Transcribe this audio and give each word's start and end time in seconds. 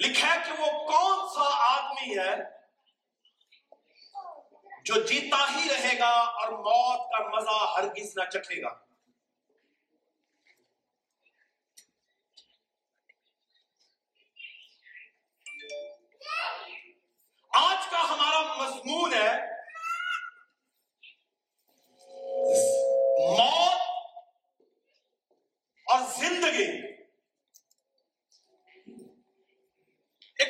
لکھا 0.00 0.34
ہے 0.34 0.38
کہ 0.46 0.52
وہ 0.62 0.66
کون 0.86 1.28
سا 1.28 1.48
آدمی 1.66 2.18
ہے 2.18 2.36
جو 4.84 4.94
جیتا 5.06 5.36
ہی 5.36 5.68
رہے 5.68 5.98
گا 5.98 6.08
اور 6.08 6.52
موت 6.52 7.10
کا 7.12 7.28
مزہ 7.28 7.56
ہرگز 7.76 8.18
نہ 8.18 8.24
چکھے 8.30 8.62
گا۔ 8.62 8.74
آج 17.52 17.86
کا 17.90 18.00
ہمارا 18.10 18.54
مضمون 18.54 19.14
ہے، 19.14 19.36
موت 23.36 23.80
اور 25.86 26.00
زندگی۔ 26.18 26.97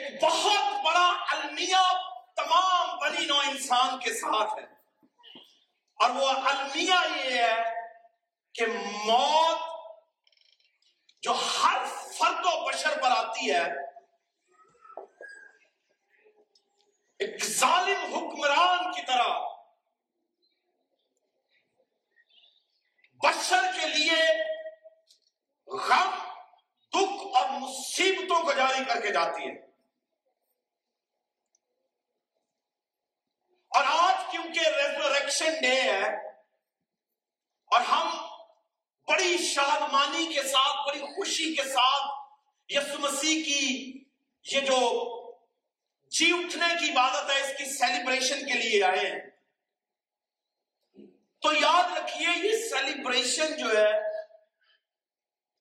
ایک 0.09 0.23
بہت 0.23 0.87
بڑا 0.87 1.25
المیہ 1.31 1.93
تمام 2.37 2.99
بنی 2.99 3.27
نو 3.27 3.39
انسان 3.39 3.99
کے 3.99 4.15
ساتھ 4.15 4.59
ہے۔ 4.59 4.65
اور 5.95 6.11
وہ 6.11 6.29
المیہ 6.29 6.95
یہ 7.17 7.43
ہے 7.43 7.63
کہ 8.55 8.67
موت 9.05 9.59
جو 11.23 11.33
ہر 11.33 11.85
فرد 12.19 12.45
و 12.45 12.69
بشر 12.69 13.03
پر 13.03 13.11
آتی 13.11 13.51
ہے، 13.51 13.65
ایک 17.19 17.45
ظالم 17.45 18.15
حکمران 18.15 18.93
کی 18.93 19.03
طرح 19.03 19.39
بشر 23.13 23.65
کے 23.81 23.87
لیے 23.87 24.23
غم، 25.67 26.11
دکھ 26.89 27.37
اور 27.37 27.49
مصیبتوں 27.51 28.43
کو 28.43 28.53
جاری 28.53 28.85
کر 28.85 29.01
کے 29.01 29.13
جاتی 29.13 29.49
ہے۔ 29.49 29.68
اور 33.79 33.87
آج 33.89 34.31
کیونکہ 34.31 34.61
ریزوریکشن 34.61 35.55
ڈے 35.61 35.81
ہے 35.81 36.05
اور 37.71 37.81
ہم 37.81 38.17
بڑی 39.09 39.37
شادمانی 39.39 40.35
کے 40.35 40.43
ساتھ، 40.43 40.89
بڑی 40.89 41.01
خوشی 41.15 41.55
کے 41.55 41.63
ساتھ 41.63 42.07
یسو 42.73 42.99
مسیح 42.99 43.45
کی 43.45 44.03
یہ 44.45 44.61
جو 44.61 44.81
جی 46.13 46.31
اٹھنے 46.33 46.75
کی 46.81 46.91
عبادت 46.91 47.31
ہے، 47.31 47.41
اس 47.41 47.59
کی 47.59 47.65
سیلیبریشن 47.65 48.47
کے 48.47 48.55
لیے 48.55 48.83
آئے 48.85 48.99
ہیں۔ 48.99 49.21
تو 51.43 51.53
یاد 51.53 51.97
رکھیے، 51.99 52.29
یہ 52.49 52.69
سیلیبریشن 52.69 53.57
جو 53.57 53.67
ہے، 53.79 53.97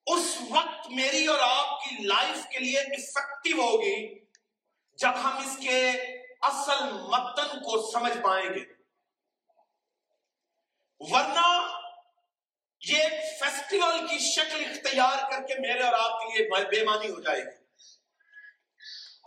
اس 0.07 0.37
وقت 0.49 0.87
میری 0.89 1.25
اور 1.27 1.39
آپ 1.39 1.83
کی 1.83 2.03
لائف 2.03 2.45
کے 2.51 2.59
لیے 2.59 2.79
افیکٹو 2.79 3.61
ہوگی 3.61 4.25
جب 4.97 5.11
ہم 5.23 5.37
اس 5.37 5.57
کے 5.57 5.91
اصل 6.41 6.91
متن 6.91 7.47
کو 7.47 7.91
سمجھ 7.91 8.17
پائیں 8.23 8.49
گے۔ 8.49 8.77
ورنہ 10.99 11.79
یہ 12.81 12.97
ایک 12.97 13.43
فیسٹیول 13.43 14.07
کی 14.07 14.17
شکل 14.19 14.65
اختیار 14.65 15.31
کر 15.31 15.47
کے 15.47 15.55
میرے 15.59 15.83
اور 15.83 15.93
آپ 15.93 16.19
کے 16.19 16.37
لیے 16.37 16.65
بے 16.65 16.83
مانی 16.83 17.09
ہو 17.09 17.21
جائے 17.21 17.41
گی۔ 17.41 17.65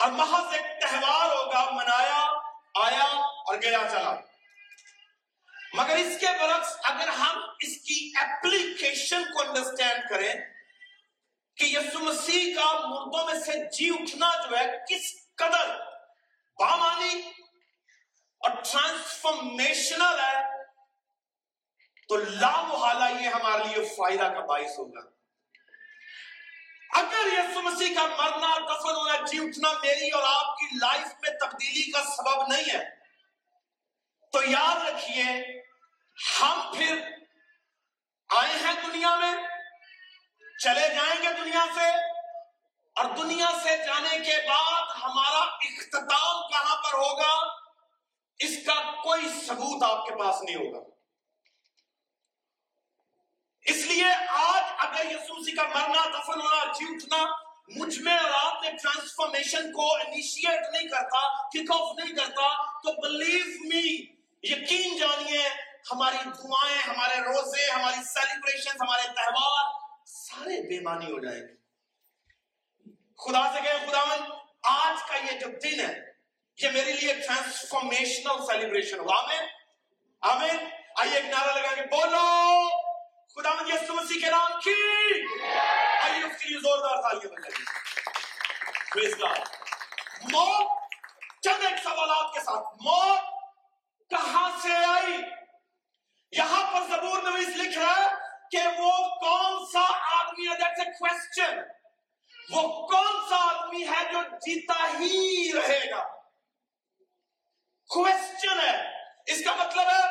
اور 0.01 0.09
محض 0.09 0.55
ایک 0.55 0.81
تہوار 0.81 1.37
ہوگا، 1.37 1.71
منایا، 1.71 2.27
آیا 2.87 3.05
اور 3.05 3.57
گیا 3.63 3.79
چلا۔ 3.91 4.15
مگر 5.75 5.97
اس 5.97 6.21
کے 6.21 6.27
برعکس 6.27 6.77
اگر 6.83 7.09
ہم 7.09 7.41
اس 7.61 7.77
کی 7.77 8.13
اپلیکیشن 8.15 9.23
کو 9.25 9.43
انڈرسٹینڈ 9.43 10.11
کریں 10.11 10.35
کہ 11.57 11.65
یسو 11.65 11.99
مسیح 11.99 12.55
کا 12.55 12.73
مردوں 12.73 13.27
میں 13.27 13.41
سے 13.41 13.71
جی 13.71 13.91
اٹھنا 13.91 14.51
جو 14.51 14.59
ہے، 14.59 14.79
کس 14.89 15.35
قدر 15.35 15.90
بامانی 16.61 17.21
اور 18.43 18.51
ٹرانسفارمیشنل 18.63 20.19
ہے 20.19 20.39
تو 22.09 22.17
لا 22.17 22.55
محالہ 22.63 23.09
یہ 23.21 23.29
ہمارے 23.29 23.65
لیے 23.65 23.85
فائدہ 23.97 24.29
کا 24.35 24.41
باعث 24.47 24.79
ہوگا۔ 24.79 25.09
اگر 27.01 27.27
یسو 27.33 27.61
مسیح 27.63 27.95
کا 27.95 28.05
مرنا 28.07 28.49
اور 28.49 28.61
دفن 28.61 28.95
ہونا 28.97 29.17
جی 29.27 29.39
اٹھنا 29.39 29.73
میری 29.83 30.09
اور 30.11 30.23
آپ 30.27 30.57
کی 30.59 30.67
لائف 30.77 31.13
میں 31.23 31.33
تبدیلی 31.41 31.91
کا 31.91 32.03
سبب 32.07 32.49
نہیں 32.49 32.73
ہے، 32.75 32.85
تو 34.33 34.39
یاد 34.45 34.85
رکھیے، 34.87 35.25
ہم 36.17 36.61
پھر 36.73 36.95
آئے 38.31 38.59
ہیں 38.65 38.75
دنیا 38.83 39.15
میں، 39.17 39.35
چلے 40.59 40.89
جائیں 40.95 41.23
گے 41.23 41.31
دنیا 41.41 41.65
سے، 41.75 41.89
اور 42.97 43.07
دنیا 43.17 43.51
سے 43.63 43.77
جانے 43.87 44.19
کے 44.27 44.37
بعد 44.49 44.80
ہمارا 45.03 45.39
اختتام 45.39 46.49
کہاں 46.49 46.77
پر 46.83 46.99
ہوگا؟ 46.99 47.61
اس 48.39 48.57
کا 48.67 49.03
کوئی 49.03 49.29
ثبوت 49.47 49.83
آپ 49.83 50.07
کے 50.07 50.15
پاس 50.15 50.43
نہیں 50.43 50.57
ہوگا۔ 50.57 50.91
اس 53.65 53.77
لیے 53.77 54.13
آج 54.29 54.63
اگر 54.79 55.11
یسوسی 55.11 55.53
کا 55.53 55.63
مرنا، 55.63 56.05
دفن 56.07 56.41
ہونا 56.41 56.73
جی 56.73 56.85
اٹھنا، 56.89 57.51
مجھ 57.69 57.99
میں 57.99 58.19
اور 58.19 58.31
آپ 58.43 58.63
نے 58.63 58.71
ٹرانسفارمیشن 58.71 59.73
کو 59.73 59.95
انیشیٹ 59.95 60.61
نہیں 60.73 60.89
کرتا 60.89 61.49
کک 61.49 61.73
آف 61.73 61.99
نہیں 61.99 62.17
کرتا، 62.17 62.79
تو 62.79 62.93
بلیو 63.03 63.45
می 63.45 63.99
یقین 64.43 64.99
جانیے، 64.99 65.49
ہماری 65.93 66.17
دعائیں، 66.17 66.79
ہمارے 66.79 67.21
روزے، 67.21 67.71
ہماری 67.71 68.03
سیلیبریشن 68.05 68.71
ہمارے 68.81 69.03
تہوار، 69.03 69.71
سارے 70.07 70.69
بے 70.69 70.81
معنی 70.81 71.13
ہو 71.13 71.19
جائیں 71.19 71.41
گے۔ 71.41 71.55
خدا 73.19 73.53
سے 73.55 73.61
کہے 73.61 73.87
خداون 73.87 74.40
آج 74.63 75.09
کا 75.09 75.17
یہ 75.17 75.39
جو 75.39 75.47
دن 75.49 75.81
ہے، 75.81 75.95
یہ 76.63 76.71
میرے 76.71 76.93
لیے 76.93 77.15
ٹرانسفارمیشنل 77.15 78.47
سیلیبریشن 78.47 79.01
ہوا۔ 79.01 79.23
آمین۔ 79.23 79.47
آمین۔ 80.21 80.69
آئیے 80.97 81.15
ایک 81.15 81.25
نعرہ 81.25 81.59
لگا 81.59 81.75
کے 81.75 81.83
بولو، 81.83 82.69
خدا 83.35 83.55
مند 83.55 83.69
یسو 83.69 83.95
مسیح 83.95 84.21
کے 84.21 84.31
نام 84.31 84.61
کی۔ 84.61 85.01
آئیے 86.03 86.25
اس 86.25 86.43
کے 86.43 86.49
لیے 86.49 86.59
زوردار 86.59 87.03
تالیاں 87.03 87.33
بجائیے 87.33 87.65
پریز 88.95 89.21
گاڈ 89.21 89.39
موت، 90.33 90.69
چند 91.43 91.67
ایک 91.67 91.83
سوالات 91.83 92.35
کے 92.35 92.41
ساتھ۔ 92.41 92.67
موت 92.81 93.21
کہاں 94.11 94.51
سے 94.63 94.73
آئی؟ 94.73 95.17
یہاں 96.33 96.73
پر 96.73 96.97
زبور 96.97 97.23
نویس 97.23 97.49
لکھ 97.49 97.79
رہا 97.79 97.95
ہے 97.97 98.09
کہ 98.51 98.59
وہ 98.79 98.91
کون 99.21 99.67
سا 99.67 99.87
آدمی 100.21 100.49
ہے؟ 100.49 100.55
دیٹس 100.55 100.81
اے 100.81 100.93
کوسچن 100.93 101.59
وہ 102.53 102.63
کون 102.87 103.19
سا 103.29 103.37
آدمی 103.49 103.85
ہے 103.87 104.05
جو 104.13 104.21
جیتا 104.47 104.87
ہی 104.99 105.51
رہے 105.55 105.81
گا 105.91 106.05
کوسچن 107.91 108.61
ہے 108.61 108.77
اس 109.33 109.45
کا 109.45 109.55
مطلب 109.55 109.89
ہے 109.91 110.03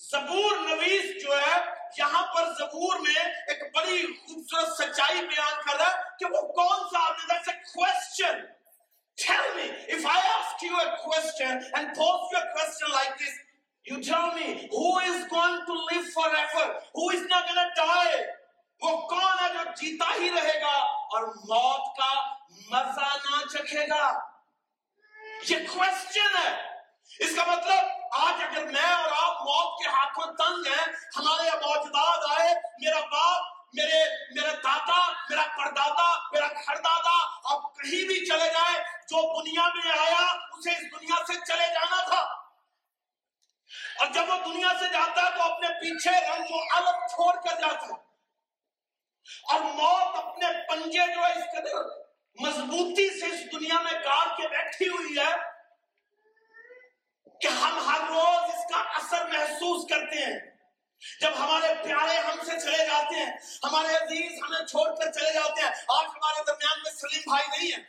زبور 0.00 0.56
نویس 0.68 1.22
جو 1.22 1.36
ہے 1.36 1.56
یہاں 1.98 2.22
پر 2.34 2.52
زبور 2.58 2.98
میں 3.00 3.14
ایک 3.22 3.62
بڑی 3.76 4.02
خوبصورت 4.26 4.76
سچائی 4.78 5.20
بیان 5.20 5.60
کر 5.66 5.76
رہا 5.76 5.86
ہے 5.86 6.16
کہ 6.18 6.32
وہ 6.34 6.42
کون 6.52 6.88
سا 6.92 7.06
آدمی 7.08 7.32
that's 7.32 7.52
a 7.52 7.56
question 7.72 8.44
tell 9.18 9.50
me 9.56 9.66
if 9.96 10.06
I 10.12 10.20
ask 10.36 10.62
you 10.68 10.78
a 10.84 10.86
question 11.02 11.66
and 11.74 11.92
pose 11.98 12.32
you 12.32 12.38
a 12.38 12.46
question 12.54 12.94
like 12.94 13.18
this 13.18 13.34
you 13.86 14.00
tell 14.08 14.32
me 14.38 14.48
who 14.72 14.88
is 15.10 15.20
going 15.34 15.60
to 15.68 15.76
live 15.90 16.08
forever 16.16 16.64
who 16.98 17.10
is 17.18 17.28
not 17.34 17.46
going 17.50 17.60
to 17.60 17.82
die 17.82 18.24
وہ 18.80 19.08
کون 19.08 19.44
ہے 19.44 19.48
جو 19.48 19.64
جیتا 19.76 20.14
ہی 20.14 20.30
رہے 20.30 20.60
گا 20.60 20.74
اور 20.86 21.22
موت 21.22 21.96
کا 21.96 22.34
مزہ 22.70 23.30
نہ 23.30 23.46
چکھے 23.46 23.88
گا؟ 23.88 24.20
یہ 25.48 25.56
کوشچن 25.74 26.36
ہے۔ 26.36 26.78
اس 27.18 27.36
کا 27.36 27.44
مطلب 27.44 27.84
آج 28.12 28.42
اگر 28.42 28.64
میں 28.64 28.94
اور 28.94 29.10
آپ 29.16 29.40
موت 29.40 29.82
کے 29.82 29.88
ہاتھوں 29.88 30.26
تنگ 30.26 30.66
ہیں، 30.66 30.86
ہمارے 31.16 31.50
موجودات 31.50 32.40
آئے، 32.40 32.54
میرا 32.54 33.00
باپ، 33.00 33.54
میرے، 33.72 34.04
میرا 34.34 34.52
دادا 34.52 35.12
میرا 35.30 35.42
پردادا 35.42 36.18
میرا 36.18 36.46
گھر 36.46 36.76
دادا 36.76 37.26
اب 37.44 37.62
کہیں 37.76 38.06
بھی 38.06 38.26
چلے 38.28 38.52
جائے 38.52 38.82
جو 38.82 39.42
دنیا 39.42 39.68
میں 39.74 39.98
آیا، 39.98 40.26
اسے 40.26 40.70
اس 40.70 41.00
دنیا 41.00 41.24
سے 41.26 41.32
چلے 41.46 41.66
جانا 41.66 42.04
تھا۔ 42.04 42.20
اور 43.98 44.06
جب 44.06 44.22
وہ 44.28 44.36
دنیا 44.36 44.68
سے 44.80 44.88
جاتا 44.92 45.22
ہے 45.22 45.30
تو 45.30 45.52
اپنے 45.52 45.68
پیچھے 45.68 46.10
رنگ 46.10 46.44
و 46.50 46.60
الگ 46.76 47.06
چھوڑ 47.06 47.34
کر 47.34 47.60
جاتا 47.60 47.86
ہے۔ 47.86 48.13
اور 49.42 49.60
موت 49.60 50.16
اپنے 50.16 50.46
پنجے 50.68 51.14
جو 51.14 51.20
ہے 51.20 51.32
اس 51.32 51.44
قدر 51.52 51.76
مضبوطی 52.40 53.20
سے 53.20 53.26
اس 53.26 53.52
دنیا 53.52 53.80
میں 53.82 53.92
گاڑ 53.92 54.36
کے 54.36 54.48
بیٹھی 54.48 54.88
ہوئی 54.88 55.18
ہے 55.18 55.34
کہ 57.40 57.46
ہم 57.46 57.78
ہر 57.86 58.00
روز 58.08 58.54
اس 58.54 58.64
کا 58.72 58.80
اثر 58.80 59.24
محسوس 59.26 59.88
کرتے 59.90 60.24
ہیں۔ 60.24 60.38
جب 61.20 61.30
ہمارے 61.38 61.74
پیارے 61.84 62.18
ہم 62.18 62.44
سے 62.44 62.60
چلے 62.60 62.78
جاتے 62.78 63.14
ہیں، 63.14 63.32
ہمارے 63.62 63.96
عزیز 63.96 64.32
ہمیں 64.42 64.66
چھوڑ 64.66 64.94
کر 64.94 65.12
چلے 65.12 65.32
جاتے 65.32 65.62
ہیں، 65.62 65.68
آج 65.68 66.04
ہمارے 66.04 66.44
درمیان 66.46 66.78
میں 66.84 66.92
سلیم 66.92 67.22
بھائی 67.26 67.46
نہیں 67.48 67.72
ہے 67.72 67.82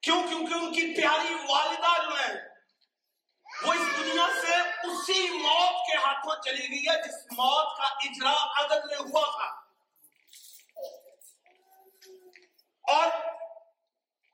کیوں؟ 0.00 0.22
کیونکہ 0.28 0.54
ان 0.54 0.72
کی 0.72 0.94
پیاری 0.94 1.34
والدہ 1.48 2.02
جو 2.02 2.18
ہے 2.18 2.32
وہ 3.66 3.72
اس 3.72 3.98
دنیا 3.98 4.26
سے 4.40 4.56
اسی 4.88 5.28
موت 5.28 5.86
کے 5.86 5.96
ہاتھوں 5.96 6.42
چلی 6.42 6.68
گئی 6.70 6.84
ہے، 6.88 7.02
جس 7.02 7.14
موت 7.32 7.76
کا 7.78 7.84
اجرا 7.84 8.34
عدد 8.60 8.84
میں 8.84 8.98
ہوا 8.98 9.30
تھا۔ 9.36 9.64
اور 12.94 13.06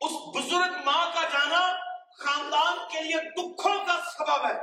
اس 0.00 0.12
بزرگ 0.34 0.84
ماں 0.84 1.06
کا 1.14 1.22
جانا 1.22 1.76
خاندان 2.18 2.78
کے 2.92 3.00
لیے 3.00 3.30
دکھوں 3.30 3.84
کا 3.84 4.00
سبب 4.18 4.46
ہے۔ 4.46 4.60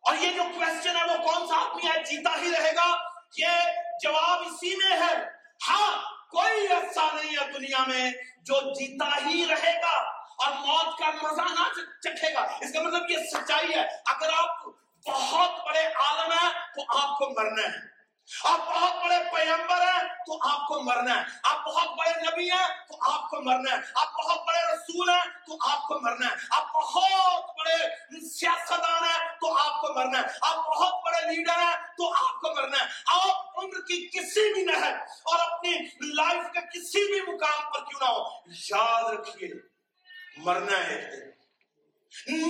اور 0.00 0.14
یہ 0.14 0.32
جو 0.32 0.42
کوشچن 0.42 0.96
ہے 0.96 1.04
وہ 1.04 1.32
کون 1.32 1.48
سا 1.48 1.56
آدمی 1.56 1.86
ہے؟ 1.86 2.02
جیتا 2.02 2.30
ہی 2.40 2.50
رہے 2.50 2.72
گا۔ 2.74 3.12
یہ 3.38 3.72
جواب 4.02 4.40
اسی 4.46 4.76
میں 4.76 4.96
ہے۔ 4.96 5.28
ہاں 5.68 6.02
کوئی 6.30 6.68
ایسا 6.68 7.08
نہیں 7.14 7.30
ہے 7.30 7.52
دنیا 7.52 7.84
میں 7.86 8.12
جو 8.42 8.74
جیتا 8.74 9.26
ہی 9.26 9.46
رہے 9.46 9.80
گا 9.82 9.98
اور 10.18 10.50
موت 10.50 10.98
کا 10.98 11.10
مزہ 11.10 11.60
نہ 11.60 11.80
چکھے 12.00 12.34
گا۔ 12.34 12.40
اس 12.40 12.72
کا 12.72 12.82
مطلب 12.82 13.10
یہ 13.10 13.16
سچائی 13.16 13.74
ہے۔ 13.74 13.86
اگر 14.06 14.30
آپ 14.36 14.64
بہت 15.06 15.50
بڑے 15.66 15.86
عالم 15.86 16.32
ہیں 16.32 16.52
تو 16.74 16.98
آپ 16.98 17.18
کو 17.18 17.30
مرنا 17.30 17.62
ہے۔ 17.62 17.91
آپ 18.44 18.58
بہت 18.58 19.04
بڑے 19.04 19.18
پیمبر 19.18 19.76
ہیں، 19.76 20.08
تو 20.26 20.48
آپ 20.50 20.68
کو 20.68 20.82
مرنا 20.82 21.16
ہے۔ 21.16 21.22
آپ 21.42 21.66
بہت 21.66 21.88
بڑے 21.98 22.10
نبی 22.10 22.50
ہیں، 22.50 22.68
تو 22.88 23.12
آپ 23.12 23.30
کو 23.30 23.40
مرنا 23.40 23.70
ہے۔ 23.70 23.82
آپ 23.94 24.12
بہت 24.12 24.46
بڑے 24.46 24.74
رسول 24.74 25.08
ہیں، 25.08 25.46
تو 25.46 25.70
آپ 25.70 25.88
کو 25.88 26.00
مرنا 26.00 26.26
ہے۔ 26.26 26.34
آپ 26.50 26.74
بہت 26.74 27.44
بڑے 27.44 27.76
سیاستدان 28.28 29.04
ہیں، 29.04 29.28
تو 29.40 29.58
آپ 29.58 29.80
کو 29.80 29.94
مرنا 29.94 30.18
ہے۔ 30.18 30.24
آپ 30.42 30.56
بہت 30.56 31.04
بڑے 31.04 31.36
لیڈر 31.36 31.58
ہیں، 31.58 31.76
تو 31.96 32.14
آپ 32.14 32.40
کو 32.40 32.54
مرنا 32.56 32.76
ہے۔ 32.76 32.88
آپ 33.06 33.58
عمر 33.58 33.80
کی 33.80 34.08
کسی 34.08 34.52
بھی 34.52 34.62
نہر 34.62 34.92
اور 35.00 35.38
اپنی 35.50 35.70
لائف 36.14 36.52
کے 36.52 36.60
کسی 36.60 37.12
بھی 37.12 37.32
مقام 37.32 37.72
پر 37.72 37.80
کیوں 37.80 38.00
نہ 38.00 38.04
ہو، 38.04 38.24
یاد 38.70 39.02
رکھیے، 39.02 39.48
مرنا 40.36 40.78
ہے 40.78 40.94
ایک 40.94 41.12
دن۔ 41.12 41.32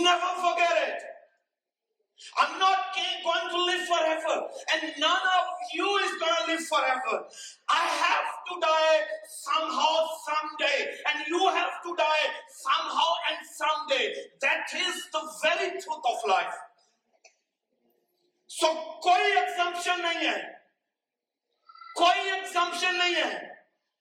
Never 0.06 0.36
forget 0.44 0.88
it. 0.88 1.11
I'm 2.38 2.58
not 2.58 2.94
going 3.24 3.48
to 3.50 3.64
live 3.64 3.86
forever, 3.86 4.48
and 4.72 4.82
none 4.98 5.26
of 5.38 5.44
you 5.74 5.86
is 5.98 6.12
going 6.18 6.36
to 6.40 6.52
live 6.52 6.64
forever. 6.66 7.24
I 7.68 7.84
have 8.04 8.30
to 8.48 8.54
die 8.60 9.00
somehow, 9.28 9.94
someday, 10.26 10.78
and 11.08 11.26
you 11.28 11.40
have 11.48 11.82
to 11.84 11.94
die 11.96 12.26
somehow 12.64 13.10
and 13.30 13.38
someday. 13.60 14.14
That 14.40 14.66
is 14.74 15.08
the 15.12 15.22
very 15.42 15.70
truth 15.80 16.04
of 16.12 16.28
life. 16.28 16.58
So, 18.50 18.68
کوئی 19.02 19.32
exemption 19.38 20.00
نہیں 20.02 20.28
ہے 20.28 20.38
کوئی 21.96 22.30
exemption 22.30 22.98
نہیں 22.98 23.14
ہے 23.14 23.30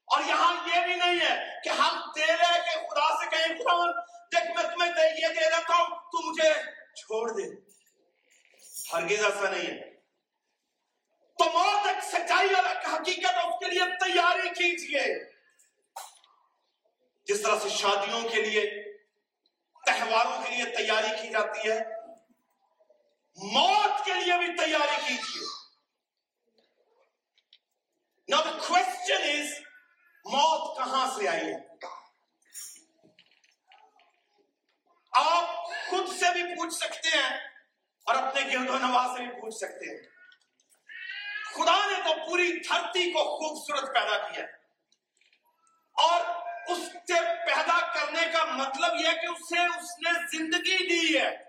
اور 0.08 0.24
یہاں 0.28 0.54
یہ 0.68 0.86
بھی 0.86 0.96
نہیں 0.96 1.20
ہے 1.20 1.36
کہ 1.64 1.70
ہم 1.80 2.00
دے 2.16 2.26
رہے 2.28 2.60
کہ 2.66 2.80
خدا 2.88 3.08
سے 3.20 3.30
کہیں 3.32 3.58
خدا 3.60 3.76
دیکھ 4.34 4.52
میں 4.58 4.64
تمہیں 4.64 5.14
یہ 5.22 5.28
دے 5.28 5.50
دیتا 5.50 5.78
ہوں 5.78 5.96
تو 6.12 6.30
مجھے 6.30 6.52
چھوڑ 7.02 7.30
دے 7.38 7.46
ہرگز 8.94 9.26
ایسا 9.26 9.50
نہیں 9.50 9.68
ہے۔ 9.68 9.92
تو 11.38 11.46
موت 11.46 11.88
ایک 11.88 12.04
سچائی 12.04 12.54
اور 12.54 12.64
ایک 12.64 12.88
حقیقت 12.94 13.36
اس 13.36 13.60
کے 13.60 13.66
لیے 13.66 13.80
تیاری 13.80 14.50
کیجیے 14.50 15.32
جس 17.24 17.42
طرح 17.42 17.60
سے 17.60 17.70
شادیوں 17.70 18.30
کے 18.30 18.42
لیے، 18.42 18.94
تہواروں 19.86 20.44
کے 20.44 20.56
لیے 20.56 20.66
تیاری 20.66 21.22
کی 21.22 21.28
جاتی 21.28 21.70
ہے، 21.70 21.80
موت 23.54 24.06
کے 24.06 24.14
لیے 24.14 24.38
بھی 24.38 24.58
تیاری 24.58 25.02
کیجیے 25.08 25.48
نا 28.28 28.42
دا 28.42 28.58
کوشچن 28.68 29.22
از 29.24 29.60
موت 30.26 30.78
کہاں 30.78 31.20
سے 31.20 31.28
آئی 31.28 31.46
ہے؟ 31.46 31.88
آپ 35.12 35.66
خود 35.90 36.08
سے 36.20 36.34
بھی 36.34 36.44
پوچھ 36.44 36.74
سکتے 36.74 37.18
ہیں۔ 37.18 37.51
اور 38.06 38.16
اپنے 38.16 38.42
گرد 38.42 38.70
و 38.70 38.78
نواز 38.78 39.18
سے 39.18 39.24
بھی 39.24 39.42
پوچھ 39.42 39.56
سکتے 39.56 39.92
ہیں۔ 39.92 40.08
خدا 41.54 41.86
نے 41.86 41.96
تو 41.96 42.30
پوری 42.30 42.60
دھرتی 42.70 43.12
کو 43.12 43.24
خوبصورت 43.24 43.96
پیدا 43.96 44.18
کیا 44.18 44.46
اور 45.94 46.22
اس 46.68 46.78
سے 46.78 47.20
پیدا 47.46 47.94
کرنے 47.94 48.22
کا 48.34 48.46
مطلب 48.46 48.96
یہ 48.96 49.12
کہ 49.12 49.26
اسے 49.26 49.60
اس 49.60 50.00
نے 50.00 50.38
زندگی 50.38 50.78
دی 50.78 51.20
ہے۔ 51.20 51.44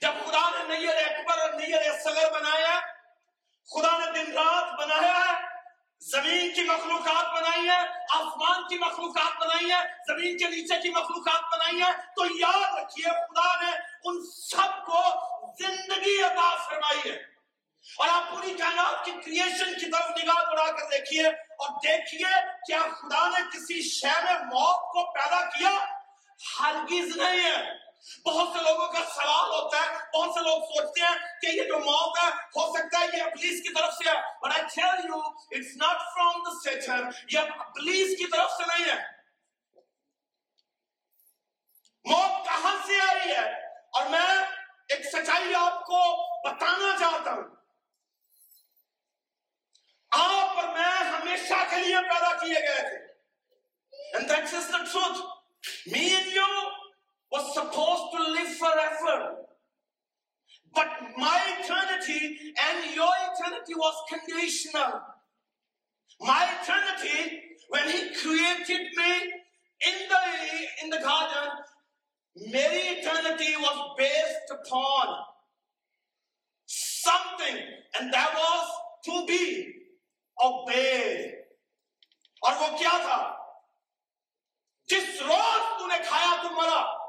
جب 0.00 0.10
خدا 0.26 0.50
نے 0.50 0.78
نیر 0.78 0.88
اکبر 0.88 1.38
اور 1.38 1.50
نیر 1.50 2.00
صغر 2.04 2.32
بنایا، 2.32 2.80
خدا 3.74 3.98
نے 3.98 4.12
دن 4.12 4.32
رات 4.32 4.80
بنایا 4.80 5.18
ہے 5.18 5.49
زمین 6.00 6.54
کی 6.54 6.62
مخلوقات 6.62 7.42
بنائی 7.42 7.68
ہے 7.68 7.80
آسمان 8.10 8.68
کی 8.68 8.78
مخلوقات 8.78 9.40
بنائی 9.40 9.70
ہے 9.70 9.80
زمین 10.06 10.38
کے 10.38 10.44
نیچے 10.44 10.80
کی 10.82 10.90
مخلوقات 10.90 11.54
بنائی 11.54 11.82
ہے 11.82 11.92
تو 12.16 12.38
یاد 12.38 12.78
رکھیے، 12.78 13.10
خدا 13.10 13.60
نے 13.62 13.70
ان 14.04 14.22
سب 14.34 14.86
کو 14.86 15.02
زندگی 15.58 16.22
عطا 16.22 16.56
فرمائی 16.56 17.10
ہے۔ 17.10 17.16
اور 17.98 18.08
آپ 18.12 18.30
پوری 18.30 18.54
کائنات 18.54 19.04
کی 19.04 19.10
کریشن 19.10 19.74
کی 19.80 19.90
طرف 19.90 20.10
نگاہ 20.22 20.42
اڑا 20.46 20.72
کر 20.72 20.88
دیکھیے 20.90 21.26
اور 21.28 21.68
دیکھیے 21.70 22.40
کیا 22.66 22.80
خدا 22.80 23.28
نے 23.28 23.38
کسی 23.52 23.82
شے 23.82 24.22
میں 24.24 24.38
موت 24.38 24.92
کو 24.92 25.12
پیدا 25.12 25.48
کیا؟ 25.48 25.86
ہرگز 26.60 27.16
نہیں 27.16 27.44
ہے۔ 27.44 27.89
بہت 28.26 28.48
سے 28.48 28.62
لوگوں 28.62 28.88
کا 28.88 28.98
سوال 28.98 29.50
ہوتا 29.50 29.76
ہے، 29.76 30.18
بہت 30.18 30.34
سے 30.34 30.40
لوگ 30.40 30.60
سوچتے 30.60 31.00
ہیں 31.00 31.40
کہ 31.40 31.46
یہ 31.46 31.62
جو 31.62 31.78
موت 31.78 32.18
ہے، 32.18 32.28
ہو 32.28 32.78
سکتا 32.78 33.00
ہے 33.00 33.18
یہ 33.18 33.22
ابلیس 33.22 33.62
کی 33.62 33.74
طرف 33.74 33.94
سے 33.94 34.10
ہے۔ 34.10 34.14
But 34.14 34.56
I 34.56 34.60
tell 34.60 34.98
you 34.98 35.24
it's 35.32 35.88
not 35.88 35.96
from 35.96 36.36
the 36.36 36.52
Satan. 36.68 37.12
یہ 37.32 37.38
ابلیس 37.58 38.18
کی 38.18 38.26
طرف 38.26 38.50
سے 38.50 38.62
نہیں 38.66 38.92
ہے۔ 38.92 39.02
موت 42.04 42.44
کہاں 42.44 42.76
سے 42.86 43.00
آئی 43.00 43.30
ہے؟ 43.30 43.66
اور 43.66 44.06
میں 44.06 44.46
ایک 44.88 45.06
سچائی 45.06 45.54
آپ 45.54 45.84
کو 45.86 46.16
بتانا 46.48 46.96
چاہتا 47.00 47.32
ہوں۔ 47.32 47.56
آپ 50.10 50.58
اور 50.58 50.68
میں 50.68 51.04
ہمیشہ 51.04 51.70
کے 51.70 51.76
لیے 51.76 51.96
پیدا 51.96 52.36
کیے 52.36 52.54
گئے 52.54 52.82
تھے۔ 52.82 53.10
And 54.18 54.28
that 54.28 54.58
is 54.58 54.76
the 54.76 54.80
truth. 54.80 55.28
Me 55.96 56.18
and 56.18 56.42
you 56.42 56.79
was 57.32 57.54
supposed 57.54 58.06
to 58.14 58.32
live 58.32 58.56
forever. 58.56 59.36
But 60.74 60.88
my 61.16 61.40
eternity 61.58 62.36
and 62.68 62.94
your 62.94 63.10
eternity 63.32 63.74
was 63.74 63.94
conditional. 64.08 65.00
My 66.20 66.46
eternity, 66.60 67.40
when 67.70 67.88
he 67.88 68.14
created 68.14 68.86
me 68.96 69.12
in 69.88 70.08
the, 70.08 70.84
in 70.84 70.90
the 70.90 70.98
garden, 70.98 71.50
میری 72.36 72.98
eternity 72.98 73.56
was 73.56 73.94
based 73.98 74.50
upon 74.52 75.06
something 76.66 77.56
and 77.98 78.12
that 78.12 78.34
was 78.34 78.70
to 79.04 79.26
be 79.26 79.66
obeyed 80.44 81.34
اور 82.42 82.52
وہ 82.60 82.76
کیا 82.78 82.96
تھا 83.06 83.18
جس 84.90 85.20
روز 85.22 85.78
تو 85.78 85.86
نے 85.86 85.98
کھایا 86.08 86.30
تو 86.42 86.50
مرا 86.54 86.99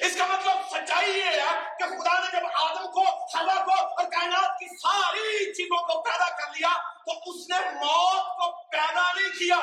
اس 0.00 0.16
کا 0.16 0.26
مطلب 0.26 0.56
سچائی 0.70 1.10
یہ 1.10 1.24
ہے 1.24 1.76
کہ 1.78 1.84
خدا 1.84 2.20
نے 2.20 2.40
جب 2.40 2.46
آدم 2.54 2.92
کو 2.92 3.00
ہوا 3.00 3.64
کو 3.64 3.72
اور 3.72 4.04
کائنات 4.04 4.58
کی 4.58 4.66
ساری 4.66 5.52
چیزوں 5.52 5.86
کو 5.86 6.02
پیدا 6.02 6.28
کر 6.36 6.50
لیا، 6.50 7.00
تو 7.06 7.12
اس 7.12 7.48
نے 7.48 7.70
موت 7.70 8.24
کو 8.24 8.68
پیدا 8.68 9.12
نہیں 9.12 9.38
کیا۔ 9.38 9.56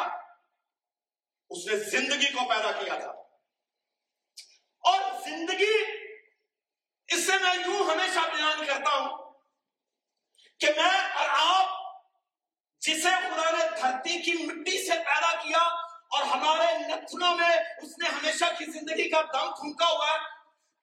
اس 1.50 1.68
نے 1.68 1.76
زندگی 1.76 2.32
کو 2.32 2.50
پیدا 2.50 2.72
کیا 2.72 3.00
تھا۔ 3.00 3.10
اور 4.82 5.02
زندگی، 5.26 5.74
اس 7.08 7.26
سے 7.26 7.32
میں 7.44 7.54
یوں 7.54 7.92
ہمیشہ 7.92 8.20
بیان 8.20 8.66
کرتا 8.66 8.96
ہوں 8.96 9.34
کہ 10.60 10.68
میں 10.76 11.12
اور 11.12 11.30
آپ 11.30 11.96
جسے 12.82 13.10
خدا 13.10 13.52
نے 13.52 13.70
دھرتی 13.82 14.22
کی 14.22 14.44
مٹی 14.44 14.88
سے 14.88 14.94
پیدا 14.94 15.32
کیا 15.32 15.85
اور 16.16 16.24
ہمارے 16.24 16.78
نتنوں 16.78 17.36
میں 17.36 17.58
اس 17.82 17.98
نے 17.98 18.10
ہمیشہ 18.10 18.46
کی 18.58 18.66
زندگی 18.66 19.10
کا 19.10 19.22
دم 19.22 19.52
تھمکا 19.56 19.86
ہوا 19.86 20.08
ہے۔ 20.08 20.18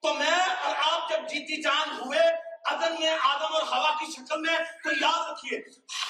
تو 0.01 0.13
میں 0.13 0.45
اور 0.63 0.75
آپ 0.91 1.09
جب 1.09 1.17
جیتی 1.17 1.61
جان 1.61 1.89
ہوئے 1.89 2.19
ادن 2.65 2.95
میں، 2.99 3.17
آدم 3.21 3.53
اور 3.53 3.61
ہوا 3.61 3.91
کی 3.99 4.11
شکل 4.11 4.41
میں، 4.41 4.57
تو 4.83 4.91
یاد 5.01 5.31
رکھیے، 5.31 5.59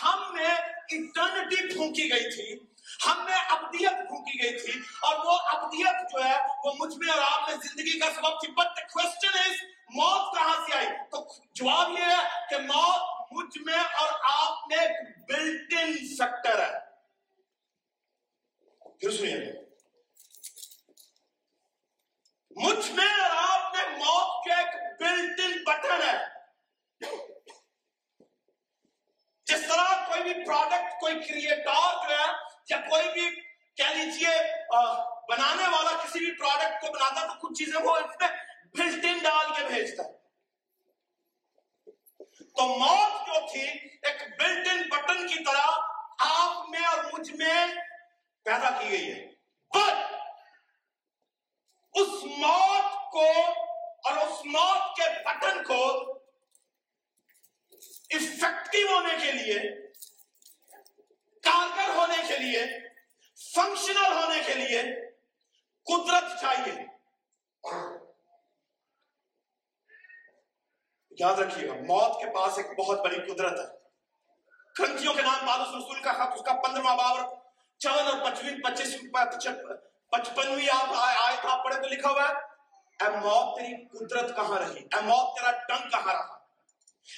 ہم 0.04 0.34
میں 0.34 0.56
انٹرنیٹی 0.90 1.74
پھونکی 1.74 2.12
گئی 2.12 2.36
تھی۔ 2.36 2.66
ہم 3.06 3.26
میں 3.26 3.38
ابدیت 3.38 4.08
پھونکی 4.08 4.44
گئی 4.44 4.60
تھی۔ 4.60 4.80
اور 5.02 5.26
وہ 5.26 5.32
ابدیت 5.32 6.12
جو 6.12 6.24
ہے، 6.24 6.38
وہ 6.64 6.74
مجھ 6.80 6.98
میں 6.98 7.14
اور 7.14 7.22
آپ 7.32 7.50
میں 7.50 7.58
زندگی 7.58 8.00
کا 8.00 8.06
سبب 8.16 8.42
تھی۔ 8.42 8.52
بٹ 8.52 8.92
کوشچن 8.92 9.40
از 9.40 9.56
موت 9.90 10.38
کہاں 10.38 10.66
سے 10.66 10.78
آئی؟ 10.78 10.88
تو 11.12 11.28
جواب 11.54 11.92
یہ 11.92 12.04
ہے 12.04 12.40
کہ 12.50 12.58
موت 12.58 13.28
مجھ 13.32 13.58
میں 13.66 13.80
اور 13.80 14.10
آپ 14.24 14.68
میں 14.68 14.88
بلٹ 15.28 15.74
ان 15.82 15.94
سیکٹر 15.94 16.60
ہے۔ 16.60 16.83
پھر 19.04 19.12
سنیے؟ 19.12 19.38
مجھ 22.56 22.92
میں 22.92 23.08
اور 23.22 23.32
آپ 23.38 23.76
میں 23.76 23.98
موت 23.98 24.44
کے 24.44 24.54
ایک 24.54 24.76
بلٹ 25.00 25.40
ان 25.40 25.64
بٹن 25.64 26.02
ہے۔ 26.02 26.14
جس 29.48 29.66
طرح 29.70 30.08
کوئی 30.08 30.24
بھی 30.24 30.34
پروڈکٹ 30.46 31.00
کوئی 31.00 31.20
کریٹر 31.20 31.64
جو 31.64 32.10
ہے، 32.10 32.32
یا 32.70 32.78
کوئی 32.90 33.12
بھی 33.14 33.30
کہہ 33.78 33.94
لیجیے 33.96 34.36
بنانے 35.30 35.68
والا 35.68 35.98
کسی 36.04 36.20
بھی 36.20 36.32
پروڈکٹ 36.38 36.82
کو 36.82 36.94
بناتا 36.94 37.28
تو 37.28 37.48
کچھ 37.48 37.58
چیزیں 37.60 37.80
وہ 37.82 37.96
اس 37.98 38.22
میں 38.22 38.30
بلٹن 38.78 39.18
ڈال 39.24 39.54
کے 39.56 39.68
بھیجتا 39.68 40.04
ہے۔ 40.04 40.12
تو 42.56 42.68
موت 42.68 43.26
جو 43.28 43.48
تھی، 43.52 43.68
ایک 44.02 44.22
بلٹن 44.40 44.90
بٹن 44.90 45.28
کی 45.28 45.44
طرح 45.44 45.68
آپ 46.28 46.70
میں 46.70 46.86
اور 46.86 47.04
مجھ 47.14 47.32
میں 47.32 47.66
پیدا 48.44 48.70
کی 48.70 48.90
گئی 48.92 49.12
ہے۔ 49.12 49.34
But 49.78 49.98
اس 51.94 52.24
موت 52.24 53.12
کو 53.12 53.28
اور 54.06 54.18
اس 54.18 54.46
موت 54.46 54.96
کے 54.96 55.24
بٹن 55.26 55.64
کو 55.64 56.12
افیکٹو 58.10 58.94
ہونے 58.94 59.14
کے 59.22 59.32
لیے، 59.32 59.60
کارگر 61.40 61.96
ہونے 61.96 62.24
کے 62.28 62.38
لیے 62.38 62.64
فنکشنل 63.54 64.14
ہونے 64.14 64.42
کے 64.46 64.54
لیے 64.54 64.82
قدرت 65.84 66.42
چاہیے۔ 66.42 66.86
یاد 71.12 71.36
رکھیے 71.36 71.68
گا 71.68 71.74
موت 71.74 72.22
کے 72.22 72.36
پاس 72.36 72.58
ایک 72.58 72.80
بہت 72.80 73.00
بڑی 73.00 73.34
قدرت 73.34 73.60
ہے۔ 73.60 73.78
کرنتھیوں 74.76 75.14
کے 75.14 75.22
نام 75.22 75.48
پالوس 75.48 75.68
رسول 75.68 76.02
کا 76.02 76.14
خط، 76.14 76.34
اس 76.34 76.46
کا 76.46 76.54
پندرواں 76.54 76.98
باب 76.98 77.43
چون 77.80 78.00
اور 78.00 78.32
پچویں 78.32 78.62
پچیس 78.64 78.96
پچپنویں 80.12 80.68
آپ 80.74 80.94
آئے 80.96 81.38
تھا 81.42 81.64
پڑھے 81.64 81.82
تو 81.82 81.88
لکھا 81.88 82.10
ہوا 82.10 82.24
ہے، 82.24 82.34
اے 83.04 83.10
موت 83.10 83.60
تیری 83.60 83.88
قدرت 83.88 84.36
کہاں 84.36 84.60
رہی؟ 84.60 84.80
اے 84.80 85.02
موت 85.02 85.40
تیرا 85.40 85.52
ڈنگ 85.52 85.90
کہاں 85.90 86.14
رہا؟ 86.14 86.38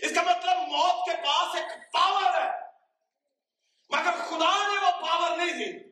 اس 0.01 0.15
کا 0.15 0.21
مطلب 0.21 0.57
موت 0.57 1.05
کے 1.05 1.11
پاس 1.15 1.55
ایک 1.55 1.93
پاور 1.93 2.41
ہے۔ 2.41 2.51
مگر 3.89 4.11
خدا 4.11 4.67
نے 4.67 4.85
وہ 4.85 4.91
پاور 4.91 5.37
نہیں 5.37 5.51
دی۔ 5.51 5.91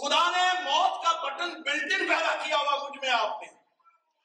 خدا 0.00 0.30
نے 0.30 0.70
موت 0.70 1.04
کا 1.04 1.26
بٹن 1.26 1.62
بلٹن 1.62 2.08
پیدا 2.08 2.44
کیا 2.44 2.56
ہوا 2.56 2.88
مجھ 2.88 2.98
میں 3.00 3.10
آپ 3.10 3.42
نے 3.42 3.48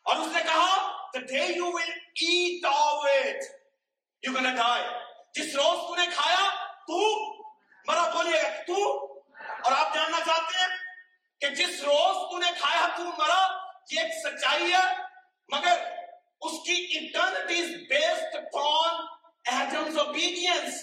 اور 0.04 0.16
اس 0.16 0.28
نے 0.28 0.42
کہا، 0.44 0.92
the 1.18 1.36
day 1.36 1.50
you 1.50 1.68
will 1.68 1.94
eat 2.32 2.74
of 2.74 3.06
it 3.08 3.40
you're 4.28 4.44
gonna 4.44 4.68
die. 4.68 4.90
جس 5.34 5.56
روز 5.56 5.88
تو 5.88 5.96
نے 5.96 6.06
کھایا، 6.16 6.50
تو 6.88 7.34
مرا 7.88 8.10
بولیے 8.14 8.44
گا 8.44 8.50
تو 8.68 9.15
اور 9.66 9.74
آپ 9.74 9.94
جاننا 9.94 10.20
چاہتے 10.20 10.60
ہیں 10.60 10.78
کہ 11.40 11.50
جس 11.50 11.84
روز 11.84 12.32
تو 12.32 12.38
نے 12.38 12.52
کھایا 12.60 12.88
تو 12.98 13.04
مرا، 13.04 13.58
یہ 13.92 14.00
ایک 14.00 14.12
سچائی 14.28 14.74
ہے، 14.74 15.04
مگر 15.48 15.84
اس 16.42 16.52
کی 16.52 17.00
eternity 17.00 17.60
is 17.60 17.70
based 17.70 18.36
upon 18.36 18.94
Adam's 19.54 20.08
obedience. 20.08 20.78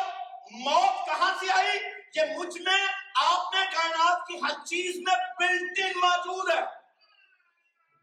موت 0.52 1.06
کہاں 1.06 1.34
سے 1.40 1.52
آئی؟ 1.52 1.80
یہ 2.16 2.22
مجھ 2.38 2.62
میں 2.62 2.88
آپ 3.22 3.54
میں 3.54 3.66
کائنات 3.66 4.28
کی 4.28 4.38
ہر 4.38 4.66
چیز 4.66 4.96
میں 4.96 5.16
بلٹ 5.40 5.80
ان 5.80 6.00
موجود 6.00 6.52
ہے۔ 6.52 6.62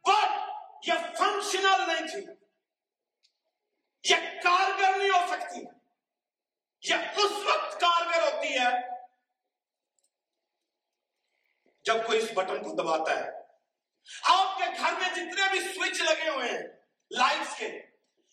بٹ 0.04 0.40
یہ 0.88 0.92
فنکشنل 0.92 1.84
نہیں 1.86 2.08
تھی۔ 2.08 2.26
یہ 4.10 4.40
کارگر 4.40 4.96
نہیں 4.96 5.10
ہو 5.10 5.26
سکتی۔ 5.28 5.60
یہ 6.88 6.94
اس 6.94 7.32
وقت 7.32 7.80
کارگر 7.80 8.22
ہوتی 8.22 8.58
ہے 8.58 8.94
جب 11.84 12.06
کوئی 12.06 12.18
اس 12.18 12.30
بٹن 12.34 12.62
کو 12.62 12.82
دباتا 12.82 13.16
ہے۔ 13.16 13.30
آپ 14.22 14.58
کے 14.58 14.64
گھر 14.78 14.92
میں 14.92 15.08
جتنے 15.08 15.50
بھی 15.50 15.74
سوئچ 15.74 16.00
لگے 16.00 16.28
ہوئے 16.28 16.48
ہیں 16.48 16.62
لائٹس 17.10 17.56
کے، 17.56 17.82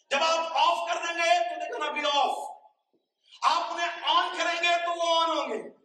جب 0.09 0.23
آپ 0.23 0.51
آف 0.53 0.89
کر 0.89 1.05
دیں 1.05 1.15
گے 1.15 1.49
تو 1.49 1.59
دیکھنا 1.59 1.91
بھی 1.91 2.01
آف۔ 2.13 2.63
آپ 3.41 3.71
انہیں 3.71 4.03
آن 4.03 4.37
کریں 4.37 4.63
گے 4.63 4.85
تو 4.85 4.91
وہ 4.91 5.23
آن 5.23 5.37
ہوں 5.37 5.49
گے۔ 5.49 5.80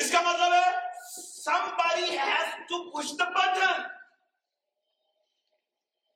اس 0.00 0.10
کا 0.12 0.20
مطلب 0.20 0.52
ہے 0.52 0.66
somebody 1.48 2.08
has 2.16 2.48
to 2.70 2.78
push 2.92 3.10
the 3.12 3.26
button. 3.36 3.78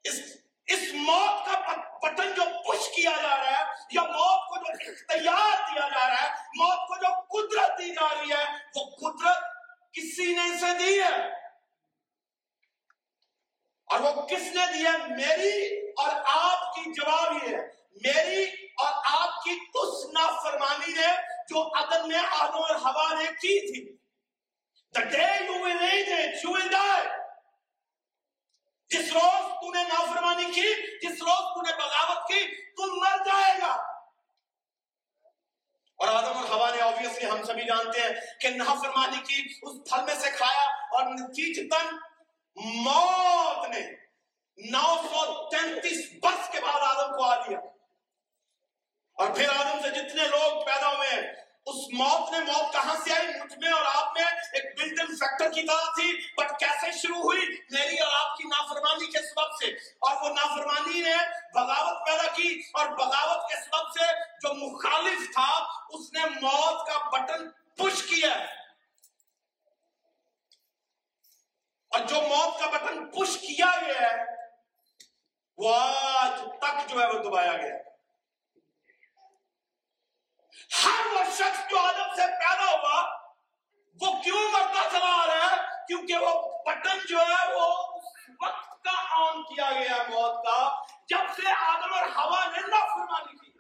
اس 0.05 0.21
اس 0.67 0.83
موت 0.95 1.47
کا 1.47 1.75
بٹن 2.03 2.35
جو 2.35 2.43
پش 2.67 2.89
کیا 2.95 3.11
جا 3.23 3.37
رہا 3.37 3.59
ہے 3.59 3.65
یا 3.91 4.03
موت 4.03 4.49
کو 4.49 4.57
جو 4.57 4.91
اختیار 4.91 5.57
دیا 5.73 5.89
جا 5.89 6.09
رہا 6.09 6.23
ہے، 6.23 6.29
موت 6.57 6.89
کو 6.89 6.97
جو 6.97 7.11
قدرت 7.35 7.79
دی 7.79 7.91
جا 7.91 8.09
رہی 8.09 8.33
ہے، 8.33 8.45
وہ 8.77 8.85
قدرت 8.97 9.45
کسی 9.93 10.35
نے 10.35 10.55
اسے 10.55 10.79
دی 10.79 11.03
ہے؟ 11.03 11.29
اور 13.85 14.01
وہ 14.01 14.27
کس 14.27 14.43
نے 14.55 14.73
دیا 14.73 14.97
میری 15.09 15.81
اور 15.91 16.11
آپ 16.25 16.75
کی 16.75 16.93
جواب 16.93 17.33
یہ 17.43 17.57
ہے۔ 17.57 17.63
میری 18.05 18.45
اور 18.79 18.93
آپ 19.05 19.45
کی 19.45 19.51
اس 19.75 20.07
نافرمانی 20.13 20.93
نے 20.93 21.32
جو 21.49 21.79
عدن 21.79 22.09
میں 22.09 22.19
آدم 22.19 22.55
اور 22.55 22.75
ہوا 22.75 23.15
نے 23.19 23.25
کی 23.25 23.73
تھی۔ 23.73 23.97
The 24.99 25.11
day 25.13 25.41
you 25.51 25.59
will 25.59 25.83
eat 25.83 26.09
it 26.09 26.27
you 26.27 26.57
will 26.57 26.81
die. 26.81 27.09
جس 28.89 29.13
روز 29.13 29.53
تو 29.53 29.73
نے 29.73 29.83
نافرمانی 29.83 30.45
کی، 30.45 30.99
جس 31.07 31.23
روز 31.23 31.55
تو 31.55 31.63
نے 31.63 31.73
بغاوت 31.73 32.29
کی، 32.29 32.73
تم 32.73 32.95
مر 32.95 33.17
جائے 33.25 33.59
گا۔ 33.63 33.73
اور 35.97 36.09
آدم 36.09 36.39
اور 36.39 36.49
ہوا 36.49 36.75
نے 36.75 36.83
آبویسلی 36.83 37.31
ہم 37.31 37.43
سبھی 37.43 37.65
جانتے 37.65 38.01
ہیں 38.01 38.09
کہ 38.41 38.49
نافرمانی 38.49 39.19
کی، 39.19 39.55
اس 39.63 39.91
پھل 39.91 40.05
میں 40.05 40.15
سے 40.15 40.31
کھایا 40.31 40.65
اور 40.65 41.07
نتیجتاً 41.15 41.87
موت 42.57 43.69
نے۔ 43.69 44.03
نو 44.57 44.97
سو 44.97 45.49
تینتیس 45.51 46.23
برس 46.23 46.49
کے 46.49 46.61
بعد 46.61 46.97
آدم 46.97 47.17
کو 47.17 47.25
آ 47.25 47.47
لیا 47.47 47.59
اور 49.23 49.31
پھر 49.31 49.49
آدم 49.49 49.83
سے 49.83 49.91
جتنے 49.91 50.29
لوگ 50.29 50.65
پیدا 50.65 50.97
ہوئے 50.97 51.09
ہیں، 51.09 51.33
اس 51.67 51.93
موت 51.93 52.33
نے 52.33 52.39
موت 52.39 52.73
کہاں 52.73 52.95
سے 53.05 53.13
آئی؟ 53.13 53.27
مجھ 53.27 53.59
میں 53.59 53.73
اور 53.73 53.85
آپ 53.95 54.13
میں 54.13 54.25
ایک 54.25 54.79
بلڈن 54.79 55.07
فیکٹر 55.07 55.51
کی 55.51 55.67
طرح 55.67 55.85
تھی۔ 55.95 56.35
بٹ 56.37 56.59
کیسے 56.59 56.99
شروع 56.99 57.17
ہوئی؟ 57.17 57.57
میری 57.71 57.99
اور 57.99 58.13
آپ 58.13 58.37
کی 58.37 58.45
نافرمانی 58.45 59.07
کے 59.07 59.19
سبب 59.19 59.53
سے۔ 59.53 59.67
اور 59.75 60.23
وہ 60.23 60.35
نافرمانی 60.35 61.01
نے 61.01 61.15
بغاوت 61.55 62.07
پیدا 62.07 62.23
کی۔ 62.23 62.63
اور 62.75 62.87
بغاوت 62.87 63.49
کے 63.49 63.57
سبب 63.57 63.91
سے 63.91 64.07
جو 64.15 64.55
مخالف 64.55 65.35
تھا، 65.35 65.65
اس 65.89 66.13
نے 66.13 66.25
موت 66.43 66.87
کا 66.87 67.11
بٹن 67.11 67.51
پش 67.51 68.03
کیا 68.03 68.33
اور 71.91 72.01
جو 72.01 72.17
موت 72.17 72.61
کا 72.61 72.67
بٹن 72.67 73.11
پش 73.11 73.41
کیا 73.41 73.73
گیا 73.87 74.11
ہے، 74.11 74.25
وہ 75.59 75.75
آج 76.05 76.41
تک 76.61 76.91
جو 76.91 77.03
ہے 77.03 77.07
وہ 77.07 77.19
دبایا 77.19 77.53
گیا 77.53 77.75
ہے۔ 77.75 77.92
ہر 80.85 81.07
وہ 81.07 81.25
شخص 81.25 81.71
جو 81.71 81.79
آدم 81.79 82.15
سے 82.17 82.23
پیدا 82.27 82.71
ہوا، 82.71 83.19
وہ 84.01 84.23
کیوں 84.23 84.53
مرتا 84.53 84.89
چلا 84.91 85.23
آ 85.23 85.27
رہا 85.27 85.51
ہے؟ 85.51 85.57
کیونکہ 85.87 86.17
وہ 86.17 86.63
بٹن 86.63 86.99
جو 87.09 87.19
ہے، 87.19 87.55
وہ 87.55 87.97
اس 87.99 88.31
وقت 88.43 88.85
کا 88.85 89.03
آن 89.11 89.43
کیا 89.43 89.71
گیا 89.73 90.03
موت 90.09 90.47
کا، 90.47 90.83
جب 91.09 91.43
سے 91.43 91.53
آدم 91.53 91.95
اور 91.95 92.03
ہوا 92.03 92.47
نے 92.47 92.59
نافرمانی 92.61 93.39
کی۔ 93.39 93.53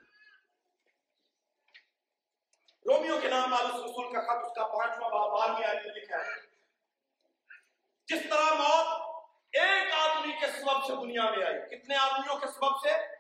رومیو 2.86 3.20
کے 3.20 3.28
نام 3.28 3.54
آلس 3.54 3.74
رسول 3.74 4.12
کا 4.12 4.20
خط، 4.20 4.46
اس 4.46 4.52
کا 4.54 4.66
پانچواں 4.66 5.10
باب 5.10 5.30
بارہویں 5.30 5.68
آیت 5.68 5.86
میں 5.86 5.94
لکھا 5.94 6.16
ہے۔ 6.16 6.52
جس 8.06 8.22
طرح 8.30 8.54
موت 8.54 9.16
ایک 9.52 9.94
آدمی 9.94 10.32
کے 10.32 10.46
سبب 10.46 10.86
سے 10.86 10.92
دنیا 10.92 11.22
میں 11.22 11.46
آئی۔ 11.46 11.76
کتنے 11.76 11.96
آدمیوں 11.96 12.36
کے 12.36 12.46
سبب 12.46 12.80
سے؟ 12.82 13.11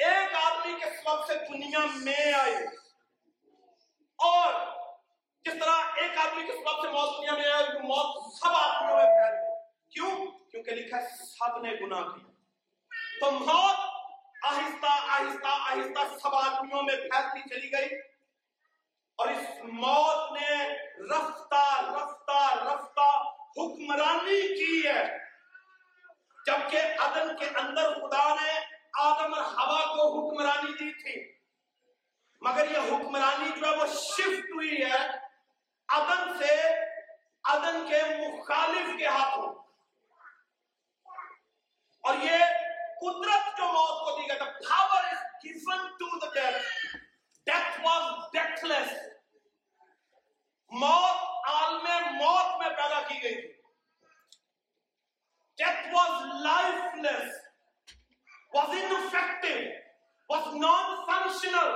ایک 0.00 0.34
آدمی 0.34 0.72
کے 0.80 0.86
سبب 0.90 1.26
سے 1.26 1.34
دنیا 1.34 1.78
میں 1.94 2.32
آئی 2.32 2.54
اور 4.18 4.54
جس 5.44 5.52
طرح 5.60 5.74
ایک 5.94 6.18
آدمی 6.18 6.46
کے 6.46 6.52
سبب 6.52 6.82
سے 6.82 6.88
موت 6.88 7.18
دنیا 7.18 7.32
میں 7.32 7.44
آئے 7.44 7.52
آئی 7.52 7.78
موت 7.78 8.34
سب 8.34 8.48
آدمیوں 8.48 8.96
میں 8.96 9.04
پھیل 9.04 9.38
گئی۔ 9.38 9.60
کیوں؟ 9.90 10.26
کیونکہ 10.50 10.70
لکھا 10.70 11.02
ہے، 11.02 11.08
سب 11.08 11.62
نے 11.62 11.70
گناہ 11.72 12.02
کی 12.02 12.20
تو 13.20 13.30
موت 13.30 13.80
آہستہ 14.42 14.86
آہستہ 14.86 15.48
آہستہ 15.48 16.18
سب 16.18 16.34
آدمیوں 16.34 16.82
میں 16.82 16.96
پھیلتی 16.96 17.48
چلی 17.48 17.72
گئی۔ 17.72 17.98
اور 19.16 19.28
اس 19.28 19.64
موت 19.64 20.32
نے 20.32 20.64
رفتہ 20.98 21.80
رفتہ 21.80 22.54
رفتہ 22.54 23.22
حکمرانی 23.56 24.40
کی 24.40 24.88
ہے۔ 24.88 25.18
جبکہ 26.46 26.76
عدن 26.76 27.36
کے 27.36 27.46
اندر 27.58 27.94
خدا 27.94 28.34
نے 28.34 28.69
آدم 28.92 29.34
اور 29.34 29.44
ہوا 29.44 29.80
کو 29.86 30.06
حکمرانی 30.10 30.72
دی 30.72 30.92
تھی۔ 30.92 31.14
مگر 32.42 32.70
یہ 32.70 32.78
حکمرانی 32.78 33.50
جو 33.60 33.66
ہے 33.66 33.76
وہ 33.76 33.86
شفٹ 33.86 34.50
ہوئی 34.54 34.82
ہے۔ 34.82 35.06
عدن 35.88 36.38
سے 36.38 36.54
عدن 37.44 37.88
کے 37.88 38.02
مخالف 38.18 38.98
کے 38.98 39.06
ہاتھوں۔ 39.06 39.48
اور 42.04 42.14
یہ 42.16 42.44
قدرت 43.00 43.56
جو 43.56 43.66
موت 43.66 43.98
کو 44.04 44.16
دی 44.16 44.28
گئی 44.28 44.38
تھا 44.38 44.48
power 44.70 45.02
is 45.12 45.20
given 45.42 45.80
to 46.00 46.08
the 46.22 46.28
death 46.34 46.64
death 47.46 47.78
was 47.84 48.08
deathless 48.34 48.90
موت 50.72 51.48
عالم 51.48 51.86
موت 52.16 52.58
میں 52.58 52.70
پیدا 52.76 53.00
کی 53.08 53.22
گئی 53.22 53.34
تھی 53.34 53.52
death 55.58 55.86
was 55.94 56.12
lifeless 56.44 57.30
was 58.52 58.70
ineffective 58.74 59.64
was 60.30 60.44
non-functional 60.56 61.72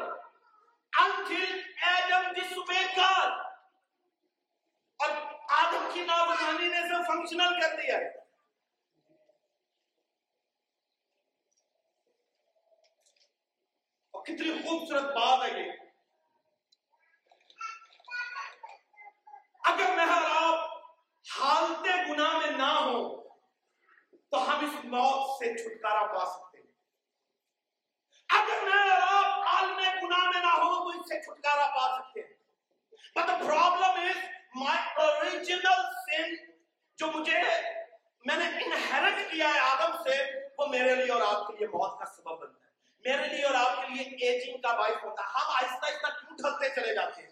until 0.93 1.51
Adam 1.89 2.25
disobeyed 2.35 2.95
God 2.97 3.33
اور 5.01 5.11
آدم 5.55 5.89
کی 5.95 6.05
نافرمانی 6.05 6.69
نے 6.69 6.79
اسے 6.79 7.03
فنکشنل 7.07 7.61
کر 7.61 7.77
دیا 7.77 7.97
ہے 7.97 8.09
اور 14.15 14.23
کتنی 14.25 14.53
خوبصورت 14.63 15.05
بات 15.15 15.43
ہے 15.43 15.51
یہ 15.61 15.73
اگر 19.65 19.95
میں 19.97 20.07
اور 20.07 20.31
آپ 20.31 20.59
حالت 21.27 21.87
گناہ 22.09 22.37
میں 22.39 22.51
نہ 22.53 22.71
ہو 22.79 23.03
تو 24.33 24.43
ہم 24.49 24.65
اس 24.65 24.85
موت 24.85 25.37
سے 25.39 25.53
چھٹکارا 25.55 26.07
پا 26.13 26.25
سکتے 26.27 26.59
ہیں 26.59 26.73
اگر 28.29 28.63
میں 28.65 28.83
اور 28.91 29.03
آپ 29.11 29.47
عالم 29.55 29.79
گناہ 30.05 30.25
میں 30.29 30.41
نہ 30.41 30.53
ہو 30.55 30.73
تو 30.75 30.89
اس 30.91 31.09
سے 31.09 31.21
چھٹکارا 31.23 31.67
پا 31.77 31.89
سکتے 31.97 32.21
ہیں 32.21 32.33
But 33.17 33.27
the 33.27 33.37
problem 33.41 33.99
is 34.05 34.21
my 34.57 34.79
original 35.01 35.83
sin 36.07 36.35
جو 36.99 37.07
مجھے 37.13 37.41
میں 38.25 38.37
نے 38.37 38.47
انہیرٹ 38.65 39.31
کیا 39.31 39.49
ہے 39.55 39.61
آدم 39.61 40.03
سے 40.03 40.17
وہ 40.59 40.67
میرے 40.67 40.95
لیے 40.95 41.13
اور 41.13 41.23
آپ 41.23 41.47
کے 41.47 41.57
لیے 41.57 41.67
موت 41.69 41.99
کا 41.99 42.07
سبب 42.07 42.41
بنتا 42.41 42.59
ہے 42.59 42.73
میرے 43.05 43.27
لیے 43.29 43.45
اور 43.45 43.55
آپ 43.55 43.77
کے 43.79 43.95
لیے 43.95 44.29
ایجنگ 44.29 44.61
کا 44.63 44.73
باعث 44.73 45.03
ہوتا 45.05 45.23
ہے 45.23 45.29
ہم 45.29 45.51
آہستہ 45.55 45.87
آہستہ 45.87 46.11
کیوں 46.19 46.37
ڈھلتے 46.37 46.69
چلے 46.75 46.95
جاتے 46.95 47.23
ہیں 47.23 47.31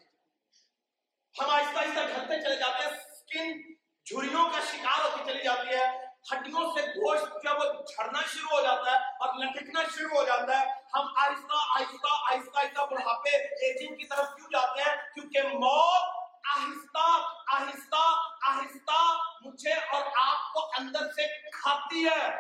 ہم 1.35 1.51
آہستہ 1.51 1.79
آہستہ 1.79 2.07
ڈھلتے 2.07 2.41
چلے 2.43 2.57
جاتے 2.57 2.85
ہیں 2.85 2.93
سکن 3.11 3.61
جھریوں 4.07 4.49
کا 4.51 4.61
شکار 4.73 5.05
ہوتی 5.05 5.33
چلی 5.33 5.43
جاتی 5.45 5.77
ہے 5.77 5.87
ہڈیوں 6.33 6.65
سے 6.75 6.87
گوشت 6.89 7.43
جو 7.45 7.55
وہ 7.59 7.65
جھڑنا 7.85 8.21
شروع 8.33 8.51
ہو 8.51 8.61
جاتا 8.63 8.91
ہے 8.91 8.97
اور 9.21 9.35
لٹکنا 9.35 9.83
شروع 9.95 10.17
ہو 10.17 10.25
جاتا 10.25 10.61
ہے 10.61 10.67
ہم 10.95 11.07
آہستہ 11.17 11.63
آہستہ 11.71 12.13
آہستہ 12.33 12.59
آہستہ 12.59 12.87
بڑھاپے 12.91 13.37
ایجنگ 13.67 13.97
کی 13.97 14.07
طرف 14.07 14.35
کیوں 14.37 14.51
جاتے 14.53 14.83
ہیں 14.83 14.97
کیونکہ 15.15 15.57
موت 15.57 16.21
آہستہ 16.53 17.09
آہستہ 17.55 18.05
آہستہ 18.43 19.01
مجھے 19.45 19.73
اور 19.73 20.03
آپ 20.23 20.53
کو 20.53 20.71
اندر 20.79 21.11
سے 21.13 21.27
کھاتی 21.51 22.05
ہے 22.05 22.31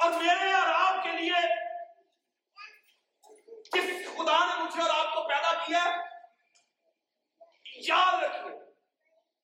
اور 0.00 0.10
میرے 0.12 0.52
اور 0.52 0.68
آپ 0.68 1.02
کے 1.02 1.10
لیے 1.12 1.40
جس 3.74 4.06
خدا 4.06 4.38
نے 4.46 4.62
مجھے 4.62 4.80
اور 4.82 4.90
آپ 4.94 5.14
کو 5.14 5.28
پیدا 5.28 5.52
کیا 5.66 5.84
یاد 7.88 8.22
رکھیے 8.22 8.58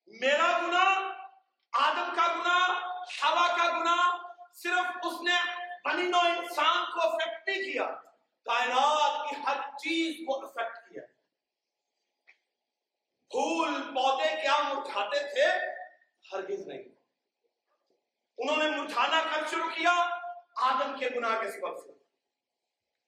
میرا 0.07 0.59
گنا 0.62 1.12
آدم 1.73 2.16
کا 2.16 2.35
گنا 2.35 2.88
ہوا 3.23 3.57
کا 3.57 3.78
گنا 3.78 4.28
صرف 4.54 4.97
اس 5.04 5.21
نے 5.21 5.68
بنی 5.85 6.02
نو 6.02 6.18
انسان 6.18 6.85
کو 6.92 7.00
افیکٹ 7.00 7.49
نہیں 7.49 7.73
کیا، 7.73 7.85
کائنات 8.45 9.30
کی 9.30 9.37
ہر 9.47 9.76
چیز 9.76 10.26
کو 10.26 10.47
افیکٹ 10.47 10.76
کیا۔ 10.76 11.02
پھول، 13.30 13.83
پودے 13.83 14.42
کیا 14.42 14.62
مرجھاتے 14.62 15.18
تھے؟ 15.18 15.71
ہرگز 16.33 16.66
نہیں۔ 16.66 16.83
انہوں 18.38 18.57
نے 18.57 18.76
مرجھانا 18.76 19.23
کب 19.23 19.50
شروع 19.50 19.71
کیا؟ 19.71 20.09
آدم 20.57 20.99
کے 20.99 21.09
گناہ 21.16 21.40
کے 21.40 21.50
سبب 21.50 21.76
سے۔ 21.76 21.92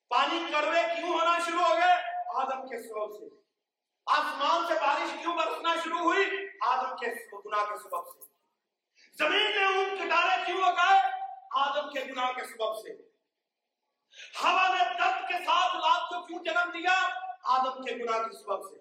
پانی 0.08 0.52
کڑوے 0.52 0.82
کیوں 0.96 1.10
ہونا 1.10 1.38
شروع 1.46 1.62
ہو 1.62 1.74
گئے؟ 1.74 1.92
آدم 2.34 2.68
کے 2.68 2.88
سبب 2.88 3.18
سے۔ 3.18 3.39
آسمان 4.10 4.66
سے 4.68 4.74
بارش 4.74 5.20
کیوں 5.20 5.36
برسنا 5.36 5.74
شروع 5.84 5.98
ہوئی؟ 5.98 6.26
آدم 6.60 6.96
کے 6.96 7.06
گناہ 7.32 7.64
کے 7.64 7.78
سبب 7.82 8.06
سے۔ 8.06 8.34
زمین 9.18 9.56
میں 9.56 9.66
اون 9.66 9.96
کٹارے 9.96 10.44
کیوں 10.46 10.62
اگائے 10.62 11.02
آدم 11.50 11.90
کے 11.90 12.00
گناہ 12.00 12.32
کے 12.32 12.44
سبب 12.44 12.76
سے۔ 12.76 12.92
ہوا 14.44 14.68
نے 14.68 14.84
درد 14.84 15.28
کے 15.28 15.44
ساتھ 15.44 15.76
رات 15.76 16.08
کو 16.08 16.26
کیوں 16.26 16.44
جنم 16.44 16.70
دیا؟ 16.70 17.08
آدم 17.42 17.82
کے 17.82 17.94
گناہ 17.94 18.22
کے 18.22 18.42
سبب 18.42 18.70
سے۔ 18.70 18.76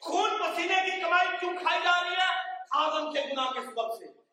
خون 0.00 0.30
پسینے 0.30 0.90
کی 0.90 1.00
کمائی 1.00 1.28
کیوں 1.40 1.52
کھائی 1.62 1.82
جا 1.82 2.02
رہی 2.02 2.16
ہے؟ 2.16 2.50
آدم 2.70 3.12
کے 3.12 3.20
گناہ 3.32 3.50
کے 3.50 3.60
سبب 3.60 3.98
سے۔ 3.98 4.23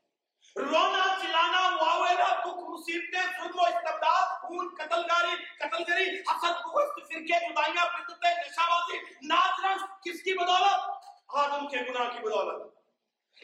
رونا 0.56 1.16
چلانا 1.22 1.76
واویلا 1.76 2.36
دکھ 2.40 2.70
مصیبتیں، 2.70 3.44
ظلم 3.44 3.60
و 3.60 3.62
استبداد، 3.62 4.42
خون 4.42 4.76
قتل 4.78 5.02
گاری 5.02 5.46
قتل 5.60 5.94
گری 5.94 6.20
حسد، 6.20 6.62
بغض، 6.66 6.90
فرقے 6.96 7.26
جدائیاں 7.26 7.86
بدتیں 7.86 8.34
نشہ 8.34 8.70
بازی 8.70 8.98
ناچ 9.22 9.66
رنگ 9.66 9.78
کس 9.78 10.24
کی 10.24 10.34
بدولت؟ 10.38 10.90
آدم 11.28 11.68
کے 11.68 11.78
گناہ 11.78 12.10
کی 12.10 12.20
بدولت۔ 12.20 12.74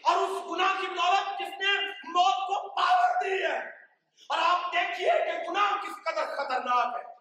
اور 0.04 0.18
اس 0.18 0.52
گناہ 0.52 0.82
کی 0.82 0.88
بدولت 0.88 1.40
جس 1.40 1.48
نے؟ 1.48 1.90
موت 1.90 2.34
کو 2.34 2.76
پاور 2.76 3.24
دی 3.24 3.44
ہے۔ 3.44 3.58
اور 4.30 4.38
آپ 4.42 4.74
دیکھیے 4.74 5.12
کہ 5.26 5.50
گناہ 5.50 5.82
کس 5.82 6.04
قدر 6.06 6.26
خطرناک 6.26 6.96
ہے۔ 6.96 7.18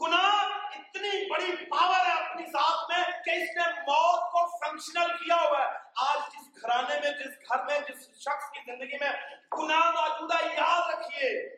گناہ 0.00 0.53
اتنی 0.76 1.30
بڑی 1.30 1.64
پاور 1.70 2.06
ہے 2.06 2.12
اپنی 2.12 2.46
ذات 2.46 2.90
میں 2.90 3.04
کہ 3.24 3.30
اس 3.30 3.56
نے 3.56 3.80
موت 3.80 4.32
کو 4.32 4.56
فنکشنل 4.56 5.16
کیا 5.16 5.36
ہوا 5.36 5.58
ہے۔ 5.58 5.72
آج 5.96 6.32
جس 6.32 6.62
گھرانے 6.62 7.00
میں، 7.00 7.10
جس 7.10 7.48
گھر 7.48 7.64
میں، 7.64 7.78
جس 7.80 8.18
شخص 8.20 8.50
کی 8.50 8.60
زندگی 8.66 8.98
میں 9.00 9.12
گناہ 9.58 9.90
موجود 9.90 10.32
ہے 10.32 10.46
یاد 10.46 10.94
رکھیے، 10.94 11.56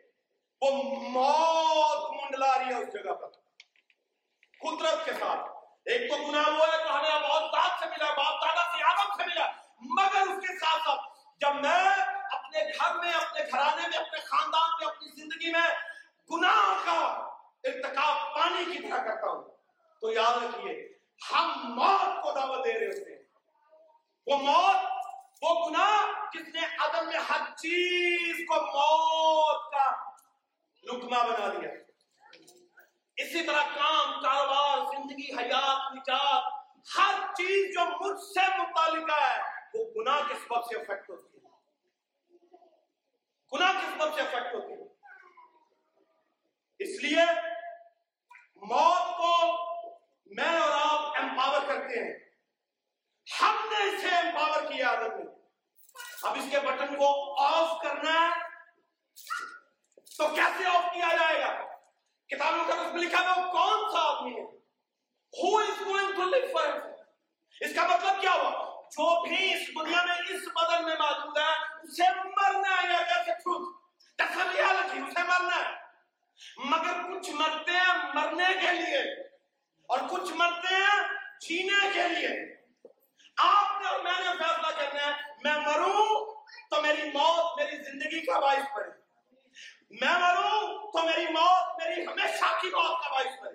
وہ 0.61 0.71
موت 1.09 2.11
منڈلا 2.11 2.59
رہی 2.59 2.75
ہے 2.75 2.75
اس 2.75 2.93
جگہ 2.93 3.13
پر۔ 3.13 3.29
قدرت 4.61 5.05
کے 5.05 5.13
ساتھ۔ 5.13 5.57
ایک 5.85 6.11
تو 6.11 6.17
گناہ 6.17 6.49
وہ 6.49 6.67
ہے 6.67 6.85
جو 6.85 6.91
ہمیں 6.91 7.29
بہت 7.29 7.43
ذات 7.43 7.71
سے 7.79 7.87
ملا 7.87 8.15
باپ 8.15 8.43
دادا 8.43 8.77
سے 8.77 8.85
آدم 8.85 9.17
سے 9.17 9.23
ملا، 9.27 9.47
مگر 9.81 10.33
اس 10.33 10.47
کے 10.49 10.59
ساتھ 10.59 10.83
ساتھ 10.83 11.01
جب 11.41 11.55
میں 11.55 11.91
اپنے 12.33 12.65
گھر 12.65 12.95
میں، 12.95 13.13
اپنے 13.13 13.43
گھرانے 13.53 13.89
میں، 13.89 13.99
اپنے 13.99 14.19
خاندان 14.19 14.71
میں، 14.81 14.87
اپنی 14.87 15.09
زندگی 15.09 15.53
میں 15.53 15.69
گناہ 16.31 16.87
کا 16.87 17.36
ارتکاب 17.67 18.35
پانی 18.35 18.65
کی 18.65 18.89
طرح 18.89 18.99
کرتا 18.99 19.31
ہوں۔ 19.31 19.45
تو 20.01 20.13
یاد 20.13 20.45
رکھیے، 20.45 20.99
ہم 21.33 21.75
موت 21.75 22.23
کو 22.23 22.33
دعوت 22.33 22.65
دے 22.65 22.73
رہے 22.73 22.87
ہوتے 22.87 23.17
ہیں۔ 23.17 23.23
وہ 24.27 24.37
موت، 24.37 25.07
وہ 25.43 25.69
گناہ 25.69 26.25
جس 26.33 26.55
نے 26.55 26.61
عدم 26.79 27.07
میں 27.07 27.17
ہر 27.17 27.57
چیز 27.57 28.37
کو 28.49 28.55
موت 28.55 29.73
کا 29.73 30.11
لکما 30.83 31.23
بنا 31.23 31.49
دیا۔ 31.49 31.71
اسی 33.17 33.47
طرح 33.47 33.63
کام، 33.75 34.23
کاروبار، 34.23 34.79
زندگی، 34.97 35.33
حیات، 35.33 35.93
نجات، 35.93 36.53
ہر 36.99 37.35
چیز 37.35 37.75
جو 37.75 37.85
مجھ 38.01 38.21
سے 38.21 38.59
متعلقہ 38.59 39.21
ہے، 39.21 39.43
وہ 39.75 39.85
گناہ 39.97 40.21
کے 40.29 40.35
سبب 40.35 40.65
سے 40.65 40.77
افیکٹ 40.77 41.11
ہوتی 41.11 41.39
ہے۔ 41.39 41.49
گناہ 43.53 43.73
کے 43.73 43.87
سبب 43.87 44.15
سے 44.15 44.21
افیکٹ 44.21 44.55
ہوتی 44.55 44.73
ہے۔ 44.73 44.97
اس 46.79 47.03
لیے 47.03 47.56
موت 48.67 49.17
کو 49.17 49.53
میں 50.27 50.61
اور 50.61 50.71
آپ 50.73 51.23
امپاور 51.23 51.61
کرتے 51.67 52.05
ہیں۔ 52.05 52.19
ہم 53.41 53.57
نے 53.71 53.97
اسے 53.97 54.09
امپاور 54.09 54.63
کیا 54.63 54.89
آدم 54.89 55.17
نے 55.17 55.25
اب 56.23 56.37
اس 56.39 56.45
کے 56.51 56.59
بٹن 56.59 56.97
کو 56.97 57.41
آف 57.43 57.83
کرنا 57.83 58.13
ہے۔ 58.13 58.29
تو 60.19 60.29
کیسے 60.29 60.69
آف 60.69 60.93
کیا 60.93 61.17
جائے 61.17 61.41
گا؟ 61.41 61.65
کتابوں 62.27 62.65
کا 62.65 62.75
اس 62.75 62.95
میں 62.95 63.03
لکھا 63.03 63.23
ہے، 63.23 63.29
وہ 63.29 63.53
کون 63.53 63.93
سا 63.93 63.99
آدمی 63.99 64.41
ہے؟ 64.41 64.57
Who 65.43 65.65
is 65.65 65.93
going 65.93 66.19
to 66.19 66.25
live 66.25 66.63
forever? 66.63 66.93
اس 67.61 67.75
کا 67.75 67.87
مطلب 67.87 68.21
کیا 68.21 68.33
ہوا؟ 68.33 68.51
جو 68.83 69.29
بھی 69.29 69.55
اس 69.55 69.69
دنیا 69.69 70.05
میں، 70.05 70.15
اس 70.15 70.43
بدن 70.49 70.85
میں 70.85 70.95
موجود 70.95 71.39
ہے، 71.39 71.53
اسے 71.83 72.21
مرنا 72.21 72.83
ہے 72.83 72.89
یا 72.89 73.03
جیسے 73.03 73.33
ٹروت 73.33 73.77
ریالٹی 74.21 74.99
اسے 74.99 75.23
مرنا 75.23 75.57
ہے۔ 75.57 75.86
مگر 76.57 77.03
کچھ 77.13 77.31
مرتے 77.31 77.73
ہیں 77.73 77.99
مرنے 78.15 78.53
کے 78.61 78.73
لیے 78.73 79.03
اور 79.89 79.99
کچھ 80.11 80.33
مرتے 80.33 80.75
ہیں 80.75 81.03
جینے 81.41 81.89
کے 81.95 82.09
لیے۔ 82.09 82.57
آپ 83.37 83.81
نے 83.81 83.89
اور 83.89 84.01
میں 84.01 84.21
نے 84.21 84.33
فیصلہ 84.39 84.71
کرنا 84.79 85.07
ہے، 85.07 85.13
میں 85.45 85.53
مروں 85.53 86.35
تو 86.71 86.83
میری 86.83 87.11
موت 87.15 87.59
میری 87.59 87.77
زندگی 87.77 88.27
کا 88.27 88.39
باعث 88.39 88.75
پڑے 88.75 88.89
میں 89.91 90.19
مروں 90.19 90.93
تو 90.93 91.03
میری 91.03 91.27
موت 91.33 91.83
میری 91.83 92.07
ہمیشہ 92.07 92.59
کی 92.61 92.69
موت 92.69 93.05
کا 93.05 93.11
باعث 93.11 93.41
پڑے 93.41 93.55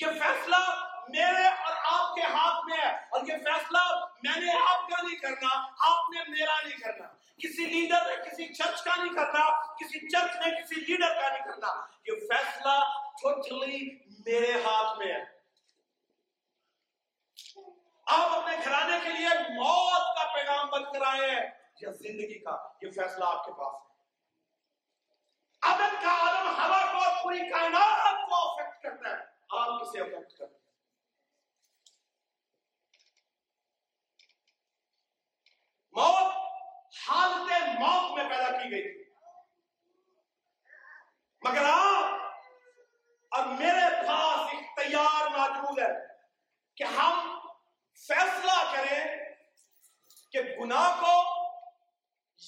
یہ 0.00 0.20
فیصلہ 0.20 0.84
میرے 1.08 1.46
اور 1.46 1.76
آپ 1.82 2.14
کے 2.14 2.22
ہاتھ 2.22 2.66
میں 2.66 2.78
ہے 2.78 2.90
اور 3.10 3.20
یہ 3.28 3.36
فیصلہ 3.44 3.78
میں 4.22 4.40
نے 4.40 4.52
آپ 4.52 4.88
کا 4.88 5.02
نہیں 5.02 5.16
کرنا، 5.16 5.48
آپ 5.78 6.10
نے 6.10 6.20
میرا 6.28 6.54
نہیں 6.64 6.78
کرنا۔ 6.78 7.06
کسی 7.38 7.66
لیڈر 7.66 8.06
نے، 8.06 8.30
کسی 8.30 8.54
چرچ 8.54 8.82
کا 8.82 8.96
نہیں 8.96 9.14
کرنا 9.14 9.67
کسی 9.80 10.08
چرچ 10.08 10.36
نے 10.36 10.62
کسی 10.62 10.74
لیڈر 10.74 11.20
کا 11.20 11.28
نہیں 11.28 11.44
کرنا، 11.44 11.86
یہ 12.06 12.12
فیصلہ 12.12 13.02
ٹوٹلی 13.22 13.98
میرے 14.26 14.52
ہاتھ 14.62 14.98
میں 14.98 15.06
ہے۔ 15.06 15.38
آپ 18.06 18.30
اپنے 18.30 18.56
گھرانے 18.64 18.98
کے 19.02 19.08
لیے 19.08 19.28
موت 19.48 20.16
کا 20.16 20.34
پیغام 20.34 20.68
بند 20.68 20.84
کرائے 20.84 21.30
ہیں 21.30 21.50
یا 21.80 21.90
زندگی 21.90 22.38
کا، 22.38 22.68
یہ 22.82 22.90
فیصلہ 22.90 23.24
آپ 23.24 23.44
کے 23.44 23.52
پاس 23.52 23.74
ہے۔ 23.74 23.88
عدم 25.62 25.94
کا 26.02 26.08
عالم 26.08 26.48
ہوا 26.48 26.92
کو 26.92 27.22
پوری 27.22 27.38
کائنات 27.38 28.28
کو 28.28 28.34
افیکٹ 28.34 28.82
کرتا 28.82 29.10
ہے۔ 29.10 29.24
آپ 29.50 29.80
کسے 29.80 30.00
افیکٹ 30.00 30.38
کرتے 30.38 30.54
ہیں؟ 30.54 30.58
موت 35.92 36.32
حالت 37.10 37.80
موت 37.80 38.18
میں 38.18 38.28
پیدا 38.28 38.50
کی 38.50 38.70
گئی 38.70 38.82
تھی۔ 38.82 39.07
مگر 41.42 41.64
آپ 41.64 42.14
اور 43.32 43.46
میرے 43.46 44.06
پاس 44.06 44.54
اختیار 44.54 45.28
موجود 45.38 45.78
ہے 45.78 45.92
کہ 46.76 46.84
ہم 46.84 47.38
فیصلہ 48.08 48.74
کریں 48.76 49.16
کہ 50.30 50.42
گناہ 50.60 51.00
کو 51.00 51.16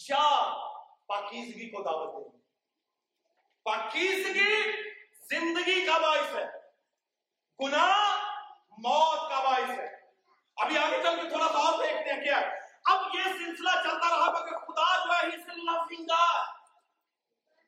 یا 0.09 0.29
پاکیزگی 1.07 1.71
کو 1.71 1.83
دعوت 1.83 2.33
دیں۔ 2.33 2.41
پاکیزگی 3.63 4.73
زندگی 5.31 5.87
کا 5.87 5.99
باعث 5.99 6.35
ہے، 6.35 6.47
گناہ 7.61 8.17
موت 8.79 9.31
کا 9.31 9.41
باعث 9.41 9.79
ہے۔ 9.79 9.87
ابھی 10.57 10.79
آگے 10.79 11.03
چل 11.03 11.17
کے 11.17 11.29
تھوڑا 11.29 11.49
سا 11.49 11.59
اور 11.59 11.79
دیکھتے 11.79 12.13
ہیں 12.13 12.23
کیا 12.23 12.41
اب 12.85 13.15
یہ 13.15 13.23
سلسلہ 13.23 13.71
چلتا 13.83 14.09
رہا 14.09 14.31
مگر 14.31 14.59
خدا 14.59 15.05
جو 15.05 15.13
ہے 15.13 15.31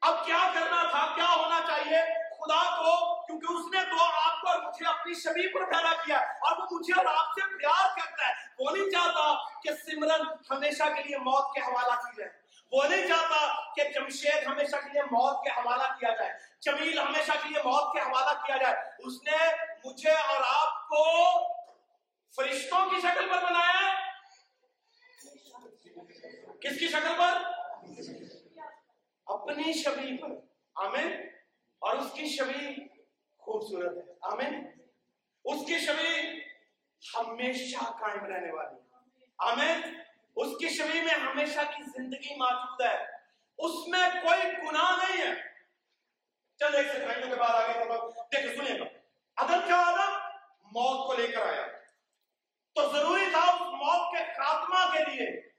اب 0.02 0.26
کیا 0.26 0.50
کرنا 0.54 0.90
تھا؟ 0.90 1.14
کیا 1.14 1.28
ہونا 1.36 1.60
چاہیے؟ 1.66 2.28
خدا 2.28 2.76
کو، 2.76 3.22
کیونکہ 3.26 3.52
اس 3.52 3.74
نے 3.74 3.90
تو 3.90 4.04
آپ 4.04 4.40
کو 4.40 4.48
اور 4.48 4.62
مجھے 4.62 4.86
اپنی 4.86 5.14
شبی 5.14 5.52
پر 5.52 5.64
پیدا 5.64 5.92
کیا 6.04 6.18
اور 6.18 6.56
وہ 6.56 6.66
مجھے 6.70 6.92
اور 7.00 7.06
آپ 7.06 7.26
سے 7.26 7.58
پیار 7.58 7.96
کرتا 7.96 8.28
ہے۔ 8.28 8.32
وہ 8.58 8.70
نہیں 8.70 8.90
چاہتا 8.90 9.34
کہ 9.60 9.70
سمرن 9.70 10.26
ہمیشہ 10.50 10.82
کے 10.96 11.02
لیے 11.02 11.18
موت 11.18 11.54
کے 11.54 11.60
حوالہ 11.60 11.94
کی 11.94 12.16
جائے۔ 12.16 12.30
وہ 12.72 12.84
نہیں 12.84 13.08
چاہتا 13.08 13.72
کہ 13.74 13.82
جمشید 13.94 14.46
ہمیشہ 14.46 14.76
کے 14.76 14.92
لیے 14.92 15.02
موت 15.02 15.44
کے 15.44 15.50
حوالہ 15.50 15.82
کیا 15.82 16.14
جائے۔ 16.14 16.32
جمیل 16.60 16.98
ہمیشہ 16.98 17.32
کے 17.42 17.48
لیے 17.48 17.62
موت 17.62 17.94
کے 17.94 18.00
حوالہ 18.00 18.46
کیا 18.46 18.56
جائے۔ 18.56 18.74
اس 18.98 19.12
نے 19.22 19.54
مجھے 19.84 20.12
اور 20.12 20.66
آپ 20.66 20.88
کو 20.88 21.04
فرشتوں 22.36 22.90
کی 22.90 23.00
شکل 23.00 23.28
پر 23.28 23.44
بنایا 23.50 23.94
کس 26.60 26.78
کی 26.78 26.88
شکل 26.88 27.14
پر؟ 27.18 27.61
اپنی 29.32 29.82
شبی 29.82 30.16
پر۔ 30.16 30.28
آمین۔ 30.74 31.12
اور 31.78 31.96
اس 31.96 32.12
کی 32.12 32.28
شبی 32.28 32.86
خوبصورت 33.38 33.96
ہے۔ 33.96 34.12
آمین۔ 34.22 34.70
اس 35.44 35.66
کی 35.66 35.78
شبی 35.78 36.40
ہمیشہ 37.16 37.84
قائم 37.84 38.24
رہنے 38.24 38.52
والی 38.52 38.76
ہے۔ 38.76 39.00
آمین۔ 39.38 40.00
اس 40.36 40.48
کی 40.58 40.68
شبی 40.68 41.00
میں 41.00 41.14
ہمیشہ 41.14 41.60
کی 41.76 41.82
زندگی 41.82 42.34
موجود 42.36 42.80
ہے۔ 42.80 43.04
اس 43.58 43.88
میں 43.88 44.08
کوئی 44.22 44.68
گناہ 44.68 44.96
نہیں 44.96 45.26
ہے۔ 45.26 45.34
چل 46.58 46.74
ایک 46.74 46.86
سیکنڈوں 46.86 47.28
کے 47.30 47.36
بعد 47.36 47.50
آگے 47.50 47.84
دیکھو، 47.84 48.64
سنیے 48.64 48.80
گا 48.80 48.84
ادب 49.36 49.66
کیا 49.66 49.76
آدم 49.76 50.12
موت 50.62 51.06
کو 51.06 51.22
لے 51.22 51.28
کر 51.28 51.42
آیا 51.42 51.66
تو 52.74 52.92
ضروری 52.92 53.24
تھا 53.30 53.38
اس 53.38 53.60
موت 53.60 54.18
کے 54.18 54.24
خاتمہ 54.24 54.96
کے 54.96 55.10
لیے 55.10 55.51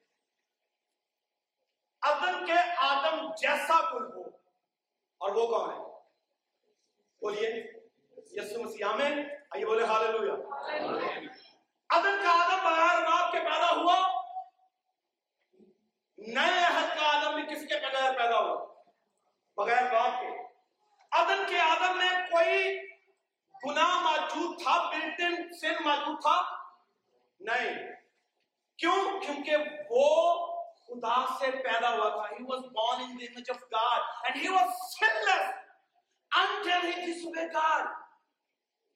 ادم 2.04 2.46
کے 2.46 2.76
آدم 2.78 3.34
جیسا 3.36 3.92
کوئی 3.92 4.12
ہو۔ 4.12 4.30
اور 5.18 5.32
وہ 5.32 5.48
کون 5.48 5.74
ہے؟ 5.74 5.80
بولیے 7.22 7.74
یسو 8.32 8.64
مسیح، 8.64 8.86
آمین۔ 8.86 9.30
آئیے 9.50 9.66
بولے 9.66 9.86
ہاللویا 9.86 10.34
ادم 11.90 12.24
کا 12.24 12.44
آدم 12.44 12.64
بغیر 12.64 13.10
باپ 13.10 13.32
کے 13.32 13.40
پیدا 13.40 13.72
ہوا۔ 13.76 14.24
نئے 16.18 16.64
عہد 16.64 17.00
کا 17.00 17.18
آدم 17.18 17.36
بھی 17.36 17.56
کس 17.56 17.62
کے 17.62 17.76
بغیر 17.76 18.14
پیدا 18.14 18.40
ہوا؟ 18.40 18.66
بغیر 19.58 19.94
باپ 19.94 20.22
کے۔ 20.22 20.28
ادم 21.12 21.44
کے 21.50 21.60
آدم 21.60 21.98
میں 21.98 22.28
کوئی 22.32 22.80
گناہ 23.66 24.00
موجود 24.00 24.64
تھا 24.64 24.90
بلٹن 24.90 25.54
سن 25.54 25.84
موجود 25.84 26.22
تھا؟ 26.22 26.42
نہیں۔ 27.40 27.74
کیوں؟ 28.78 29.22
کیونکہ 29.22 29.58
وہ 29.90 30.53
خدا 30.94 31.20
سے 31.40 31.50
پیدا 31.66 31.90
ہوا 31.94 32.10
تھا 32.16 32.26
he 32.38 32.44
was 32.50 32.66
born 32.78 33.00
in 33.06 33.14
the 33.20 33.26
image 33.30 33.50
of 33.54 33.62
God 33.76 34.02
and 34.28 34.42
he 34.42 34.50
was 34.56 34.82
sinless 34.98 35.48
until 36.42 36.84
he 36.90 36.94
disobeyed 37.06 37.56
God 37.56 37.88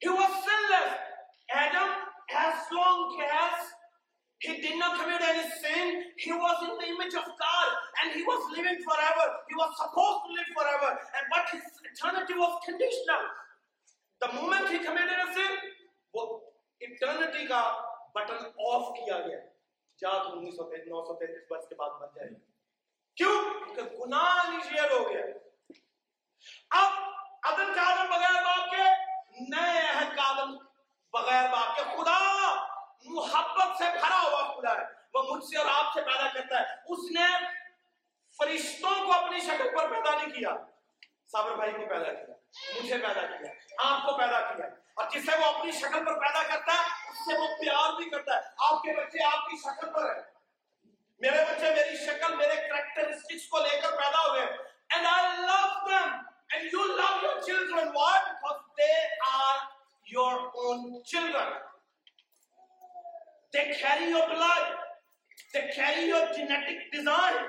he 0.04 0.12
was 0.18 0.36
sinless 0.46 0.92
Adam 1.62 1.90
as 2.44 2.70
long 2.78 3.02
as 3.40 3.66
he 4.46 4.54
did 4.64 4.76
not 4.82 4.94
commit 5.00 5.24
any 5.30 5.44
sin 5.64 5.92
he 6.26 6.32
was 6.44 6.64
in 6.68 6.72
the 6.82 6.88
image 6.94 7.18
of 7.22 7.28
God 7.42 7.68
and 8.00 8.16
he 8.18 8.22
was 8.30 8.48
living 8.56 8.80
forever 8.88 9.26
he 9.50 9.58
was 9.62 9.74
supposed 9.82 10.22
to 10.26 10.38
live 10.38 10.50
forever 10.60 10.90
and 10.94 11.34
but 11.34 11.54
his 11.56 11.84
eternity 11.90 12.40
was 12.44 12.56
conditional 12.70 13.28
the 14.26 14.32
moment 14.38 14.74
he 14.76 14.82
committed 14.88 15.26
a 15.26 15.28
sin 15.38 15.60
وہ 16.14 16.30
eternity 16.90 17.46
کا 17.52 17.62
button 18.14 18.44
off 18.72 18.90
کیا 18.98 19.20
گیا 19.28 19.46
جا 20.00 20.22
تو 20.22 20.38
انیس 20.38 20.56
سو 20.56 20.62
نو 20.62 21.04
سو 21.04 21.14
تینتیس 21.14 21.44
برس 21.50 21.68
کے 21.68 21.74
بعد 21.74 21.90
بن 21.90 22.06
جائے 22.14 22.28
کیوں؟ 23.16 23.42
کیونکہ 23.42 23.82
گناہ 23.82 24.46
انیشیٹ 24.46 24.90
ہو 24.92 25.10
گیا۔ 25.10 25.24
اب 26.70 26.92
عدم 27.42 27.72
کا 27.74 27.92
آدم 27.92 28.10
بغیر 28.10 28.44
باپ 28.44 28.70
کے، 28.70 28.82
نئے 29.40 29.80
عہد 29.80 30.16
کا 30.16 30.22
آدم 30.28 30.56
بغیر 31.12 31.50
باپ 31.50 31.76
کے، 31.76 31.82
خدا 31.82 32.54
محبت 33.04 33.78
سے 33.78 33.84
بھرا 33.84 34.22
ہوا 34.22 34.54
خدا 34.54 34.80
ہے۔ 34.80 34.86
وہ 35.14 35.22
مجھ 35.22 35.44
سے 35.44 35.58
اور 35.58 35.66
آپ 35.72 35.94
سے 35.94 36.00
پیدا 36.00 36.28
کرتا 36.34 36.60
ہے۔ 36.60 36.74
اس 36.88 37.10
نے 37.10 37.46
فرشتوں 38.38 39.06
کو 39.06 39.12
اپنی 39.12 39.40
شکل 39.40 39.76
پر 39.76 39.90
پیدا 39.90 40.14
نہیں 40.14 40.38
کیا۔ 40.38 40.56
صابر 41.32 41.56
بھائی 41.56 41.72
کو 41.72 41.86
پیدا 41.88 42.12
کیا، 42.12 42.34
مجھے 42.82 42.98
پیدا 42.98 43.26
کیا، 43.26 43.52
آپ 43.78 44.06
کو 44.06 44.16
پیدا 44.18 44.40
کیا۔ 44.40 44.66
اور 44.94 45.10
جسے 45.10 45.38
وہ 45.38 45.44
اپنی 45.44 45.70
شکل 45.70 46.04
پر 46.04 46.20
پیدا 46.20 46.42
کرتا 46.42 46.72
ہے، 46.72 47.10
اس 47.10 47.18
سے 47.18 47.38
وہ 47.38 47.46
پیار 47.46 47.92
بھی 47.92 48.10
کرتا 48.10 48.34
ہے۔ 48.36 48.40
آپ 48.58 48.82
کے 48.82 48.96
بچے 48.96 49.24
آپ 49.24 49.48
کی 49.48 49.56
شکل 49.56 49.92
پر 49.92 50.14
ہیں 50.14 50.22
میرے 51.18 51.36
بچے 51.36 51.74
میری 51.74 51.96
شکل 51.96 52.36
میرے 52.36 52.54
کریکٹرسٹکس 52.56 53.48
کو 53.48 53.58
لے 53.58 53.80
کر 53.80 53.90
پیدا 53.90 54.30
ہوئے 54.30 54.46
and 54.96 55.06
I 55.06 55.22
love 55.38 55.88
them 55.90 56.08
and 56.50 56.62
you 56.74 56.84
love 56.98 57.16
your 57.22 57.38
children 57.48 57.86
why 57.96 58.16
because 58.32 58.60
they 58.80 59.00
are 59.30 59.58
your 60.12 60.34
own 60.78 60.98
children 61.12 61.54
they 63.52 63.64
carry 63.84 64.10
your 64.16 64.26
blood 64.34 64.66
they 65.54 65.64
carry 65.78 66.06
your 66.08 66.24
genetic 66.36 66.84
design 66.96 67.40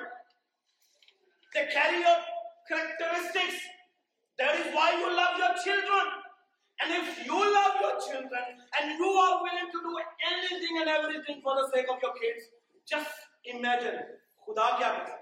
they 1.53 1.65
carry 1.73 1.99
your 2.07 2.17
characteristics 2.71 3.61
that 4.39 4.59
is 4.59 4.73
why 4.73 4.89
you 5.01 5.13
love 5.21 5.37
your 5.37 5.53
children 5.63 6.11
and 6.79 6.93
if 6.93 7.25
you 7.25 7.39
love 7.55 7.73
your 7.81 7.95
children 7.99 8.45
and 8.79 8.97
you 8.97 9.09
are 9.23 9.41
willing 9.43 9.69
to 9.71 9.79
do 9.87 9.93
anything 10.31 10.77
and 10.81 10.89
everything 10.89 11.41
for 11.43 11.55
the 11.55 11.67
sake 11.73 11.87
of 11.91 11.99
your 12.01 12.13
kids, 12.21 12.45
just 12.87 13.11
imagine 13.55 13.99
خدا 14.45 14.69
کیا 14.77 14.89
کر 14.89 15.05
سکتا 15.05 15.17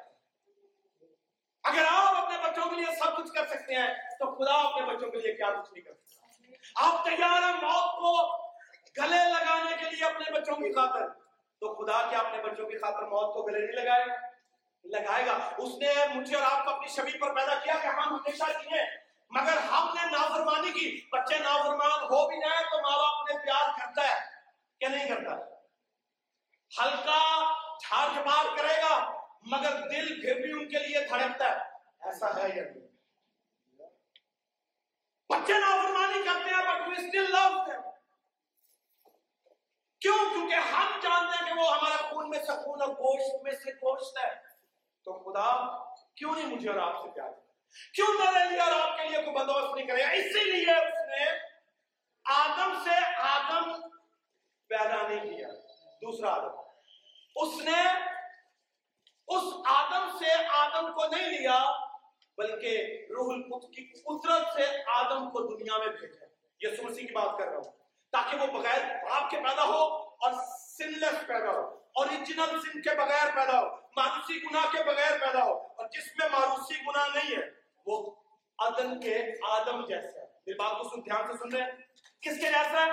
اگر 1.70 1.86
آپ 1.86 2.16
اپنے 2.18 2.38
بچوں 2.44 2.70
کے 2.70 2.76
لیے 2.76 2.94
سب 3.00 3.16
کچھ 3.18 3.32
کر 3.36 3.46
سکتے 3.48 3.76
ہیں 3.76 3.88
تو 4.20 4.26
خدا 4.36 4.54
اپنے 4.60 4.86
بچوں 4.94 5.10
کے 5.12 5.18
لیے 5.22 5.34
کیا 5.38 5.50
کچھ 5.56 5.74
نہیں 5.74 5.84
کر 5.84 5.94
سکتا 5.94 6.07
آپ 6.76 7.06
تیار 7.06 7.44
ہیں 7.44 7.54
موت 7.54 7.96
کو 7.96 8.38
گلے 9.02 9.18
لگانے 9.18 9.76
کے 9.76 9.96
لیے 9.96 10.06
اپنے 10.06 10.32
بچوں 10.32 10.56
کی 10.56 10.74
خاطر؟ 10.74 11.10
تو 11.60 11.76
خدا 11.76 12.10
کیا 12.10 12.20
اپنے 12.20 12.44
بچوں 12.44 12.70
کی 12.70 12.78
خاطر 12.78 13.02
موت 13.02 13.34
کو 13.34 13.44
گلے 13.44 13.60
نہیں 13.60 13.86
لگائے؟ 13.86 14.06
گا 14.06 14.16
لگائے 14.84 15.26
گا۔ 15.26 15.34
اس 15.58 15.70
نے 15.82 16.14
مجھے 16.14 16.36
اور 16.36 16.52
آپ 16.52 16.66
کو 16.66 16.72
اپنی 16.72 16.88
شبی 16.88 17.18
پر 17.18 17.36
پیدا 17.36 17.56
کیا 17.56 17.74
کہ 17.82 17.88
ہم 17.88 18.16
ہمیشہ 18.16 18.44
جیے 18.44 18.82
مگر 19.30 19.58
ہم 19.58 19.94
نے 19.94 20.12
نافرمانی 20.12 20.72
کی۔ 20.72 21.06
بچے 21.12 21.40
نافرمان 21.40 22.04
ہو 22.04 22.28
بھی 22.28 22.38
جائے 22.38 22.64
تو 22.64 22.82
ماں 22.82 22.98
باپ 22.98 23.32
نے 23.32 23.38
پیار 23.46 23.80
کرتا 23.80 24.04
ہے 24.04 24.26
کہ 24.80 24.88
نہیں 24.88 25.10
کرتا؟ 25.10 25.58
ہلکا 26.82 27.44
جھاڑ 27.78 28.08
جمار 28.16 28.58
کرے 28.58 28.82
گا، 28.82 29.12
مگر 29.42 29.72
دل 29.90 30.22
پھر 30.22 30.36
بھی 30.36 30.52
ان 30.52 30.70
کے 30.70 30.80
لیے 30.80 31.08
دھڑکتا 31.08 31.46
ہے۔ 31.46 31.60
ایسا 32.00 32.44
ہے 32.44 32.50
یا 32.56 32.64
نہیں؟ 32.64 32.87
بچے 35.30 35.54
نافرمانی 35.60 36.24
کرتے 36.24 36.50
ہیں 36.50 36.64
but 36.64 36.88
we 36.88 36.94
still 36.94 37.32
love 37.32 37.48
them. 37.48 37.94
کیوں؟ 40.02 40.18
کیونکہ 40.30 40.56
ہم 40.56 41.00
جانتے 41.04 41.44
ہیں 41.44 41.54
کہ 41.54 41.60
وہ 41.60 41.78
ہمارا 41.78 42.10
خون 42.10 42.30
میں 42.30 42.40
سے 42.40 42.52
خون 42.66 42.82
اور 42.82 42.90
گوشت 42.90 43.44
میں 43.44 43.52
سے 43.52 43.72
گوشت 43.72 44.18
ہے۔ 44.18 44.36
تو 45.04 45.14
خدا 45.14 45.84
کیوں 46.16 46.36
نہیں 46.36 46.46
مجھے 46.46 46.70
اور 46.70 46.78
آپ 46.78 47.04
سے 47.04 47.12
پیار 47.12 47.30
کیوں 47.94 48.08
میرے 48.08 48.50
لیے 48.50 48.60
اور 48.60 48.72
آپ 48.72 48.98
کے 48.98 49.10
لیے 49.10 49.22
کوئی 49.22 49.36
بندوبست 49.36 49.76
نہیں 49.76 49.88
کرے؟ 49.88 50.04
اسی 50.04 50.44
لیے 50.44 50.74
اس 50.74 51.10
نے 51.10 51.26
آدم 52.26 52.84
سے 52.84 53.06
آدم 53.16 53.90
پیدا 54.68 55.08
نہیں 55.08 55.38
کیا، 55.38 55.48
دوسرا 56.02 56.32
آدم۔ 56.32 56.60
اس 57.36 57.62
نے 57.62 57.82
اس 59.28 59.44
آدم 59.66 60.18
سے 60.18 60.46
آدم 60.50 60.94
کو 60.94 61.08
نہیں 61.08 61.30
لیا 61.30 61.88
بلکہ 62.38 63.06
روح 63.10 63.34
القدس 63.34 63.76
کی 63.76 63.86
قدرت 63.86 64.54
سے 64.54 64.84
آدم 64.88 65.30
کو 65.30 65.56
دنیا 65.56 65.78
میں 65.78 65.88
بھیجا 65.88 66.26
یہ 66.62 66.82
مسیح 66.84 67.08
کی 67.08 67.14
بات 67.14 67.38
کر 67.38 67.46
رہا 67.46 67.58
ہوں۔ 67.58 67.72
تاکہ 68.12 68.38
وہ 68.38 68.60
بغیر 68.60 68.82
باپ 69.04 69.30
کے 69.30 69.38
پیدا 69.38 69.64
ہو 69.64 69.84
اور 70.04 70.32
سنلس 70.60 71.28
پیدا 71.28 71.50
ہو 71.50 71.80
اوریجنل 71.94 72.62
سن 72.62 72.82
کے 72.82 72.96
بغیر 72.96 73.36
پیدا 73.36 73.60
ہو 73.60 73.68
مانوسی 73.68 74.44
گناہ 74.44 74.66
کے 74.72 74.84
بغیر 74.84 75.20
پیدا 75.20 75.44
ہو۔ 75.44 75.54
اور 75.54 75.88
جس 75.88 76.08
میں 76.20 76.40
مانوسی 76.40 76.74
گناہ 76.76 77.08
نہیں 77.16 77.38
ہے، 77.38 77.50
وہ 77.86 78.16
عدن 78.60 79.00
کے 79.00 79.18
آدم 79.48 79.86
جیسا 79.86 80.20
ہے۔ 80.20 80.26
میری 80.46 80.54
بات 80.54 80.72
کو 80.72 80.84
سن، 80.84 81.00
دھیان 81.02 81.28
سے 81.28 81.34
سن 81.34 81.56
رہے 81.56 81.64
ہیں؟ 81.64 81.72
کس 82.22 82.36
کے 82.36 82.48
جیسا 82.48 82.86
ہے؟ 82.86 82.92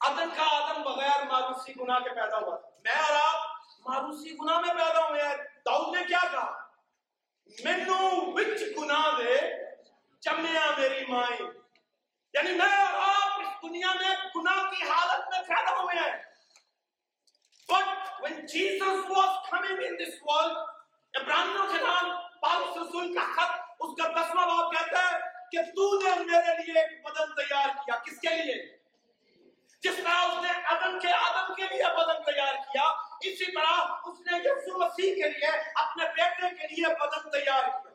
عدن 0.00 0.28
کا 0.36 0.44
آدم 0.50 0.82
بغیر 0.82 1.24
مانوسی 1.24 1.72
گناہ 1.80 1.98
کے 1.98 2.10
پیدا 2.10 2.38
ہوا 2.38 2.56
میں 2.84 2.92
اور 2.92 3.16
آپ 3.22 3.50
مانوسی 3.88 4.30
گناہ 4.32 4.60
میں 4.60 4.74
پیدا 4.74 5.08
ہوئے 5.08 5.22
ہیں۔ 5.22 5.36
داؤد 5.36 5.96
نے 5.96 6.04
کیا 6.04 6.18
کہا؟ 6.32 6.65
مینو 7.48 7.98
وچ 8.32 8.62
گناہ 8.76 9.10
دے 9.18 9.36
چمیا 10.22 10.70
میری 10.78 11.04
مائی 11.08 11.42
یعنی 12.34 12.52
میں 12.52 12.76
اور 12.76 13.02
آپ 13.02 13.40
اس 13.40 13.52
دنیا 13.62 13.92
میں 13.94 14.14
گناہ 14.36 14.62
کی 14.70 14.88
حالت 14.88 15.28
میں 15.30 15.42
پیدا 15.48 15.80
ہوئے 15.80 16.00
ہیں 16.00 16.14
But 17.68 17.86
when 18.20 18.46
Jesus 18.46 19.08
was 19.08 19.38
coming 19.46 19.78
in 19.80 19.96
this 19.98 20.18
world, 20.22 20.56
ابراہیموں 21.14 21.66
کے 21.68 21.78
نام 21.82 22.10
پالس 22.40 22.76
رسول 22.76 23.14
کا 23.14 23.24
خط 23.32 23.84
اس 23.84 23.94
کا 23.98 24.08
دسواں 24.10 24.46
باب 24.46 24.72
کہتا 24.72 25.02
ہے 25.02 25.18
کہ 25.52 25.62
تو 25.70 25.86
نے 26.00 26.10
میرے 26.22 26.56
لیے 26.58 26.80
ایک 26.80 27.00
بدن 27.04 27.34
تیار 27.34 27.68
کیا 27.84 27.96
کس 28.06 28.20
کے 28.20 28.34
لیے 28.42 28.54
جس 29.86 29.96
طرح 29.96 30.14
اس 30.14 30.44
نے 30.44 30.66
آدم 30.66 30.98
کے 30.98 31.08
آدم 31.12 31.54
کے 31.54 31.62
لیے 31.62 31.82
بدن 31.82 32.32
تیار 32.32 32.54
کیا، 32.54 32.82
اسی 33.20 33.52
طرح 33.52 33.80
اس 34.04 34.20
نے 34.20 34.38
یسوع 34.38 34.86
مسیح 34.86 35.14
کے 35.14 35.30
لیے 35.30 35.46
اپنے 35.74 36.04
بیٹے 36.04 36.54
کے 36.54 36.74
لیے 36.74 36.94
بدن 36.94 37.30
تیار 37.30 37.62
کیا۔ 37.62 37.90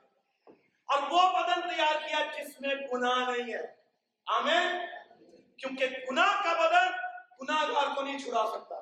اور 0.85 1.01
وہ 1.09 1.29
بدن 1.29 1.61
تیار 1.61 2.07
کیا 2.07 2.43
جس 2.43 2.61
میں 2.61 2.75
گناہ 2.93 3.31
نہیں 3.31 3.53
ہے۔ 3.53 3.75
آمین؟ 4.25 4.85
کیونکہ 5.57 5.87
گناہ 6.11 6.43
کا 6.43 6.53
بدن 6.53 6.91
گناہ 7.41 7.63
گار 7.63 7.95
کو 7.95 8.01
نہیں 8.01 8.19
چھڑا 8.19 8.45
سکتا۔ 8.51 8.75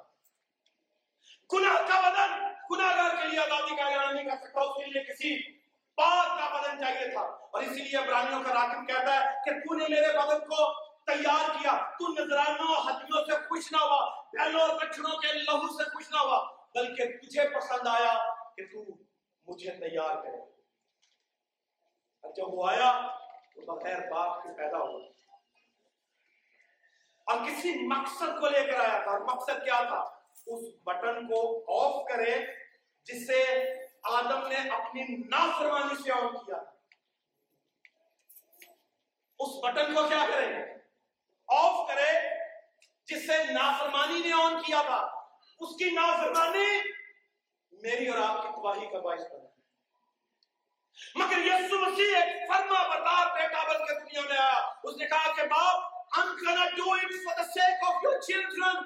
گناہ 1.54 1.74
کا 1.74 2.10
بدن 2.10 2.46
گناہ 2.72 2.98
گار 2.98 3.22
کے 3.22 3.28
لیے 3.28 3.40
آزادی 3.40 3.76
کا 3.76 3.84
اعلان 3.84 4.16
نہیں 4.16 4.26
کر 4.26 4.48
سکتا، 4.48 4.62
اس 4.62 4.86
کے 4.86 4.86
لیے 4.86 5.04
کسی 5.04 5.58
پاک 5.96 6.28
کا 6.28 6.58
بدن 6.58 6.80
چاہیے 6.80 7.08
تھا۔ 7.08 7.22
اور 7.22 7.62
اسی 7.62 7.82
لیے 7.82 7.98
ابراہیموں 7.98 8.44
کا 8.44 8.54
راکم 8.54 8.86
کہتا 8.86 9.16
ہے 9.16 9.30
کہ 9.46 9.52
تو 9.52 9.74
نے 9.76 9.86
میرے 9.90 10.18
بدن 10.18 10.40
کو 10.40 10.89
تیار 11.10 11.50
کیا۔ 11.62 11.90
تو 12.00 12.08
نظرانوں 12.08 12.82
ہدیوں 12.82 13.26
سے 13.26 13.32
خوش 13.32 13.72
نہ 13.72 13.78
ہوا، 13.78 14.22
بیلوں 14.22 14.62
اور 14.62 14.70
بچڑوں 14.70 15.20
کے 15.20 15.34
لہو 15.34 15.78
سے 15.78 15.84
خوش 15.84 16.10
نہ 16.12 16.20
ہوا، 16.20 16.56
بلکہ 16.74 17.18
تجھے 17.18 17.50
پسند 17.50 17.88
آیا 17.88 18.34
کہ 18.56 18.66
تو 18.66 18.86
مجھے 19.46 19.72
تیار 19.72 20.16
کرے۔ 20.16 20.38
اور 22.22 22.34
جب 22.34 22.44
وہ 22.48 22.70
آیا، 22.70 23.16
تو 23.56 23.76
بغیر 23.76 24.12
باپ 24.12 24.44
کے 24.44 24.50
پیدا 24.58 24.78
ہوا۔ 24.78 25.00
اور 27.26 27.38
کسی 27.46 27.88
مقصد 27.88 28.40
کو 28.40 28.50
لے 28.50 28.62
کر 28.62 28.80
آیا 28.80 29.04
تھا۔ 29.04 29.12
اور 29.12 29.20
مقصد 29.20 29.64
کیا 29.64 29.84
تھا؟ 29.84 30.20
اس 30.48 30.84
بٹن 30.84 31.28
کو 31.28 31.64
آف 31.82 32.08
کرے 32.08 32.46
جس 33.04 33.28
سے 33.28 33.66
آدم 34.04 34.48
نے 34.48 34.56
اپنی 34.56 35.18
نافرمانی 35.18 36.04
سے 36.04 36.12
آن 36.12 36.46
کیا۔ 36.46 36.58
اس 39.40 39.64
بٹن 39.64 39.94
کو 39.94 40.10
کیا 40.10 40.26
کرے 40.32 40.79
آف 41.50 41.88
کرے 41.88 42.30
جس 43.08 43.28
سے 43.28 43.44
نافرمانی 43.54 44.20
نے 44.20 44.32
آن 44.42 44.62
کیا 44.62 44.82
تھا۔ 44.82 45.08
اس 45.60 45.76
کی 45.78 45.90
نافرمانی 45.90 46.82
میری 47.72 48.08
اور 48.08 48.20
آپ 48.20 48.42
کی 48.42 48.48
تباہی 48.48 48.86
کا 48.86 49.00
باعث 49.00 49.20
بنا۔ 49.20 49.50
مگر 51.16 51.38
یسو 51.38 51.80
مسیح 51.80 52.18
ایک 52.18 52.48
فرما 52.48 52.88
بردار 52.88 53.34
بیٹا 53.34 53.64
بن 53.64 53.86
کے 53.86 54.00
دنیا 54.00 54.22
میں 54.22 54.38
آیا۔ 54.38 54.70
اس 54.84 54.98
نے 54.98 55.06
کہا 55.06 55.36
کہ 55.36 55.44
باپ 55.44 56.00
I'm 56.18 56.28
gonna 56.28 56.66
do 56.66 56.86
it 56.86 57.12
for 57.26 57.38
the 57.38 57.44
sake 57.44 57.90
of 57.90 57.94
your 57.94 58.14
children. 58.14 58.84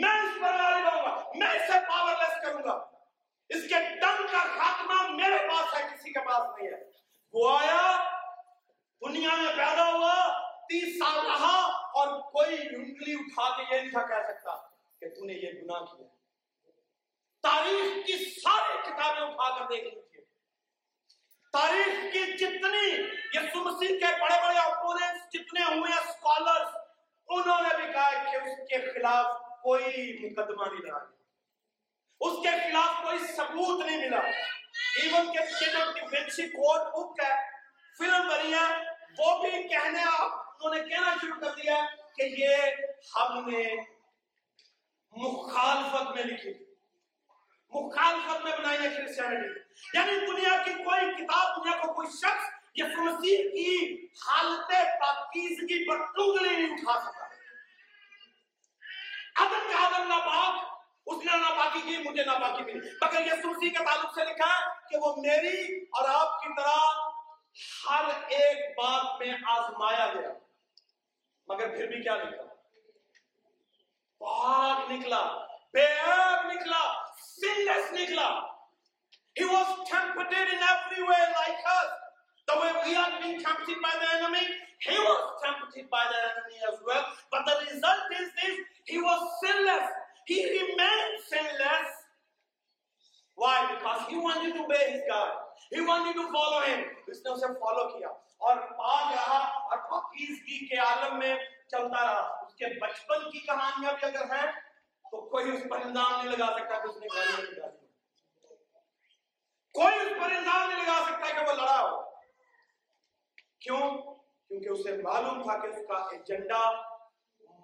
میں 0.00 0.10
اس 0.10 0.40
پر 0.40 0.52
لاری 0.52 0.82
لاؤں 0.82 1.02
گا، 1.02 1.22
میں 1.34 1.48
اسے 1.48 1.78
پاور 1.88 2.12
لیس 2.12 2.42
کروں 2.42 2.62
گا۔ 2.62 2.74
اس 3.48 3.62
کے 3.62 3.80
ڈنگ 4.00 4.26
کا 4.32 4.38
خاتمہ 4.38 5.10
میرے 5.10 5.38
پاس 5.48 5.74
ہے، 5.74 5.88
کسی 5.94 6.12
کے 6.12 6.18
پاس 6.18 6.58
نہیں 6.58 6.72
ہے۔ 6.72 6.90
وہ 7.32 7.58
آیا، 7.58 8.12
دنیا 9.02 9.30
میں 9.36 9.56
پیدا 9.56 9.92
ہوا، 9.92 10.42
تیس 10.68 10.98
سال 10.98 11.26
رہا 11.26 11.56
اور 11.98 12.20
کوئی 12.30 12.54
انگلی 12.54 13.14
اٹھا 13.14 13.56
کے 13.56 13.74
یہ 13.74 13.80
نہیں 13.80 13.90
تھا 13.90 14.06
کہہ 14.06 14.22
سکتا 14.28 14.56
کہ 15.00 15.08
تو 15.08 15.24
نے 15.24 15.32
یہ 15.32 15.52
گناہ 15.62 15.84
کیا 15.84 16.06
تاریخ 17.42 18.06
کی 18.06 18.40
ساری 18.40 18.78
کتابیں 18.82 19.22
اٹھا 19.22 19.58
کر 19.58 19.64
دیکھ 19.64 19.84
لیجیے 19.84 20.24
تاریخ 21.52 22.12
کی 22.12 22.32
جتنی 22.36 22.86
یسو 23.34 23.60
مسیح 23.60 23.88
کے 23.88 24.12
بڑے 24.20 24.40
بڑے 24.42 24.58
اپوننٹس 24.58 25.32
جتنے 25.32 25.64
ہوئے 25.64 25.92
ہیں 25.92 26.00
اسکالرس 26.00 26.74
انہوں 27.28 27.62
نے 27.62 27.76
بھی 27.76 27.92
کہا 27.92 28.10
کہ 28.10 28.36
اس 28.36 28.58
کے 28.68 28.92
خلاف 28.92 29.45
کوئی 29.66 29.92
مقدمہ 30.24 30.64
نہیں 30.72 30.90
رہا 30.90 31.04
اس 32.20 32.36
کے 32.42 32.50
خلاف 32.50 33.02
کوئی 33.04 33.18
ثبوت 33.18 33.86
نہیں 33.86 33.96
ملا۔ 33.96 34.18
ایون 34.96 35.32
کہ 35.32 35.40
جو 35.60 35.92
ڈیفینسی 35.92 36.48
کورٹ 36.48 36.92
بک 36.92 37.20
ہے 37.24 37.34
فلم 37.98 38.28
بنی 38.28 38.52
ہے، 38.52 38.68
وہ 39.18 39.42
بھی 39.42 39.68
کہنے 39.68 40.02
انہوں 40.02 40.74
نے 40.74 40.80
کہنا 40.80 41.14
شروع 41.20 41.40
کر 41.40 41.54
دیا 41.54 41.74
کہ 42.16 42.22
یہ 42.22 42.56
ہم 43.16 43.50
نے 43.50 43.64
مخالفت 45.16 46.14
میں 46.14 46.24
لکھی۔ 46.24 46.54
مخالفت 47.72 48.44
میں 48.44 48.56
بنائی 48.58 48.78
ہے 48.78 48.88
کرسچینٹی 48.96 49.48
یعنی 49.94 50.26
دنیا 50.26 50.62
کی 50.62 50.72
کوئی 50.72 51.14
کتاب، 51.14 51.56
دنیا 51.56 51.76
کو 51.76 51.92
کوئی 51.92 52.08
شخص 52.10 52.44
یہ 52.74 52.96
مسیح 52.96 53.36
کی 53.36 54.06
حالت 54.26 54.72
پاکیزگی 55.00 55.88
پر 55.88 56.00
انگلی 56.00 56.56
نہیں 56.56 56.72
اٹھا 56.72 57.00
سکتا۔ 57.00 57.15
عدم 59.44 59.70
کا 59.72 59.86
عدم 59.86 60.08
ناپاک 60.08 60.64
اس 61.06 61.24
نے 61.24 61.36
ناپاکی 61.38 61.80
کی 61.80 61.96
مجھے 62.04 62.24
ناپاکی 62.24 62.64
ملی 62.64 62.90
مگر 63.02 63.26
یہ 63.26 63.44
مسیح 63.44 63.70
کے 63.76 63.84
تعلق 63.84 64.14
سے 64.14 64.24
لکھا 64.30 64.48
ہے 64.48 64.68
کہ 64.90 64.98
وہ 65.02 65.14
میری 65.16 65.62
اور 65.98 66.08
آپ 66.14 66.42
کی 66.42 66.54
طرح 66.56 66.78
ہر 67.90 68.10
ایک 68.38 68.68
بات 68.78 69.20
میں 69.20 69.32
آزمایا 69.56 70.06
گیا 70.14 70.32
مگر 71.48 71.74
پھر 71.76 71.86
بھی 71.86 72.02
کیا 72.02 72.16
لکھا 72.22 72.44
پاک 74.20 74.90
نکلا 74.90 75.24
بے 75.74 75.86
عیب 75.86 76.52
نکلا 76.52 76.84
sinless 77.36 77.92
nikla. 77.92 78.28
He 79.36 79.44
was 79.44 79.68
tempted 79.88 80.32
in 80.32 80.60
every 80.64 81.02
way 81.02 81.22
like 81.36 81.60
us. 81.60 81.90
The 82.48 82.54
way 82.56 82.72
we 82.86 82.96
are 82.96 83.12
being 83.20 83.40
tempted 83.40 83.78
by 83.82 83.92
the 84.00 84.08
enemy, 84.16 84.46
he 84.80 84.96
was 84.96 85.22
tempted 85.42 85.90
by 85.90 86.04
the 86.08 86.18
enemy 86.30 86.56
as 86.72 86.78
well. 86.86 87.04
But 87.30 87.44
the 87.44 87.56
result 87.66 88.08
is 88.16 88.28
this, 88.32 88.56
he 88.86 88.98
was 88.98 89.20
sinless. 89.42 89.88
He 90.26 90.38
remained 90.42 91.16
sinless. 91.26 91.90
Why? 93.38 93.56
Because 93.70 94.08
he 94.08 94.16
wanted 94.16 94.54
to 94.54 94.64
obey 94.64 94.92
his 94.92 95.02
God. 95.08 95.32
He 95.70 95.80
wanted 95.82 96.14
to 96.14 96.26
follow 96.32 96.60
him. 96.62 96.84
اس 97.08 97.24
نے 97.24 97.32
اسے 97.32 97.46
follow 97.60 97.88
کیا 97.88 98.08
اور 98.46 98.56
پاک 98.78 99.12
رہا 99.12 99.38
اور 99.38 99.78
پاکیزگی 99.90 100.66
کے 100.66 100.78
عالم 100.84 101.18
میں 101.18 101.34
چلتا 101.70 102.04
رہا 102.04 102.22
اس 102.44 102.54
کے 102.54 102.66
بچپن 102.80 103.30
کی 103.30 103.40
کہانیاں 103.40 103.92
بھی 103.92 104.06
اگر 104.06 104.32
ہیں 104.32 104.46
تو 105.04 105.20
کوئی 105.30 105.50
اس 105.50 105.62
پر 105.70 105.80
الزام 105.80 106.12
نہیں 106.12 106.36
لگا 106.36 106.46
سکتا 106.56 106.78
کہ 106.80 106.88
اس 106.88 106.96
نے 106.96 107.06
گالیاں 107.14 107.42
نکالی 107.42 107.84
کوئی 109.74 109.94
اس 110.00 110.12
پر 110.20 110.36
الزام 110.36 110.68
نہیں 110.68 110.84
لگا 110.84 110.98
سکتا 111.06 111.32
کہ 111.32 111.48
وہ 111.48 111.54
لڑا 111.54 111.80
ہو 111.80 112.02
کیوں 113.60 113.80
کیونکہ 114.50 114.68
اسے 114.68 114.96
معلوم 115.02 115.42
تھا 115.42 115.58
کہ 115.58 115.66
اس 115.66 115.86
کا 115.88 116.02
ایجنڈا 116.10 116.60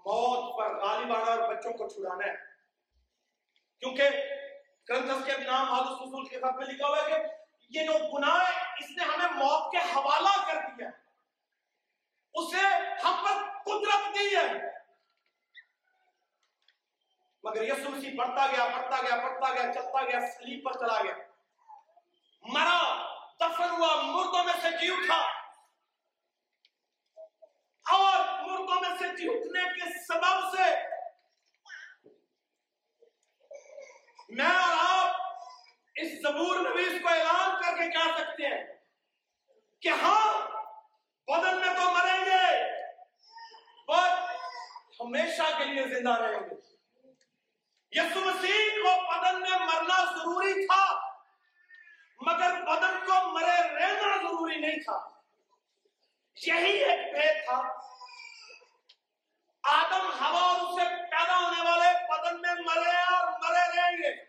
موت 0.07 0.59
پر 0.59 0.81
غالب 0.81 1.13
آنا 1.13 1.43
اور 1.43 1.55
بچوں 1.55 1.73
کو 1.73 1.89
چھڑانا 1.89 2.27
ہے۔ 2.27 2.37
کیونکہ 3.79 4.09
کرنتھس 4.85 5.27
کے 5.27 5.45
نام 5.45 5.73
حالت 5.73 5.87
رسول 5.87 6.29
کے 6.29 6.39
خط 6.39 6.57
میں 6.57 6.67
لکھا 6.67 6.89
ہوا 6.89 6.97
ہے 6.97 7.09
کہ 7.09 7.17
یہ 7.69 7.87
جو 7.87 7.93
گناہ 7.93 8.37
ہے، 8.37 8.75
اس 8.75 8.91
نے 8.91 9.05
ہمیں 9.05 9.45
موت 9.45 9.73
کے 9.73 9.79
حوالہ 9.79 10.47
کر 10.47 10.69
دیا 10.79 10.89
اسے 12.35 12.67
ہم 13.05 13.25
پر 13.25 13.63
قدرت 13.65 14.15
دی 14.15 14.37
ہے۔ 14.37 14.73
مگر 17.45 17.63
یسو 17.63 17.91
مسیح 17.91 18.11
بڑھتا 18.17 18.47
گیا 18.47 18.65
بڑھتا 18.67 19.03
گیا 19.03 19.17
بڑھتا 19.17 19.53
گیا، 19.53 19.73
چلتا 19.73 20.05
گیا، 20.05 20.21
سلیب 20.21 20.65
پر 20.65 20.73
چلا 20.73 21.03
گیا۔ 21.03 21.15
مرا، 22.43 23.07
دفن 23.41 23.71
ہوا، 23.71 24.03
مردوں 24.03 24.45
میں 24.45 24.55
سے 24.63 24.71
جی 24.71 24.93
اٹھا۔ 24.93 25.43
اور 27.97 28.22
سے 28.99 29.17
جی 29.17 29.29
کے 29.81 30.03
سبب 30.13 30.57
سے 30.57 30.93
میں 34.29 34.47
اور 34.47 34.99
آپ 34.99 35.17
اس 35.95 36.23
زبور 36.23 36.57
نویس 36.57 37.03
کو 37.03 37.09
اعلان 37.09 37.63
کر 37.63 37.77
کے 37.79 37.91
کہہ 37.91 38.17
سکتے 38.19 38.47
ہیں 38.47 38.65
کہ 39.81 39.89
ہاں 39.89 40.49
بدن 41.29 41.61
میں 41.61 41.75
تو 41.75 41.91
مریں 41.91 42.25
گے، 42.25 42.73
پر 43.87 44.09
ہمیشہ 45.01 45.59
کے 45.59 45.65
لیے 45.65 45.83
زندہ 45.83 46.21
رہیں 46.21 46.41
گے۔ 46.41 46.55
یسو 47.91 48.21
مسیح 48.21 48.69
کو 48.69 49.13
بدن 49.13 49.41
میں 49.41 49.59
مرنا 49.59 50.05
ضروری 50.05 50.67
تھا، 50.67 51.11
مگر 52.21 52.65
بدن 52.65 53.07
کو 53.07 53.29
مرے 53.29 53.69
رہنا 53.69 54.17
ضروری 54.17 54.57
نہیں 54.57 54.77
تھا۔ 54.77 55.09
یہی 56.47 56.85
ایک 56.85 57.13
بھید 57.13 57.45
تھا۔ 57.45 57.92
آدم 59.63 60.25
ہوا 60.25 60.41
اور 60.41 60.61
اسے 60.61 60.89
پیدا 60.89 61.39
ہونے 61.39 61.71
والے 61.71 62.07
بدن 62.09 62.41
میں 62.41 62.55
مرے 62.55 63.03
اور 63.03 63.33
مرے 63.33 63.81
رہیں 63.81 63.97
گے۔ 63.97 64.25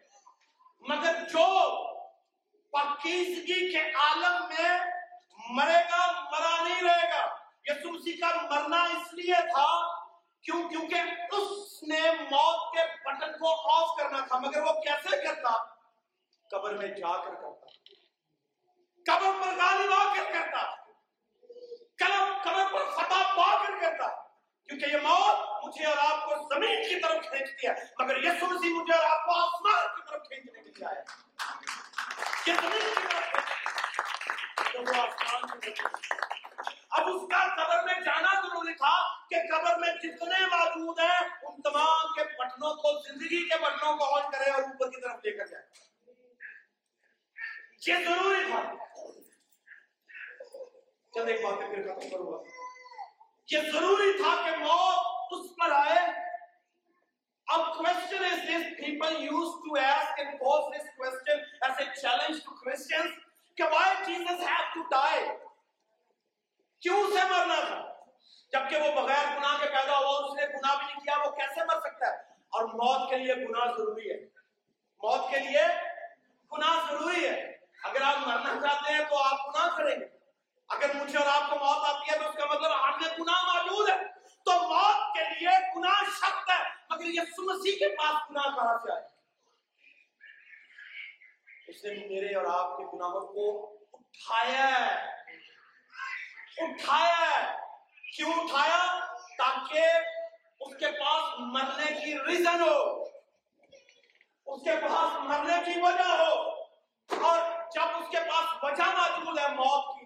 مگر 0.79 1.13
جو 1.29 1.73
پاکیزگی 2.71 3.71
کے 3.71 3.91
عالم 3.91 4.45
میں 4.47 4.79
مرے 5.49 5.83
گا، 5.91 6.11
مرا 6.11 6.63
نہیں 6.63 6.83
رہے 6.83 7.09
گا۔ 7.09 7.35
یسوع 7.65 7.91
مسیح 7.91 8.13
کا 8.21 8.41
مرنا 8.41 8.83
اس 8.83 9.13
لیے 9.13 9.33
تھا 9.33 9.95
کیوں؟ 10.41 10.69
کیونکہ 10.69 11.01
اس 11.35 11.83
نے 11.83 12.11
موت 12.11 12.73
کے 12.73 12.79
بٹن 13.05 13.31
کو 13.31 13.71
آف 13.71 13.97
کرنا 13.97 14.25
تھا۔ 14.25 14.39
مگر 14.39 14.61
وہ 14.61 14.73
کیسے 14.73 15.25
کرتا؟ 15.25 15.63
قبر 16.51 16.73
میں 16.73 16.87
جا 16.87 17.17
کر 17.23 17.33
کرتا۔ 17.35 17.65
قبر 19.05 19.41
پر 19.41 19.47
غالب 19.47 19.93
آ 19.93 20.13
کر 20.13 20.33
کرتا۔ 20.33 20.75
قبر 22.43 22.73
پر 22.73 22.89
فتح 22.89 23.35
پا 23.35 23.63
کر 23.63 23.79
کرتا۔ 23.81 24.22
کیونکہ 24.73 24.95
یہ 24.95 25.01
موت 25.01 25.65
مجھے 25.65 25.85
اور 25.85 25.97
آپ 26.03 26.23
کو 26.27 26.35
زمین 26.53 26.79
کی 26.89 26.99
طرف 26.99 27.25
کھینچتی 27.25 27.67
ہے، 27.67 27.73
مگر 27.99 28.23
یسوع 28.23 28.47
مسیح 28.47 28.73
مجھے 28.73 28.93
اور 28.93 29.03
آپ 29.09 29.25
کو 29.25 29.31
آسمان 29.31 29.83
کی 29.95 30.01
طرف 30.07 30.27
کھینچنے 30.27 30.61
کے 30.61 30.69
لیے 30.69 30.85
آیا 30.85 31.03
یہ 32.47 32.53
زمین 32.61 32.87
کی 32.95 33.03
طرف 33.03 33.25
کھینچتی 33.33 34.71
کھینچنے 34.71 34.91
وہ 34.91 35.03
آسمان 35.03 35.59
کی 35.59 35.71
طرف 35.71 36.01
اب 36.89 37.09
اس 37.09 37.21
کا 37.31 37.43
قبر 37.55 37.83
میں 37.83 37.99
جانا 38.05 38.33
ضروری 38.41 38.73
تھا 38.73 38.95
کہ 39.29 39.37
قبر 39.51 39.77
میں 39.79 39.93
جتنے 40.03 40.39
موجود 40.55 40.99
ہیں، 40.99 41.19
ان 41.43 41.61
تمام 41.61 42.13
کے 42.15 42.23
بٹنوں 42.39 42.73
کو، 42.73 42.99
زندگی 42.99 43.47
کے 43.49 43.57
بٹنوں 43.61 43.95
کو 43.97 44.13
آن 44.15 44.31
کرے 44.31 44.49
اور 44.49 44.63
اوپر 44.63 44.89
کی 44.89 45.01
طرف 45.01 45.25
لے 45.25 45.37
کر 45.37 45.47
جائے 45.47 45.65
یہ 47.87 48.05
ضروری 48.05 48.43
تھا۔ 48.51 48.61
چند 51.13 51.29
ایک 51.29 51.43
باتیں 51.45 51.67
پھر 51.67 51.81
ختم 51.83 52.09
کروں 52.09 52.31
گا۔ 52.31 52.62
یہ 53.53 53.71
ضروری 53.71 54.23
تھا 54.23 54.49
کہ 54.49 54.57
موت 54.57 55.07
اس 55.31 55.51
پر 55.55 55.71
آئے۔ 55.71 56.23
اب 57.47 57.59
question 57.59 58.23
is 58.23 58.39
this 58.39 58.61
people 58.61 59.21
used 59.21 59.59
to 59.59 59.83
ask 59.83 60.19
and 60.19 60.33
pose 60.33 60.63
this 60.63 60.87
question 61.01 61.37
as 61.69 61.71
a 61.71 61.87
challenge 62.05 62.39
to 62.39 62.55
Christians 62.55 63.11
کہ 63.55 63.63
why 63.63 63.93
Jesus 64.09 64.39
have 64.39 64.81
to 64.81 65.05
die? 65.05 65.37
کیوں 66.79 66.99
اسے 66.99 67.23
مرنا 67.29 67.59
تھا؟ 67.67 67.93
جبکہ 68.51 68.77
وہ 68.77 69.01
بغیر 69.01 69.37
گناہ 69.37 69.57
کے 69.57 69.65
پیدا 69.65 69.97
ہوا 69.97 70.25
اس 70.25 70.33
نے 70.33 70.45
گناہ 70.45 70.75
بھی 70.75 70.85
نہیں 70.85 70.99
کیا، 70.99 71.17
وہ 71.25 71.31
کیسے 71.31 71.63
مر 71.63 71.79
سکتا 71.79 72.07
ہے؟ 72.07 72.17
اور 72.49 72.63
موت 72.65 73.09
کے 73.09 73.17
لیے 73.17 73.35
گناہ 73.35 73.65
ضروری 73.65 74.11
ہے۔ 74.11 74.19
موت 75.03 75.31
کے 75.31 75.39
لیے 75.39 75.61
گناہ 76.53 76.91
ضروری 76.91 77.27
ہے۔ 77.27 77.57
اگر 77.83 78.01
آپ 78.01 78.27
مرنا 78.27 78.67
چاہتے 78.67 78.93
ہیں 78.93 79.03
تو 79.09 79.17
آپ 79.17 79.47
گناہ 79.47 79.77
کریں 79.77 79.99
گے۔ 79.99 80.12
اگر 80.73 80.93
مجھے 80.93 81.17
اور 81.17 81.41
آپ 81.41 81.49
کو 81.49 81.55
موت 81.55 81.95
آتی 81.95 82.11
ہے 82.11 82.19
تو 82.19 82.29
اس 82.29 82.35
کا 82.35 82.45
مطلب 82.45 82.83
ہم 82.83 82.89
نے 82.89 83.07
گناہ 83.19 83.53
موجود 83.53 83.89
ہے۔ 83.89 83.95
تو 84.45 84.51
موت 84.51 85.17
کے 85.17 85.23
لیے 85.23 85.49
گناہ 85.75 86.03
شخص 86.03 86.49
ہے، 86.49 86.63
مگر 86.89 87.05
یہ 87.05 87.21
مسیح 87.37 87.71
کے 87.71 87.95
پاس 87.95 88.29
گناہ 88.29 88.55
کہاں 88.55 88.77
سے 88.77 88.93
آئے؟ 88.93 89.01
اس 91.67 91.83
نے 91.83 91.93
میرے 91.93 92.35
اور 92.35 92.45
آپ 92.45 92.77
کے 92.77 92.83
گناہوں 92.83 93.21
کو 93.21 93.73
اٹھایا 93.93 94.67
ہے۔ 94.67 95.09
اٹھایا 96.57 97.19
ہے۔ 97.19 97.57
کیوں 98.15 98.33
اٹھایا؟ 98.33 98.99
تاکہ 99.37 99.83
اس 100.59 100.75
کے 100.79 100.91
پاس 100.91 101.33
مرنے 101.37 101.85
کی 101.85 102.19
ریزن 102.19 102.61
ہو۔ 102.61 103.03
اس 104.45 104.63
کے 104.63 104.75
پاس 104.81 105.23
مرنے 105.23 105.73
کی 105.73 105.79
وجہ 105.79 106.07
ہو۔ 106.07 106.49
اور 107.25 107.39
جب 107.71 107.97
اس 107.97 108.09
کے 108.11 108.17
پاس 108.17 108.63
وجہ 108.63 108.83
موجود 108.83 109.39
ہے، 109.39 109.47
موت 109.47 109.99
کی 109.99 110.02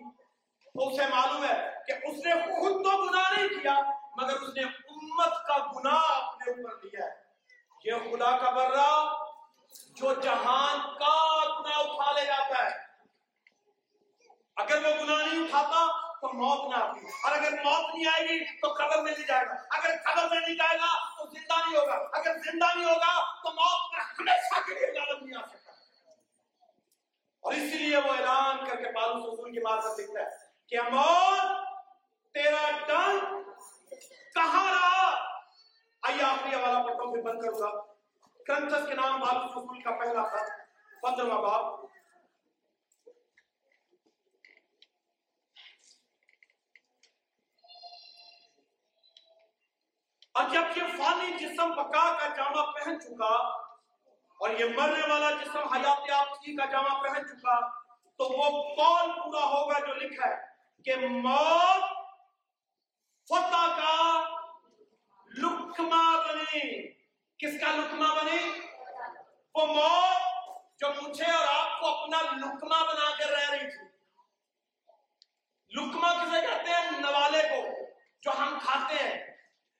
تو 0.78 0.88
اسے 0.88 1.06
معلوم 1.06 1.44
ہے 1.44 1.74
کہ 1.88 1.92
اس 1.92 2.26
نے 2.26 2.34
خود 2.34 2.72
تو 2.72 3.04
گناہ 3.04 3.32
نہیں 3.32 3.48
کیا، 3.48 3.76
مگر 4.18 4.34
اس 4.34 4.50
نے 4.56 4.62
امت 4.64 5.48
کا 5.48 5.58
گناہ 5.58 6.04
اپنے 6.10 6.52
اوپر 6.52 6.86
لیا 6.86 7.06
ہے۔ 7.06 7.28
یہ 7.84 7.94
خدا 7.94 8.38
کا 8.38 8.50
برا 8.50 9.14
جو 9.96 10.14
جہان 10.14 10.80
کا 10.80 11.16
گناہ 11.60 11.78
اٹھا 11.78 12.12
لے 12.12 12.26
جاتا 12.26 12.66
ہے۔ 12.66 12.76
اگر 14.56 14.86
وہ 14.86 15.04
گناہ 15.04 15.26
نہیں 15.26 15.44
اٹھاتا 15.44 16.08
تو 16.22 16.34
موت 16.34 16.72
نہ 16.72 16.84
آتی، 16.84 17.00
اور 17.24 17.32
اگر 17.32 17.52
موت 17.52 17.96
نہیں 17.96 18.08
آئے 18.08 18.28
گی 18.28 18.60
تو 18.60 18.74
قبر 18.74 19.02
میں 19.02 19.12
نہیں 19.12 19.28
جائے 19.28 19.46
گا۔ 19.46 19.54
اگر 19.70 19.90
قبر 20.06 20.30
میں 20.30 20.40
نہیں 20.40 20.56
جائے 20.56 20.78
گا 20.78 21.18
تو 21.18 21.30
زندہ 21.30 21.54
نہیں 21.66 21.80
ہوگا۔ 21.80 21.94
اگر 21.94 22.38
زندہ 22.38 22.66
نہیں 22.76 22.86
ہوگا 22.86 23.42
تو 23.44 23.52
موت 23.52 23.96
ہمیشہ 24.20 24.68
کے 24.68 24.74
لیے 24.74 25.00
غالب 25.00 25.24
نہیں 25.26 25.44
آ 25.44 25.48
سکتا۔ 25.48 25.72
اور 27.40 27.54
اسی 27.54 27.78
لیے 27.78 27.98
وہ 27.98 28.14
اعلان 28.14 28.66
کر 28.66 28.76
کے 28.76 28.92
پالو 28.92 29.36
سسون 29.36 29.52
کی 29.52 29.60
بات 29.60 30.00
لکھتا 30.00 30.20
ہے۔ 30.20 30.47
کہ 30.68 30.82
موت 30.82 31.52
تیرا 32.34 32.72
ڈنگ 32.88 33.44
کہاں 34.34 34.72
رہا؟ 34.72 35.12
آئیے 36.02 36.24
آخری 36.24 36.56
حوالہ 36.56 36.88
پڑھتا 36.88 37.04
ہوں، 37.04 37.14
پھر 37.14 37.22
بند 37.22 37.42
کروں 37.42 37.60
گا۔ 37.60 37.70
کرنچس 38.48 38.88
کے 38.88 38.94
نام 38.94 39.20
باب 39.20 39.38
رسول 39.46 39.82
کا 39.82 39.92
پہلا 39.92 40.24
خط 40.24 40.50
پندرواں 41.02 41.42
باب۔ 41.42 41.86
اور 50.36 50.50
جب 50.50 50.78
یہ 50.78 50.98
فانی 50.98 51.32
جسم 51.38 51.72
بقا 51.76 52.04
کا 52.18 52.28
جامع 52.36 52.66
پہن 52.72 53.00
چکا، 53.00 53.34
اور 54.40 54.50
یہ 54.50 54.66
مرنے 54.66 55.08
والا 55.12 55.32
جسم 55.32 55.74
حیات 55.74 56.10
یافتی 56.10 56.56
کا 56.56 56.66
جامع 56.66 57.02
پہن 57.02 57.28
چکا، 57.28 57.60
تو 58.20 58.24
وہ 58.24 58.76
کون 58.76 59.12
پورا 59.12 59.46
ہوگا 59.46 59.80
جو 59.80 59.94
لکھا 59.94 60.30
ہے؟ 60.30 60.47
کہ 60.86 60.96
موت 60.96 61.84
فتح 63.30 63.76
کا 63.78 64.24
لکما 65.26 66.22
بنی 66.28 66.88
کس 67.38 67.60
کا 67.60 67.72
لکما 67.72 68.14
بنی 68.14 68.60
وہ 69.56 69.66
موت 69.66 70.22
جو 70.80 70.88
مجھے 71.02 71.32
اور 71.32 71.48
آپ 71.48 71.80
کو 71.80 71.88
اپنا 71.88 72.22
لکما 72.22 72.84
بنا 72.84 73.18
کر 73.18 73.30
رہ 73.30 73.50
رہی 73.50 73.72
تھی۔ 73.72 73.88
لکما 75.70 76.14
کسے 76.14 76.42
کہتے 76.42 76.72
ہیں؟ 76.72 76.92
نوالے 76.92 77.42
کو، 77.42 77.68
جو 78.22 78.32
ہم 78.32 78.58
کھاتے 78.62 78.96
ہیں۔ 78.96 79.38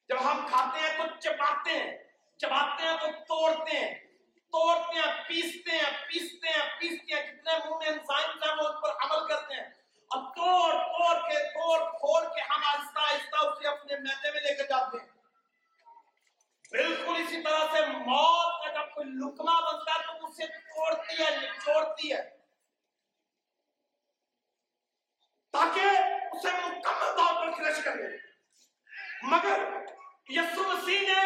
جب 0.10 0.32
ہم 0.32 0.48
کھاتے 0.48 0.80
ہیں 0.80 0.98
تو 0.98 1.20
چپاتے 1.20 1.72
ہیں، 1.72 1.98
چباتے 2.38 2.84
ہیں 2.84 2.98
تو 2.98 3.08
توڑتے 3.12 3.78
ہیں۔ 3.78 3.94
توڑتے 4.36 5.00
ہیں، 5.00 5.24
پیستے 5.28 5.78
ہیں 5.78 6.08
پیستے 6.08 6.48
ہیں 6.50 6.80
پیستے 6.80 7.14
ہیں۔ 7.16 7.28
جتنے 7.28 7.70
منہ 7.70 7.78
میں 7.78 7.88
انسان 7.88 8.44
ہیں 8.44 8.56
وہ 8.56 8.68
اس 8.68 8.82
پر 8.82 8.90
عمل 8.90 9.28
کرتے 9.28 9.54
ہیں۔ 9.54 9.77
اور 10.08 10.24
توڑ 10.36 10.72
توڑ 10.72 11.30
کے، 11.30 11.40
توڑ 11.40 11.80
پھوڑ 11.92 12.36
کے 12.36 12.42
ہم 12.42 12.64
آہستہ 12.66 13.00
آہستہ 13.00 13.46
اسے 13.46 13.68
اپنے 13.68 13.96
میدے 13.96 14.32
میں 14.32 14.42
لے 14.42 14.54
کے 14.56 14.64
جاتے 14.64 14.98
ہیں۔ 14.98 15.08
بالکل 16.72 17.16
اسی 17.16 17.42
طرح 17.42 17.60
سے 17.72 17.86
موت 17.86 18.66
کا 18.66 18.72
جب 18.72 18.94
کوئی 18.94 19.08
لکما 19.08 19.60
بنتا 19.60 19.94
ہے 19.94 20.20
تو 20.20 20.28
اسے 20.28 20.48
توڑتی 20.48 21.24
ہے، 21.24 21.30
نچوڑتی 21.38 22.14
ہے۔ 22.14 22.22
تاکہ 25.52 25.90
اسے 26.32 26.48
مکمل 26.52 27.18
طور 27.18 27.34
پر 27.36 27.52
کرش 27.58 27.84
کر 27.84 27.98
دے 27.98 28.18
مگر 29.24 29.64
یسو 30.28 30.64
مسیح 30.64 31.00
نے 31.00 31.20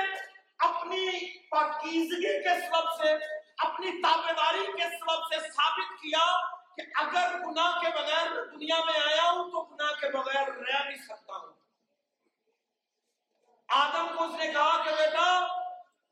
اپنی 0.58 1.08
پاکیزگی 1.50 2.44
کے 2.44 2.60
سبب 2.68 3.04
سے، 3.04 3.14
اپنی 3.58 4.02
تابداری 4.02 4.66
کے 4.66 4.98
سبب 4.98 5.34
سے 5.34 5.50
ثابت 5.50 6.02
کیا 6.02 6.51
کہ 6.76 6.82
اگر 6.96 7.38
گناہ 7.46 7.80
کے 7.82 7.88
بغیر 7.90 8.30
میں 8.34 8.46
دنیا 8.46 8.80
میں 8.86 9.00
آیا 9.00 9.32
ہوں 9.32 9.52
تو 9.52 9.62
گناہ 9.62 10.00
کے 10.00 10.10
بغیر 10.10 10.48
رہ 10.48 10.84
بھی 10.88 10.98
سکتا 10.98 11.36
ہوں۔ 11.36 11.54
آدم 13.68 14.08
کو 14.18 14.24
اس 14.24 14.36
نے 14.36 14.48
کہا 14.48 14.84
کہ 14.84 14.92
بیٹا، 14.92 15.48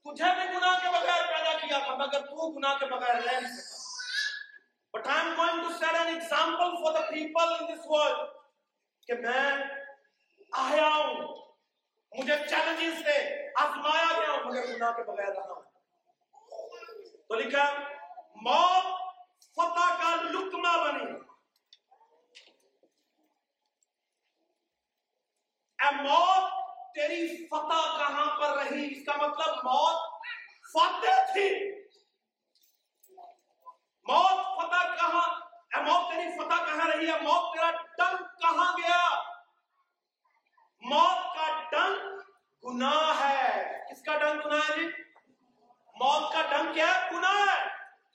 تجھے 0.05 0.25
بھی 0.25 0.57
گناہ 0.57 0.79
کے 0.81 0.87
بغیر 0.87 1.21
پیدا 1.27 1.67
کیا 1.67 1.77
تھا، 1.77 1.95
مگر 1.95 2.19
تو 2.21 2.51
گناہ 2.51 2.77
کے 2.77 2.85
بغیر 2.85 3.15
رہ 3.15 3.39
نہیں 3.39 3.57
سکتا 3.57 3.77
But 4.93 5.07
I 5.07 5.17
am 5.21 5.35
going 5.35 5.59
to 5.63 5.73
set 5.79 5.95
an 5.95 6.15
example 6.15 6.71
for 6.79 6.93
the 6.93 7.03
people 7.09 7.49
in 7.59 7.67
this 7.67 7.85
world 7.87 8.27
کہ 9.07 9.13
میں 9.13 9.63
آیا 10.51 10.87
ہوں۔ 10.87 11.35
مجھے 12.11 12.35
چیلنجز 12.49 13.03
سے 13.03 13.47
آزمایا 13.55 14.19
گیا 14.19 14.31
ہوں، 14.31 14.43
مگر 14.45 14.67
گناہ 14.67 14.91
کے 14.91 15.03
بغیر 15.03 15.27
رہا 15.27 15.53
ہوں۔ 15.53 15.61
تو 17.27 17.35
لکھا 17.35 17.73
موت 18.35 18.98
فتح 19.59 20.01
کا 20.01 20.15
لکما 20.15 20.77
بنی۔ 20.77 21.11
اے 25.79 25.95
موت 25.95 26.51
تیری 26.95 27.47
فتح 27.47 27.97
کہاں 27.97 28.39
پر 28.39 28.57
رہی؟ 28.57 28.99
اس 28.99 29.05
کا 29.05 29.15
مطلب 29.15 29.55
موت 29.55 30.23
فتح 30.73 31.31
تھی۔ 31.31 31.79
موت 34.03 34.59
فتح 34.59 34.95
کہاں؟ 34.95 35.39
اے 35.75 35.81
موت 35.81 36.13
تیری 36.13 36.37
فتح 36.37 36.65
کہاں 36.65 36.87
رہی؟ 36.87 37.07
ہے 37.09 37.21
موت 37.21 37.53
تیرا 37.53 37.71
ڈنگ 37.71 38.17
کہاں 38.17 38.77
گیا؟ 38.77 39.21
موت 40.81 41.35
کا 41.35 41.63
ڈنگ 41.71 42.19
گناہ 42.63 43.23
ہے۔ 43.23 43.79
کس 43.91 44.01
کا 44.01 44.17
ڈنگ 44.17 44.41
گناہ 44.45 44.59
ہے 44.69 44.75
جی؟ 44.75 44.87
موت 45.95 46.33
کا 46.33 46.41
ڈنگ 46.41 46.73
کیا 46.73 46.87
ہے؟ 46.87 47.09
گناہ 47.11 47.33
ہے۔ 47.33 47.69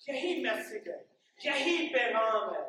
یہی 0.06 0.42
میسج 0.42 0.88
ہے۔ 0.88 1.13
یہی 1.44 1.92
پیغام 1.92 2.54
ہے۔ 2.54 2.68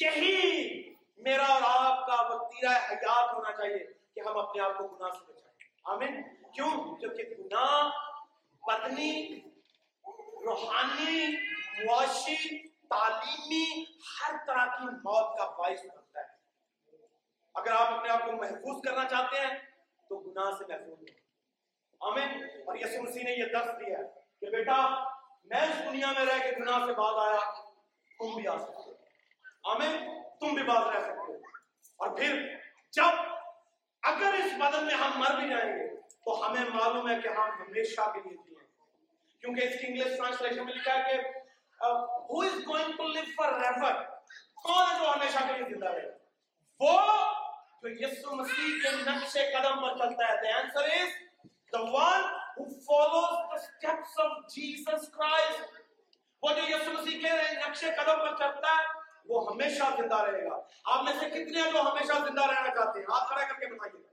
یہی 0.00 0.94
میرا 1.16 1.44
اور 1.44 1.62
آپ 1.64 2.06
کا 2.06 2.34
وقتیرہ 2.34 2.70
حیات 2.70 3.34
ہونا 3.34 3.52
چاہیے 3.52 3.86
کہ 4.14 4.28
ہم 4.28 4.38
اپنے 4.38 4.62
آپ 4.62 4.78
کو 4.78 4.86
گناہ 4.86 5.08
سے 5.10 5.32
بچائیں۔ 5.32 5.46
آمین۔ 5.84 6.22
کیوں؟ 6.52 6.96
کیونکہ 6.96 7.22
گناہ 7.38 7.90
بدنی، 8.66 9.40
روحانی، 10.44 11.26
معاشی، 11.84 12.68
تعلیمی 12.68 13.84
ہر 13.84 14.36
طرح 14.46 14.64
کی 14.64 14.84
موت 14.84 15.38
کا 15.38 15.44
باعث 15.44 15.80
بنتا 15.80 16.20
ہے۔ 16.20 16.26
اگر 17.54 17.70
آپ 17.70 17.92
اپنے 17.92 18.10
آپ 18.10 18.20
کو 18.24 18.32
محفوظ 18.32 18.82
کرنا 18.82 19.08
چاہتے 19.08 19.40
ہیں، 19.40 19.58
تو 20.08 20.18
گناہ 20.18 20.50
سے 20.58 20.64
محفوظ 20.68 20.98
ہوں 20.98 21.16
آمین۔ 22.00 22.44
اور 22.44 22.76
یسوع 22.76 23.02
مسیح 23.02 23.24
نے 23.24 23.30
یہ 23.30 23.44
درس 23.52 23.86
دیا 23.86 23.98
ہے 23.98 24.04
کہ 24.40 24.46
بیٹا، 24.46 25.04
میں 25.44 25.60
اس 25.60 25.92
دنیا 25.92 26.12
میں 26.12 26.26
رہ 26.26 26.38
کے 26.38 26.56
گناہ 26.60 26.86
سے 26.86 26.92
بعد 26.92 27.30
آیا۔ 27.30 27.65
تم 28.18 28.36
بھی 28.36 28.48
آ 28.48 28.58
سکتے 28.58 28.72
ہو۔ 28.72 28.94
آمین؟ 29.64 30.20
تم 30.40 30.54
بھی 30.54 30.62
باز 30.62 30.96
رہ 30.96 31.00
سکتے 31.00 31.32
ہو۔ 31.32 31.32
اور 31.96 32.16
پھر 32.16 32.56
جب 32.92 33.18
اگر 34.02 34.34
اس 34.34 34.52
بدن 34.58 34.86
میں 34.86 34.94
ہم 34.94 35.20
مر 35.20 35.40
بھی 35.40 35.48
جائیں 35.48 35.72
گے، 35.72 35.96
تو 35.96 36.46
ہمیں 36.46 36.60
معلوم 36.60 37.10
ہے 37.10 37.14
کہ 37.22 37.28
ہم 37.28 37.50
ہمیشہ 37.50 38.00
کے 38.00 38.28
لیے 38.28 38.36
جیے 38.36 38.56
کیونکہ 39.40 39.64
اس 39.64 39.80
کی 39.80 39.86
انگلش 39.86 40.16
ٹرانسلیشن 40.16 40.64
میں 40.64 40.74
لکھا 40.74 40.92
ہے 40.92 41.02
کہ 41.02 41.20
who 42.04 42.42
is 42.42 42.68
going 42.68 42.92
to 42.96 43.08
live 43.08 43.22
forever 43.52 43.94
کون 44.54 44.86
ہے 44.92 44.98
جو 44.98 45.10
ہمیشہ 45.10 45.38
کے 45.38 45.52
لیے 45.52 45.74
زندہ 45.74 45.88
رہے؟ 45.88 46.10
وہ 46.80 47.00
جو 47.82 47.88
یسوع 47.88 48.34
مسیح 48.34 48.90
کے 48.90 49.10
نقش 49.10 49.32
قدم 49.32 49.82
پر 49.82 49.98
چلتا 49.98 50.28
ہے۔ 50.28 50.34
The 50.34 50.60
answer 50.60 50.96
is 50.96 51.08
the 51.76 52.04
one 52.04 52.24
who 52.30 52.68
follows 52.68 53.42
the 53.42 53.56
steps 53.56 54.24
of 54.24 54.30
Jesus 54.30 55.00
Christ. 55.18 55.85
وہ 56.42 56.50
جو 56.50 56.76
یسوع 56.76 56.92
مسیح 56.92 57.22
کے 57.22 57.54
نقش 57.54 57.80
قدم 57.80 58.18
پر 58.18 58.28
چلتا 58.28 58.70
ہے، 58.70 58.84
وہ 59.24 59.52
ہمیشہ 59.52 59.82
زندہ 59.96 60.14
رہے 60.14 60.50
گا۔ 60.50 60.56
آپ 60.84 61.02
میں 61.02 61.12
سے 61.12 61.30
کتنے 61.30 61.62
ہیں 61.62 61.72
جو 61.72 61.80
ہمیشہ 61.80 62.12
زندہ 62.12 62.46
رہنا 62.46 62.74
چاہتے 62.74 62.98
ہیں؟ 62.98 63.06
آپ 63.10 63.28
کھڑا 63.28 63.40
کر 63.40 63.54
کے 63.54 63.66
بتائیے۔ 63.66 64.06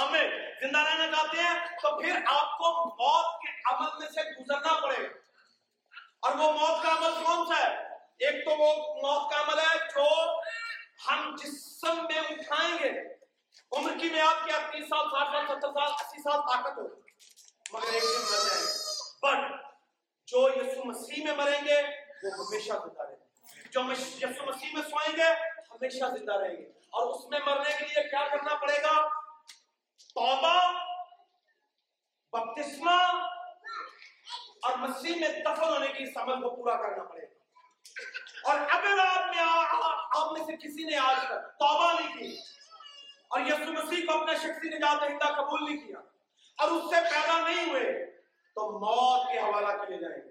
آمین۔ 0.00 0.30
زندہ 0.60 0.78
رہنا 0.78 1.16
چاہتے 1.16 1.36
ہیں 1.36 1.78
تو 1.82 2.02
پھر 2.02 2.16
آپ 2.26 2.58
کو 2.58 2.86
موت 2.88 3.40
کے 3.40 3.74
عمل 3.74 3.88
میں 3.98 4.08
سے 4.08 4.40
گزرنا 4.40 4.80
پڑے 4.80 5.02
گا۔ 5.02 5.12
اور 6.20 6.32
وہ 6.32 6.52
موت 6.52 6.82
کا 6.82 6.92
عمل 6.92 7.24
کون 7.24 7.46
سا 7.46 7.66
ہے؟ 7.66 7.76
ایک 7.94 8.44
تو 8.44 8.50
وہ 8.50 8.94
موت 8.94 9.32
کا 9.32 9.40
عمل 9.40 9.58
ہے 9.58 9.78
جو 9.78 10.40
ہم 11.10 11.36
جسم 11.36 11.96
میں 11.96 12.18
اٹھائیں 12.18 12.78
گے۔ 12.82 13.16
عمر 13.72 13.90
کی 13.98 14.08
میعاد 14.08 14.44
کیا 14.44 14.58
تیس 14.58 14.84
سال، 14.88 15.06
ساٹھ 15.10 15.28
سال، 15.28 15.46
ستر 15.46 15.68
سال، 15.72 15.92
اسی 15.94 16.22
سال 16.22 16.40
طاقت 16.40 16.78
ہو 16.78 16.82
مگر 17.72 17.92
ایک 17.92 18.02
دن 18.02 18.22
مر 18.22 18.48
جائیں 18.48 18.66
بٹ 19.22 19.65
جو 20.26 20.48
یسوع 20.48 20.84
مسیح 20.84 21.24
میں 21.24 21.36
مریں 21.36 21.60
گے، 21.64 21.82
وہ 22.22 22.46
ہمیشہ 22.46 22.72
زندہ 22.72 23.02
رہیں 23.02 23.16
گے۔ 23.16 23.68
جو 23.70 23.80
یسوع 23.80 24.46
مسیح 24.46 24.68
میں 24.72 24.82
سوئیں 24.82 25.16
گے، 25.16 25.48
ہمیشہ 25.70 26.04
زندہ 26.18 26.32
رہیں 26.32 26.56
گے۔ 26.56 26.66
اور 26.66 27.14
اس 27.14 27.30
میں 27.30 27.38
مرنے 27.46 27.70
کے 27.78 27.84
لیے 27.84 28.10
کیا 28.10 28.28
کرنا 28.30 28.54
پڑے 28.54 28.82
گا؟ 28.82 29.08
توبہ، 30.14 30.72
بپتسمہ 32.32 33.02
اور 34.62 34.78
مسیح 34.78 35.14
میں 35.20 35.28
دفن 35.28 35.62
ہونے 35.62 35.88
کی 35.88 36.04
اس 36.04 36.16
عمل 36.16 36.42
کو 36.42 36.56
پورا 36.56 36.76
کرنا 36.76 37.02
پڑے 37.02 37.22
گا۔ 37.22 37.44
اور 38.50 38.60
اگر 38.60 38.98
آپ 38.98 39.24
میں 39.34 39.44
آپ 40.16 40.32
میں 40.32 40.46
سے 40.46 40.56
کسی 40.56 40.84
نے 40.84 40.96
آج 40.96 41.16
تک 41.16 41.58
توبہ 41.58 41.92
نہیں 41.92 42.16
کی۔ 42.16 42.38
اور 43.28 43.40
یسوع 43.40 43.72
مسیح 43.72 44.06
کو 44.06 44.20
اپنا 44.20 44.34
شخصی 44.34 44.68
نجات 44.68 45.00
دہندہ 45.00 45.24
قبول 45.24 45.64
نہیں 45.64 45.86
کیا۔ 45.86 45.98
اور 46.58 46.70
اس 46.70 46.94
سے 46.94 47.00
پیدا 47.02 47.48
نہیں 47.48 47.70
ہوئے۔ 47.70 48.15
تو 48.56 48.70
موت 48.70 49.32
کے 49.32 49.38
حوالہ 49.38 49.84
کیے 49.84 49.98
جائیں 49.98 50.22
گے۔ 50.24 50.30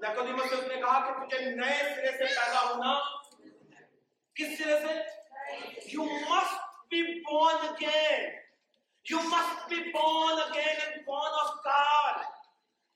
نقدیمت 0.00 0.48
سے 0.50 0.68
نے 0.68 0.74
کہا 0.74 0.98
کہ 1.00 1.26
تجھے 1.26 1.50
نئے 1.50 1.78
سرے 1.78 2.12
سے 2.12 2.34
پیدا 2.34 2.60
ہونا 2.60 3.00
کس 4.34 4.58
سرے 4.58 4.78
سے؟ 4.80 5.14
You 5.96 6.04
must 6.10 6.54
be 6.94 7.02
born 7.30 7.56
again. 7.64 8.22
You 9.12 9.22
must 9.32 9.66
be 9.72 9.80
born 9.96 10.32
again 10.32 10.76
and 10.86 10.96
born 11.08 11.34
of 11.42 11.50
God. 11.66 12.22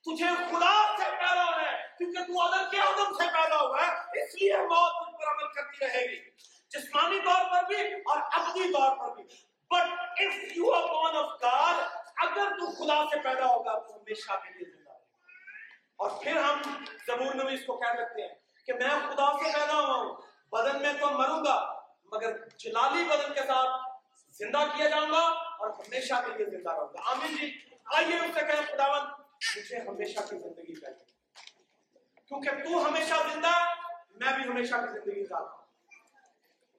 تجھے 0.03 0.26
خدا 0.26 0.96
سے 0.96 1.05
پیدا 1.05 1.44
ہونا 1.44 1.72
ہے، 1.72 1.86
کیونکہ 1.99 2.22
تو 2.22 2.40
آدم 2.40 2.70
کے 2.70 2.80
آدم 2.80 3.12
سے 3.12 3.26
پیدا 3.32 3.61
ہوا 3.61 3.86
ہے، 3.86 4.22
اس 4.22 4.34
لیے 4.34 4.57
موت 4.57 4.92
تجھ 4.92 5.22
پر 5.22 5.28
عمل 5.28 5.53
کرتی 5.53 5.86
رہے 5.86 6.11
گی۔ 6.11 6.30
جسمانی 6.68 7.20
طور 7.20 7.44
پر 7.51 7.66
بھی 7.66 7.76
اور 7.76 8.18
عقلی 8.18 8.72
طور 8.72 8.96
پر 8.96 9.14
بھی۔ 9.14 9.24
But 9.70 9.99
if 10.20 10.57
you 10.57 10.72
are 10.72 10.82
born 10.82 11.16
of 11.16 11.42
God 11.42 12.07
اگر 12.19 12.51
تو 12.51 12.71
خدا 12.71 13.05
سے 13.05 13.21
پیدا 13.21 13.47
ہوگا 13.47 13.79
تو 13.79 13.97
ہمیشہ 13.97 14.33
کے 14.33 14.59
لیے 14.59 14.77
زندہ 14.77 14.91
رہے 14.91 15.05
اور 15.97 16.11
پھر 16.23 16.37
ہم 16.37 16.85
زبور 17.07 17.35
نویس 17.35 17.61
کو 17.66 17.77
کہہ 17.77 17.93
سکتے 17.93 18.23
ہیں 18.23 18.35
کہ 18.66 18.73
میں 18.73 18.89
خدا 18.89 19.33
سے 19.33 19.59
پیدا 19.59 19.75
ہوا 19.75 19.97
ہوں، 19.97 20.23
بدن 20.53 20.83
میں 20.83 20.93
تو 20.93 21.11
مروں 21.11 21.45
گا، 21.45 21.83
مگر 22.05 22.49
جلالی 22.49 23.05
بدن 23.05 23.35
کے 23.35 23.41
ساتھ 23.41 23.83
زندہ 24.33 24.59
کیا 24.77 24.89
جاؤں 24.89 25.11
گا 25.11 25.27
اور 25.29 25.71
ہمیشہ 25.71 26.14
کے 26.14 26.35
لیے 26.35 26.47
زندہ 26.47 26.71
رہوں 26.71 26.89
گا۔ 26.89 27.11
آمین 27.11 27.37
جی۔ 27.37 27.61
آئیے 27.85 28.16
اس 28.16 28.35
سے 28.35 28.41
کہیں 28.41 28.77
خداون 28.77 29.03
مجھے 29.57 29.79
ہمیشہ 29.79 30.21
کی 30.21 30.39
زندگی 30.39 30.81
چاہیے۔ 30.81 31.05
کیونکہ 32.29 32.51
تو 32.51 32.89
ہمیشہ 32.89 33.14
زندہ، 33.33 33.75
میں 34.11 34.33
بھی 34.37 34.49
ہمیشہ 34.49 34.75
کی 34.75 34.93
زندگی 34.93 35.25
چاہتا 35.27 35.51
ہوں۔ 35.51 35.62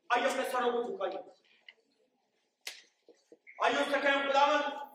آئیے 0.09 0.25
اپنے 0.25 0.49
سروں 0.51 0.71
کو 0.71 0.83
جھکائیے۔ 0.83 1.31
آئیے 3.63 3.81
اس 3.81 3.91
سے 3.91 3.99
کہیں 4.01 4.31
خداون 4.31 4.88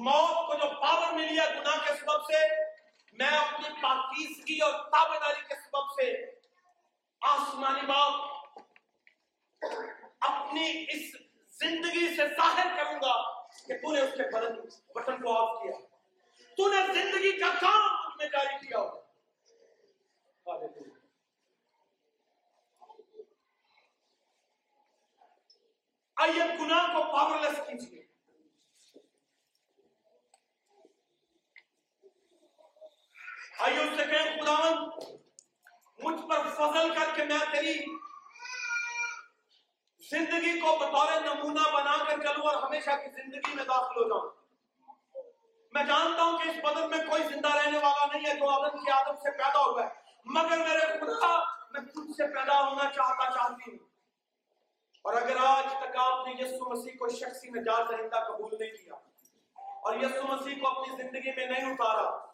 موت 0.00 0.46
کو 0.46 0.54
جو 0.54 0.68
پاور 0.80 1.12
ملی 1.12 1.38
ہے 1.40 1.46
گناہ 1.54 1.84
کے 1.86 1.94
سبب 1.94 2.24
سے، 2.24 2.46
میں 3.12 3.36
اپنی 3.38 3.68
پاکیزگی 3.82 4.58
اور 4.58 4.72
تابے 4.72 5.18
داری 5.18 5.42
کے 5.48 5.54
سبب 5.54 5.90
سے 5.90 6.12
آسمانی 7.20 7.86
باپ 7.86 8.14
اپنی 10.20 10.84
اس 10.88 11.16
زندگی 11.60 12.06
سے 12.16 12.26
ظاہر 12.26 12.76
کروں 12.76 12.98
گا 13.00 13.14
کہ 13.66 13.78
تو 13.78 13.92
نے 13.92 14.00
اس 14.00 14.10
کے 14.10 14.30
بدن 14.30 14.60
بٹن 14.94 15.22
کو 15.22 15.36
آف 15.36 15.62
کیا۔ 15.62 15.76
تو 16.56 16.68
نے 16.70 16.80
زندگی 16.92 17.32
کا 17.40 17.50
کام 17.60 17.94
مجھ 17.94 18.16
میں 18.18 18.26
جاری 18.26 18.66
کیا 18.66 18.78
ہوگا 18.78 19.00
آئیے 26.16 26.44
گناہ 26.60 26.86
کو 26.94 27.02
پاورلیس 27.12 27.58
کیجیے۔ 27.66 28.09
آئیے 33.60 33.78
اس 33.78 33.90
سے 33.96 34.04
کہیں 34.04 34.42
خداون 34.42 34.88
مجھ 36.02 36.28
پر 36.28 36.48
فضل 36.48 36.94
کر 36.94 37.14
کے 37.14 37.24
میں 37.24 37.38
تیری 37.52 37.78
زندگی 40.10 40.60
کو 40.60 40.76
بطور 40.76 41.20
نمونہ 41.20 41.70
بنا 41.72 42.04
کر 42.04 42.16
چلوں 42.16 42.46
اور 42.46 42.62
ہمیشہ 42.62 42.90
کی 42.90 43.10
زندگی 43.10 43.54
میں 43.54 43.64
داخل 43.64 44.02
ہو 44.02 44.08
جاؤں۔ 44.08 44.30
میں 45.72 45.84
جانتا 45.84 46.22
ہوں 46.22 46.38
کہ 46.38 46.48
اس 46.48 46.56
بدن 46.56 46.90
میں 46.90 46.98
کوئی 46.98 47.22
زندہ 47.22 47.48
رہنے 47.48 47.78
والا 47.78 48.06
نہیں 48.12 48.30
ہے 48.30 48.34
جو 48.34 48.50
آدم 48.50 48.84
کی 48.84 48.90
آدم 48.90 49.16
سے 49.16 49.30
پیدا 49.30 49.64
ہوا 49.64 49.84
ہے۔ 49.84 49.88
مگر 50.24 50.58
میرے 50.58 50.98
خدا، 51.00 51.38
میں 51.70 51.80
تجھ 51.80 52.12
سے 52.16 52.34
پیدا 52.34 52.68
ہونا 52.68 52.84
چاہتا 52.84 53.30
چاہتی 53.32 53.70
ہوں۔ 53.70 53.78
اور 55.02 55.14
اگر 55.14 55.36
آج 55.44 55.64
تک 55.64 55.96
آپ 55.96 56.26
نے 56.26 56.32
یسو 56.38 56.70
مسیح 56.70 56.92
کو 56.92 57.08
شخصی 57.08 57.50
میں 57.50 57.62
جات 57.62 57.88
قبول 58.26 58.50
نہیں 58.60 58.70
کیا 58.70 58.94
اور 59.54 59.96
یسو 59.96 60.22
مسیح 60.22 60.54
کو 60.60 60.68
اپنی 60.68 61.02
زندگی 61.02 61.30
میں 61.36 61.46
نہیں 61.46 61.70
اتارا 61.70 62.29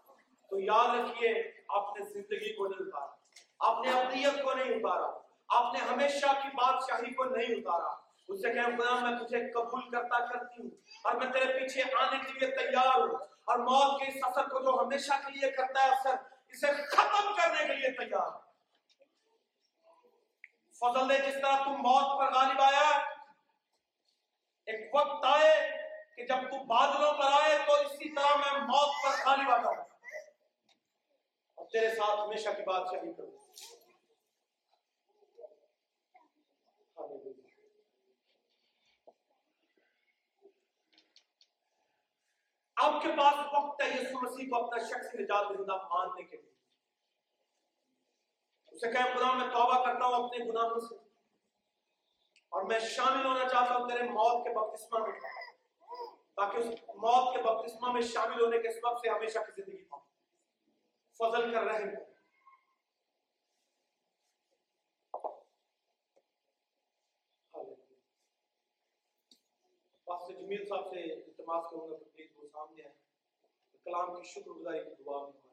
تو 0.50 0.60
یاد 0.60 0.98
رکھیے، 0.98 1.52
آپ 1.68 2.00
نے 2.00 2.04
زندگی 2.04 2.52
کو 2.52 2.66
نہیں 2.66 2.88
اتارا۔ 2.88 3.14
آپ 3.58 3.84
نے 3.84 3.90
اپنیت 4.00 4.42
کو 4.44 4.54
نہیں 4.54 4.70
اتارا۔ 4.70 5.26
آپ 5.48 5.74
نے 5.74 5.80
ہمیشہ 5.80 6.26
کی 6.26 6.48
بادشاہی 6.48 7.14
کو 7.14 7.24
نہیں 7.24 7.46
اتارا۔ 7.46 8.06
اس 8.28 8.42
سے 8.42 8.54
کہیں 8.54 8.64
خدا، 8.64 8.94
میں 8.94 9.18
تجھے 9.18 9.52
قبول 9.52 9.90
کرتا 9.90 10.26
کرتی 10.26 10.62
ہوں 10.62 10.70
اور 11.04 11.14
میں 11.14 11.32
تیرے 11.32 11.52
پیچھے 11.52 11.82
آنے 11.96 12.18
کے 12.18 12.32
لیے 12.32 12.56
تیار 12.56 12.98
ہوں 12.98 13.18
اور 13.44 13.58
موت 13.58 14.00
کے 14.00 14.06
اس 14.06 14.16
اثر 14.22 14.48
کو 14.48 14.60
جو 14.60 14.82
ہمیشہ 14.82 15.12
کے 15.12 15.32
لیے 15.32 15.50
کرتا 15.50 15.84
ہے 15.84 15.90
اثر، 15.90 16.14
اسے 16.48 16.66
ختم 16.66 17.34
کرنے 17.34 17.66
کے 17.66 17.74
لیے 17.74 17.90
تیار۔ 17.90 18.26
ہوں 18.26 18.40
فضل 20.80 21.08
دے، 21.08 21.18
جس 21.18 21.34
طرح 21.34 21.64
تم 21.64 21.72
موت 21.72 22.18
پر 22.18 22.34
غالب 22.34 22.60
آیا، 22.60 22.98
ایک 24.66 24.94
وقت 24.94 25.24
آئے 25.24 25.70
کہ 26.16 26.26
جب 26.26 26.34
تم 26.34 26.66
بادلوں 26.66 27.12
پر 27.12 27.24
آئے 27.24 27.58
تو 27.66 27.74
اسی 27.74 28.14
طرح 28.14 28.36
میں 28.36 28.60
موت 28.60 28.90
پر 29.02 29.30
غالب 29.30 29.50
آ 29.50 29.56
جاؤں 29.56 29.95
تیرے 31.80 31.94
ساتھ 31.94 32.20
ہمیشہ 32.20 32.48
کی 32.48 32.62
بات 32.62 32.86
شہید 32.90 33.16
کروں۔ 33.16 33.30
آپ 42.76 43.02
کے 43.02 43.08
پاس 43.08 43.34
وقت 43.52 43.82
ہے، 43.82 43.88
یسوع 43.88 44.20
مسیح 44.20 44.46
کو 44.50 44.64
اپنا 44.64 44.78
شخص 44.86 45.14
نجات 45.14 45.46
دہندہ 45.48 45.76
ماننے 45.76 46.22
کے 46.22 46.36
لیے۔ 46.36 46.52
اسے 48.68 48.92
کہے، 48.92 49.02
خدا، 49.02 49.32
میں 49.32 49.48
توبہ 49.48 49.84
کرتا 49.84 50.06
ہوں 50.06 50.24
اپنے 50.24 50.50
گناہوں 50.50 50.80
سے۔ 50.80 50.94
اور 52.48 52.62
میں 52.62 52.80
شامل 52.80 53.26
ہونا 53.26 53.48
چاہتا 53.48 53.76
ہوں 53.76 53.88
تیرے 53.88 54.02
موت 54.02 54.44
کے 54.44 54.54
بپتسمہ 54.54 54.98
میں۔ 54.98 55.20
تاکہ 56.36 56.56
اس 56.56 56.66
موت 56.88 57.36
کے 57.36 57.42
بپتسمہ 57.42 57.92
میں 57.92 58.02
شامل 58.02 58.44
ہونے 58.44 58.58
کے 58.58 58.80
سبب 58.80 58.98
سے 58.98 59.08
ہمیشہ 59.08 59.38
کی 59.38 59.62
زندگی 59.62 59.84
پاؤں۔ 59.84 60.05
فضل 61.20 61.52
کر 61.52 61.62
رہے 61.62 61.84
ہیں۔ 61.84 61.94
سے 70.26 70.32
جمیل 70.32 70.64
صاحب 70.68 70.84
سے 70.90 71.02
التماس 71.12 71.64
کروں 71.70 71.88
گا 71.90 71.96
پلیز 71.96 72.30
وہ 72.36 72.48
سامنے 72.52 72.82
آئے 72.82 72.94
کلام 73.84 74.14
کی 74.14 74.28
شکر 74.28 74.50
گزاری 74.50 74.78
کی 74.84 75.02
دعا 75.02 75.18
میں 75.26 75.45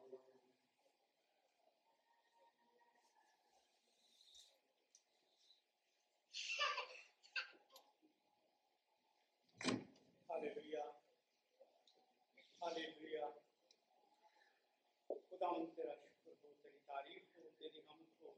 خداوند 15.44 15.74
تیرا 15.76 15.94
شکر 15.94 16.30
ہو 16.42 16.52
تیری 16.62 16.78
تعریف 16.86 17.36
ہو 17.36 17.48
تیری 17.58 17.80
حمد 17.88 18.22
ہو 18.22 18.30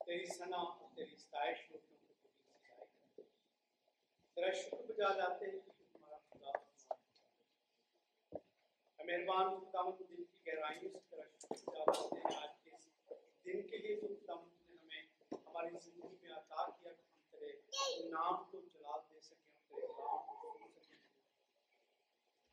تیری 0.00 0.26
ثنا 0.26 0.56
ہو 0.56 0.88
تیری 0.96 1.16
ستائش 1.16 1.58
ہو 1.70 1.78
کیونکہ 1.78 2.12
تو 2.22 2.28
ہی 2.28 2.40
سچائی 2.40 2.80
ہے 3.16 3.22
تیرا 4.36 4.50
شکر 4.52 4.82
بجا 4.88 5.12
جاتے 5.16 5.46
ہیں 5.46 5.60
ہمارا 5.94 6.18
خدا 6.18 6.50
ہمارا 6.50 6.90
اے 8.98 9.04
مہربان 9.04 9.54
خداوند 9.60 10.00
دل 10.10 10.24
کی 10.24 10.46
گہرائیوں 10.46 10.90
سے 10.92 10.98
تیرا 11.10 11.24
شکر 11.30 11.54
بجا 11.64 11.84
جاتے 11.86 12.20
ہیں۔ 12.20 12.36
آج 12.42 12.52
کے 12.64 12.70
اس 12.70 12.84
دن 13.44 13.66
کے 13.68 13.76
لیے 13.78 13.96
جو 14.00 14.14
خداوند 14.14 14.70
نے 14.70 14.76
ہمیں 14.76 15.02
ہماری 15.46 15.78
زندگی 15.84 16.16
میں 16.22 16.32
عطا 16.32 16.70
کیا 16.70 16.92
کہ 16.92 17.02
ہم 17.02 17.26
تیرے 17.30 18.08
نام 18.10 18.44
کو 18.50 18.60
جلال 18.60 19.00
دے 19.10 19.20
سکیں، 19.20 19.50
ہم 19.50 19.68
تیرے 19.70 19.86
کلام 19.86 20.22
کو 20.26 20.80
سکیں۔ 20.80 20.96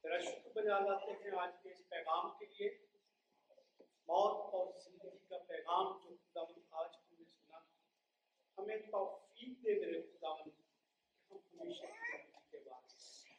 تیرا 0.03 0.19
شکر 0.21 0.49
بجا 0.55 0.79
لاتے 0.79 1.11
ہیں 1.11 1.37
آج 1.41 1.61
کے 1.63 1.71
اس 1.71 1.87
پیغام 1.89 2.35
کے 2.39 2.45
لیے۔ 2.45 2.73
موت 4.09 4.53
اور 4.53 4.67
زندگی 4.79 5.25
کا 5.29 5.37
پیغام 5.47 5.85
جو 6.03 6.15
خداوند 6.15 6.63
آج 6.71 6.89
ہم 6.95 7.15
نے 7.19 7.25
سنا، 7.25 7.59
ہمیں 8.57 8.77
توفیق 8.91 9.63
دے 9.65 9.73
میرے 9.79 10.01
خداوند، 10.01 10.51
کہ 11.29 11.33
ہم 11.33 11.61
ہمیشہ 11.61 11.85
زندگی 11.85 12.49
کے 12.51 12.59
بارے 12.65 12.87
میں 12.87 13.33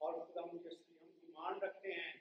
اور 0.00 0.20
خداوند 0.26 0.66
یسوع 0.66 0.96
ہم 0.96 1.10
ایمان 1.22 1.58
رکھتے 1.58 1.92
ہیں، 1.92 2.12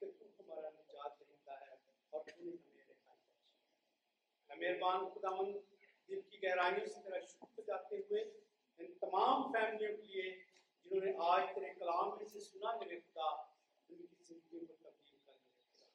کہ 0.00 0.10
تو 0.18 0.26
ہمارا 0.38 0.68
نجات 0.70 1.20
دہندہ 1.20 1.58
ہے 1.60 1.74
اور 2.12 2.24
تو 2.24 2.44
نے 2.44 2.50
ہمیں 2.50 2.84
رہائی 2.84 3.18
بخشی۔ 3.18 3.46
ہے 4.50 4.54
اے 4.54 4.60
مہربان 4.60 5.08
خداوند، 5.14 5.56
دل 6.08 6.20
کی 6.20 6.42
گہرائیوں 6.42 6.86
سے 6.86 7.02
تیرا 7.02 7.20
شکر 7.26 7.62
جاتے 7.66 7.96
ہوئے، 7.96 8.22
ان 8.78 8.92
تمام 9.00 9.52
فیملیوں 9.52 9.96
کے 9.96 10.02
لیے 10.02 10.30
جنہوں 10.86 11.04
نے 11.04 11.12
آج 11.28 11.54
تیرے 11.54 11.72
کلام 11.74 12.16
میں 12.18 12.28
سے 12.28 12.40
سنا 12.40 12.76
میرے 12.76 13.00
خدا 13.00 13.28
ان 13.28 14.06
کی 14.06 14.24
زندگیوں 14.24 14.66
کو 14.66 14.74
تبدیل 14.74 15.18
کر 15.26 15.32
میرے 15.32 15.58
خدا 15.64 15.86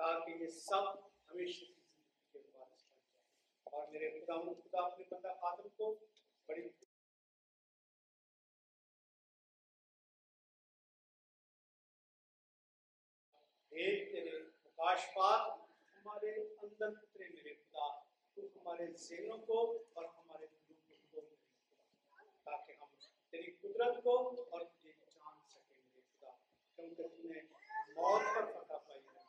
تاکہ 0.00 0.30
یہ 0.30 0.46
سب 0.46 0.84
ہمیشہ 1.30 1.64
کی 1.64 1.72
زندگی 1.72 2.30
کے 2.32 2.58
وارث 2.58 2.84
بن 2.84 3.00
جائے۔ 3.00 3.18
اور 3.64 3.88
میرے 3.88 4.10
خدا 4.10 4.34
خدا 4.52 4.84
اپنے 4.86 5.04
بندہ 5.10 5.32
خاتم 5.40 5.68
کو 5.68 5.94
بڑی 6.48 6.68
بھید 13.72 14.12
تیرے 14.12 14.38
مکاشفات 14.64 15.50
ہمارے 15.96 16.30
اندر 16.62 16.86
اترے 16.86 17.28
میرے 17.28 17.54
خدا، 17.54 17.88
تو 18.36 18.40
ہمارے 18.56 18.86
ذہنوں 18.92 19.38
کو 19.38 19.60
اور 19.92 20.04
ہمارے 20.04 20.46
دلوں 20.46 20.80
کو 20.88 20.94
کھول 21.10 21.24
میرے 21.24 21.36
خدا، 21.36 22.24
تاکہ 22.44 22.72
ہم 22.80 22.94
تیری 23.30 23.50
قدرت 23.52 24.02
کو 24.02 24.16
اور 24.28 24.64
تجھے 24.64 24.92
جان 24.92 25.46
سکیں 25.48 25.76
میرے 25.76 26.00
خدا۔ 26.00 26.30
کیونکہ 26.76 27.02
تو 27.02 27.28
نے 27.28 27.42
موت 27.92 28.22
پر 28.34 28.52
فتح 28.52 28.76
پائی 28.88 29.00
ہے 29.00 29.24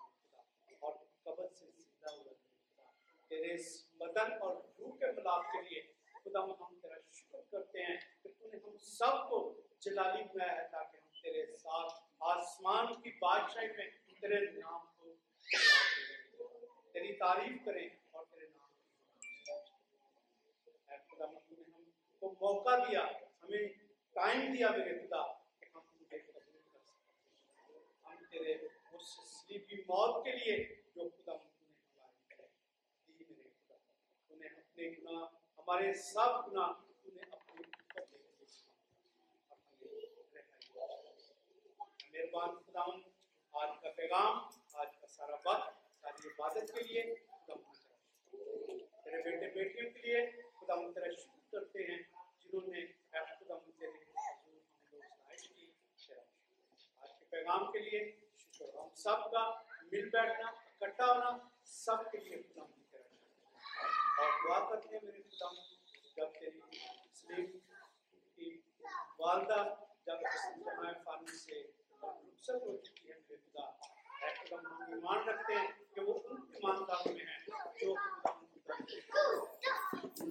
میرے 0.65 0.75
خدا 1.31 1.43
قبر 1.43 1.53
سے 1.53 1.65
زندہ 1.65 2.11
ہوا 2.11 2.33
میرے 3.29 3.29
تیرے 3.29 3.53
اس 3.53 3.91
بدن 3.93 4.31
اور 4.41 4.55
روح 4.79 4.97
کے 4.97 5.11
ملاپ 5.11 5.43
کے 5.51 5.61
لیے 5.61 5.81
خدا 6.13 6.39
ہم 6.39 6.79
تیرا 6.81 6.95
شکر 7.11 7.41
کرتے 7.51 7.83
ہیں 7.83 7.97
کہ 8.23 8.29
تو 8.39 8.47
نے 8.47 8.57
ہم 8.65 8.77
سب 8.77 9.29
کو 9.29 9.39
جلالی 9.79 10.23
بنایا 10.23 10.55
ہے 10.55 10.67
تاکہ 10.67 10.97
ہم 10.97 11.21
تیرے 11.23 11.45
ساتھ 11.55 11.93
آسمان 12.19 13.01
کی 13.01 13.11
بادشاہی 13.11 13.67
میں 13.67 13.89
تیرے 14.21 14.39
نام 14.51 14.85
کو 14.97 15.13
تیری 16.93 17.13
تعریف 17.15 17.65
کریں 17.65 17.87
اور 18.11 18.25
تیرے 18.25 18.47
نام 18.47 18.69
کی 19.21 19.51
اے 20.91 20.97
خدا 20.97 21.25
تو 21.25 21.55
نے 21.55 21.63
ہم 21.73 21.83
کو 22.19 22.31
موقع 22.41 22.75
دیا، 22.75 23.01
ہمیں 23.43 23.67
ٹائم 24.11 24.53
دیا 24.53 24.69
میرے 24.69 25.07
خدا 25.07 25.21
کہ 25.59 25.65
ہم 25.75 25.81
تجھے 25.81 26.17
قبول 26.17 26.61
کر 26.73 26.79
سکیں۔ 26.79 27.05
ہم 28.05 28.15
تیرے 28.31 28.53
اس 28.53 29.05
سلیپی 29.29 29.81
موت 29.81 30.23
کے 30.25 30.31
لیے 30.31 30.80
جو 31.01 31.09
خدا 31.09 31.33
نے 31.33 31.49
ہماری 31.97 33.13
دی 33.13 33.23
میرے 33.25 33.49
خدا 33.49 33.75
تو 34.29 34.35
نے 34.35 34.47
اپنے 34.49 34.89
گناہ 34.89 35.23
ہمارے 35.59 35.93
سب 36.01 36.35
گناہ 36.47 36.73
تو 36.73 37.13
نے 37.15 37.21
اپنے 37.29 37.61
اوپر 37.61 38.17
لے 38.19 38.35
کے 38.35 38.45
اور 40.75 40.89
ہمیں 40.89 41.23
مہربان 42.11 42.55
خداوند 42.57 43.01
آج 43.53 43.71
کا 43.81 43.91
پیغام 43.95 44.37
آج 44.75 44.95
کا 44.95 45.07
سارا 45.07 45.41
وقت 45.45 45.73
ساری 46.01 46.27
عبادت 46.27 46.73
کے 46.75 46.83
لیے 46.83 47.03
خدا 47.15 47.53
ہم 47.53 47.63
تیرے 49.03 49.21
بیٹے 49.23 49.49
بیٹیوں 49.53 49.89
کے 49.91 49.99
لیے 49.99 50.25
خدا 50.31 50.73
ہم 50.75 50.91
تیرا 50.93 51.11
شکر 51.13 51.51
کرتے 51.51 51.91
ہیں 51.91 52.01
جنہوں 52.39 52.67
نے 52.67 52.79
اے 52.79 53.25
خدا 53.27 53.55
ہم 53.55 53.71
تیرے 53.71 53.91
حضور 53.91 54.61
ہمیں 54.93 55.07
لوگ 55.09 55.55
کی 55.55 55.71
آج 57.01 57.19
کے 57.19 57.25
پیغام 57.29 57.71
کے 57.71 57.79
لیے 57.79 58.09
شکر 58.51 58.77
ہم 58.77 58.95
سب 58.99 59.31
کا 59.31 59.49
مل 59.91 60.09
بیٹھنا 60.09 60.51
اکٹھا 60.81 61.05
ہونا 61.07 61.29
سب 61.71 62.11
کے 62.11 62.17
لیے 62.17 62.37
خدا 62.43 62.61
ہم 62.61 62.81
تیرا 62.91 64.23
اور 64.23 64.31
دعا 64.43 64.59
کرتے 64.69 64.95
ہیں 64.95 64.99
میرے 65.03 65.21
خدا 65.29 65.49
جب 66.15 66.39
تیری 66.39 66.59
سلیم 67.13 67.45
کی 68.35 68.49
والدہ 69.19 69.63
جب 70.05 70.25
اس 70.29 70.45
جمع 70.57 70.91
فانی 71.03 71.37
سے 71.37 71.61
رخصت 72.03 72.63
ہو 72.65 72.75
چکی 72.77 73.09
ہے، 73.09 73.15
میرے 73.29 73.37
خدا 73.37 73.65
ہم 74.55 74.93
ایمان 74.93 75.27
رکھتے 75.29 75.53
ہیں 75.53 75.67
کہ 75.93 76.01
وہ 76.01 76.13
ان 76.23 76.41
ایمانداروں 76.53 77.13
میں 77.13 77.25
ہیں 77.25 77.39
جو 77.45 77.51
خدا 77.55 77.91
ہم 78.27 78.45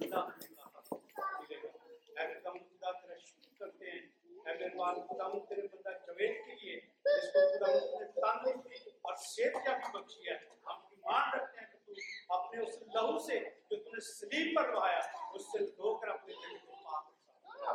خدا 0.01 0.25
ملے 0.27 1.61
گا 1.63 1.69
اے 2.17 2.33
خدا 2.33 2.51
خدا 2.51 2.91
تیرا 2.91 3.17
شکر 3.17 3.59
کرتے 3.59 3.91
ہیں۔ 3.91 3.99
اے 4.45 4.53
مہربان 4.53 4.95
خدا 5.07 5.25
ہم 5.25 5.39
تیرے 5.49 5.67
بندہ 5.67 5.97
جوید 6.07 6.45
کے 6.45 6.55
لیے، 6.61 6.79
جس 7.05 7.31
کو 7.33 7.39
خدا 7.51 7.71
ہم 7.71 7.99
نے 7.99 8.05
تندرستی 8.05 8.90
اور 9.05 9.15
صحت 9.25 9.65
کا 9.65 9.75
بھی 9.77 9.91
بخشی 9.93 10.29
ہے؟ 10.29 10.35
ہم 10.65 10.79
ایمان 10.89 11.33
رکھتے 11.33 11.59
ہیں 11.59 11.67
کہ 11.71 11.77
تو 11.85 11.91
اپنے 12.35 12.61
اس 12.61 12.81
لہو 12.95 13.17
سے 13.27 13.39
جو 13.69 13.75
تم 13.75 13.93
نے 13.93 13.99
سلیب 14.07 14.55
پر 14.55 14.71
بہایا، 14.73 14.99
اس 15.33 15.45
سے 15.45 15.65
دھو 15.67 15.95
کر 15.97 16.07
اپنے 16.07 16.33
دل 16.35 16.57
کو 16.57 16.75
پاک 16.83 17.07
رکھا 17.07 17.71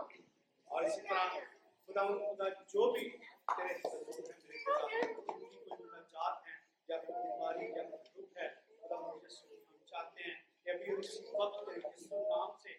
اور 0.68 0.82
اسی 0.82 1.00
طرح 1.08 1.28
خدا 1.88 2.06
خدا 2.26 2.48
جو 2.68 2.90
بھی 2.92 3.08
تیرے 3.56 3.74
حضور 3.74 4.12
ہیں 4.12 4.32
میرے 4.38 4.62
خدا 4.64 4.86
ان 4.86 5.44
کی 5.44 5.58
کوئی 5.60 5.82
مناجات 5.82 6.46
ہیں 6.46 6.56
یا 6.88 6.98
کوئی 6.98 7.22
بیماری 7.22 7.70
یا 7.70 7.82
کوئی 7.82 8.22
دکھ 8.22 8.38
ہے، 8.38 8.48
خدا 8.80 9.00
مجھے 9.00 9.28
سن 9.28 9.46
ہم 9.52 9.84
چاہتے 9.86 10.22
ہیں 10.22 10.34
کہ 10.64 10.70
ابھی 10.70 10.94
اسی 10.94 11.24
وقت 11.32 11.64
تیرے 11.66 11.80
یسوع 11.88 12.22
نام 12.28 12.56
سے 12.62 12.74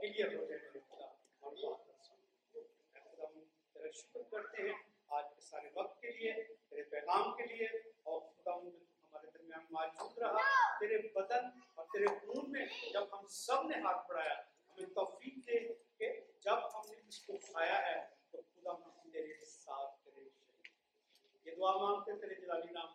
کلیئر 0.00 0.34
ہو 0.36 0.44
جائے 0.44 0.60
میرے 0.62 0.80
خدا 0.80 1.04
اور 1.04 1.52
بات 1.52 1.86
کر 1.86 2.02
سکیں 2.02 2.60
اے 2.94 3.00
خدا 3.00 3.24
ہم 3.24 3.40
تیرا 3.74 3.90
شکر 3.94 4.22
کرتے 4.30 4.68
ہیں۔ 4.68 4.78
آج 5.10 5.24
کے 5.34 5.40
سارے 5.40 5.68
وقت 5.74 6.00
کے 6.00 6.10
لیے، 6.12 6.32
تیرے 6.68 6.82
پیغام 6.90 7.34
کے 7.36 7.44
لیے، 7.46 7.66
اور 8.02 8.20
خدا 8.20 8.54
ہمارے 8.54 9.30
درمیان 9.30 9.64
موجود 9.70 10.18
رہا، 10.18 10.42
تیرے 10.78 10.98
بدن 11.14 11.42
اور 11.74 11.84
تیرے 11.92 12.06
خون 12.20 12.50
میں 12.52 12.66
جب 12.92 13.04
ہم 13.12 13.26
سب 13.36 13.66
نے 13.68 13.80
ہاتھ 13.84 14.08
بڑھایا، 14.08 14.34
ہمیں 14.34 14.94
توفیق 14.94 15.46
دے 15.46 15.58
کہ 15.98 16.10
جب 16.44 16.66
ہم 16.74 16.90
نے 16.90 16.96
اس 17.08 17.18
کو 17.26 17.32
کھایا 17.46 17.78
ہے، 17.86 17.98
تو 18.30 18.40
خدا 18.42 18.72
ہم 18.72 19.10
تیرے 19.12 19.44
ساتھ 19.44 20.04
تیرے 20.04 20.28
شریک 20.28 21.46
یہ 21.46 21.52
دعا 21.56 21.76
مانگتے 21.76 22.18
تیرے 22.20 22.40
جلالی 22.40 22.72
نام 22.72 22.90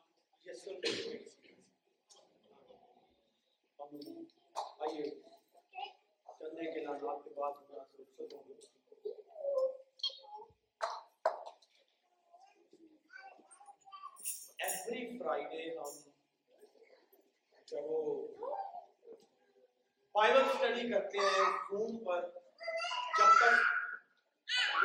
یسوع 0.45 0.79
کے 0.81 1.17
آمین۔ 3.79 4.25
آئیے 4.79 5.09
چلنے 6.39 6.71
کے 6.73 6.79
نام 6.83 7.21
کے 7.23 7.29
بعد 7.35 7.51
ہم 7.51 7.79
آپ 7.79 7.87
سے 7.91 8.03
رخصت 8.03 8.33
ہوں 8.33 8.43
گے 8.47 8.53
ایوری 14.59 15.18
فرائیڈے 15.29 15.63
ہم 15.71 15.97
جب 17.67 17.89
وہ 17.89 18.13
بائبل 20.15 20.39
اسٹڈی 20.43 20.87
کرتے 20.89 21.17
ہیں 21.17 21.43
زوم 21.65 21.97
پر 22.05 22.23
جب 23.17 23.35
تک 23.35 23.67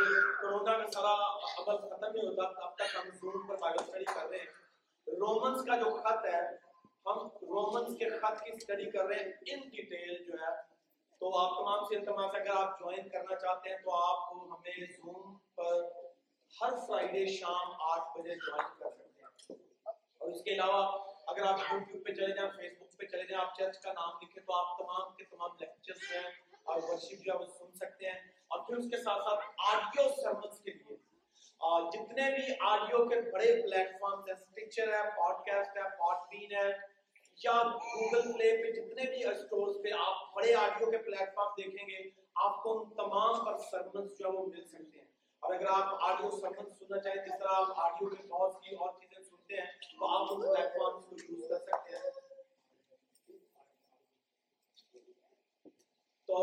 یہ 0.00 0.20
کورونا 0.40 0.72
کا 0.74 0.90
سارا 0.90 1.12
عمل 1.12 1.78
ختم 1.78 2.04
نہیں 2.06 2.26
ہوتا 2.26 2.50
تب 2.52 2.74
تک 2.74 2.96
ہم 2.96 3.08
زوم 3.14 3.46
پر 3.46 3.56
بائبل 3.56 3.82
اسٹڈی 3.82 4.04
کر 4.10 4.28
رہے 4.28 4.38
ہیں 4.38 5.16
رومنس 5.16 5.64
کا 5.66 5.76
جو 5.76 5.94
خط 5.98 6.26
ہے 6.26 6.42
ہم 7.06 7.26
رومنس 7.52 7.96
کے 7.98 8.10
خط 8.18 8.42
کی 8.42 8.52
اسٹڈی 8.52 8.90
کر 8.90 9.06
رہے 9.06 9.22
ہیں 9.22 9.54
ان 9.54 9.68
ڈیٹیل 9.70 10.22
جو 10.24 10.42
ہے 10.42 10.52
تو 11.20 11.32
آپ 11.38 11.56
تمام 11.56 11.84
سے 11.84 11.96
التماس 11.96 12.34
ہے 12.34 12.40
اگر 12.40 12.56
آپ 12.56 12.78
جوائن 12.80 13.08
کرنا 13.08 13.36
چاہتے 13.36 13.70
ہیں 13.70 13.78
تو 13.78 13.94
آپ 14.02 14.28
ہمیں 14.32 14.92
زوم 14.92 15.36
پر 15.54 15.82
ہر 16.52 16.76
فرائیڈے 16.86 17.26
شام 17.32 17.72
آٹھ 17.84 18.18
بجے 18.18 18.34
جوائن 18.36 18.68
کر 18.70 18.90
سکتے 18.90 18.98
ہیں 18.98 19.03
اور 20.24 20.32
اس 20.32 20.42
کے 20.42 20.52
علاوہ 20.52 20.82
اگر 21.26 21.42
آپ 21.46 21.58
یوٹیوب 21.60 22.04
پہ 22.04 22.12
چلے 22.12 22.34
جائیں 22.34 22.50
فیس 22.50 22.72
بک 22.78 22.96
پہ 22.98 23.06
چلے 23.06 23.24
جائیں، 23.24 23.40
آپ 23.44 23.56
چرچ 23.56 23.78
کا 23.78 23.92
نام 23.92 24.12
لکھیں 24.22 24.42
تو 24.46 24.54
آپ 24.56 24.78
تمام 24.78 25.14
کے 25.16 25.24
تمام 25.24 25.50
لیکچرز 25.60 25.98
جو 26.02 26.18
ہیں 26.18 26.30
اور 26.64 26.80
ورشپ 26.82 27.24
جو 27.24 27.32
ہے 27.32 27.36
وہ 27.38 27.46
سن 27.58 27.72
سکتے 27.74 28.06
ہیں 28.06 28.18
اور 28.48 28.64
پھر 28.66 28.76
اس 28.76 28.88
کے 28.90 29.02
ساتھ 29.02 29.22
ساتھ 29.24 29.44
آڈیو 29.72 30.08
سرمنس 30.22 30.60
کے 30.60 30.70
لیے۔ 30.70 30.96
جتنے 31.92 32.30
بھی 32.30 32.54
آڈیو 32.70 33.04
کے 33.08 33.20
بڑے 33.32 33.52
پلیٹ 33.62 33.92
فارمز 34.00 34.28
ہیں 34.28 34.36
سٹیچر 34.36 34.92
ہے 34.94 35.02
پوڈ 35.16 35.44
کاسٹ 35.46 35.76
ہے 35.78 35.82
پوڈ 35.98 36.16
بین 36.30 36.52
ہے، 36.52 36.68
یا 37.38 37.52
گوگل 37.74 38.32
پلے 38.32 38.50
پہ 38.62 38.72
جتنے 38.72 39.10
بھی 39.10 39.24
اسٹورز 39.28 39.76
پہ 39.84 39.92
آپ 39.98 40.34
بڑے 40.34 40.54
آڈیو 40.64 40.90
کے 40.90 40.98
پلیٹ 41.06 41.34
فارم 41.34 41.52
دیکھیں 41.58 41.86
گے، 41.88 42.02
آپ 42.46 42.62
کو 42.62 42.78
ان 42.78 42.90
تمام 42.96 43.44
پر 43.44 43.58
سرمنس 43.70 44.18
جو 44.18 44.28
ہے 44.28 44.32
وہ 44.32 44.46
مل 44.46 44.64
سکتے 44.64 44.98
ہیں۔ 44.98 45.08
اور 45.42 45.54
اگر 45.54 45.66
آپ 45.70 46.02
آڈیو 46.10 46.30
سرمن 46.40 46.70
سننا 46.70 47.00
چاہیں، 47.00 47.24
جس 47.24 47.38
طرح 47.38 47.52
آپ 47.54 47.78
آڈیو 47.86 48.08
میں 48.08 48.26
بہت 48.28 48.54
سی 48.54 48.74
اور 48.74 48.92
چیزیں 49.00 49.13
سن 49.48 49.56
سنتے 49.56 49.62
ہیں 49.62 49.98
تو 49.98 50.06
آپ 50.06 50.32
ان 50.32 50.40
پلیٹ 50.40 50.72
فارمس 50.72 51.04
کو 51.04 51.16
یوز 51.28 51.48
کر 51.48 51.58
سکتے 51.58 51.96
ہیں 51.96 52.10
تو 56.26 56.36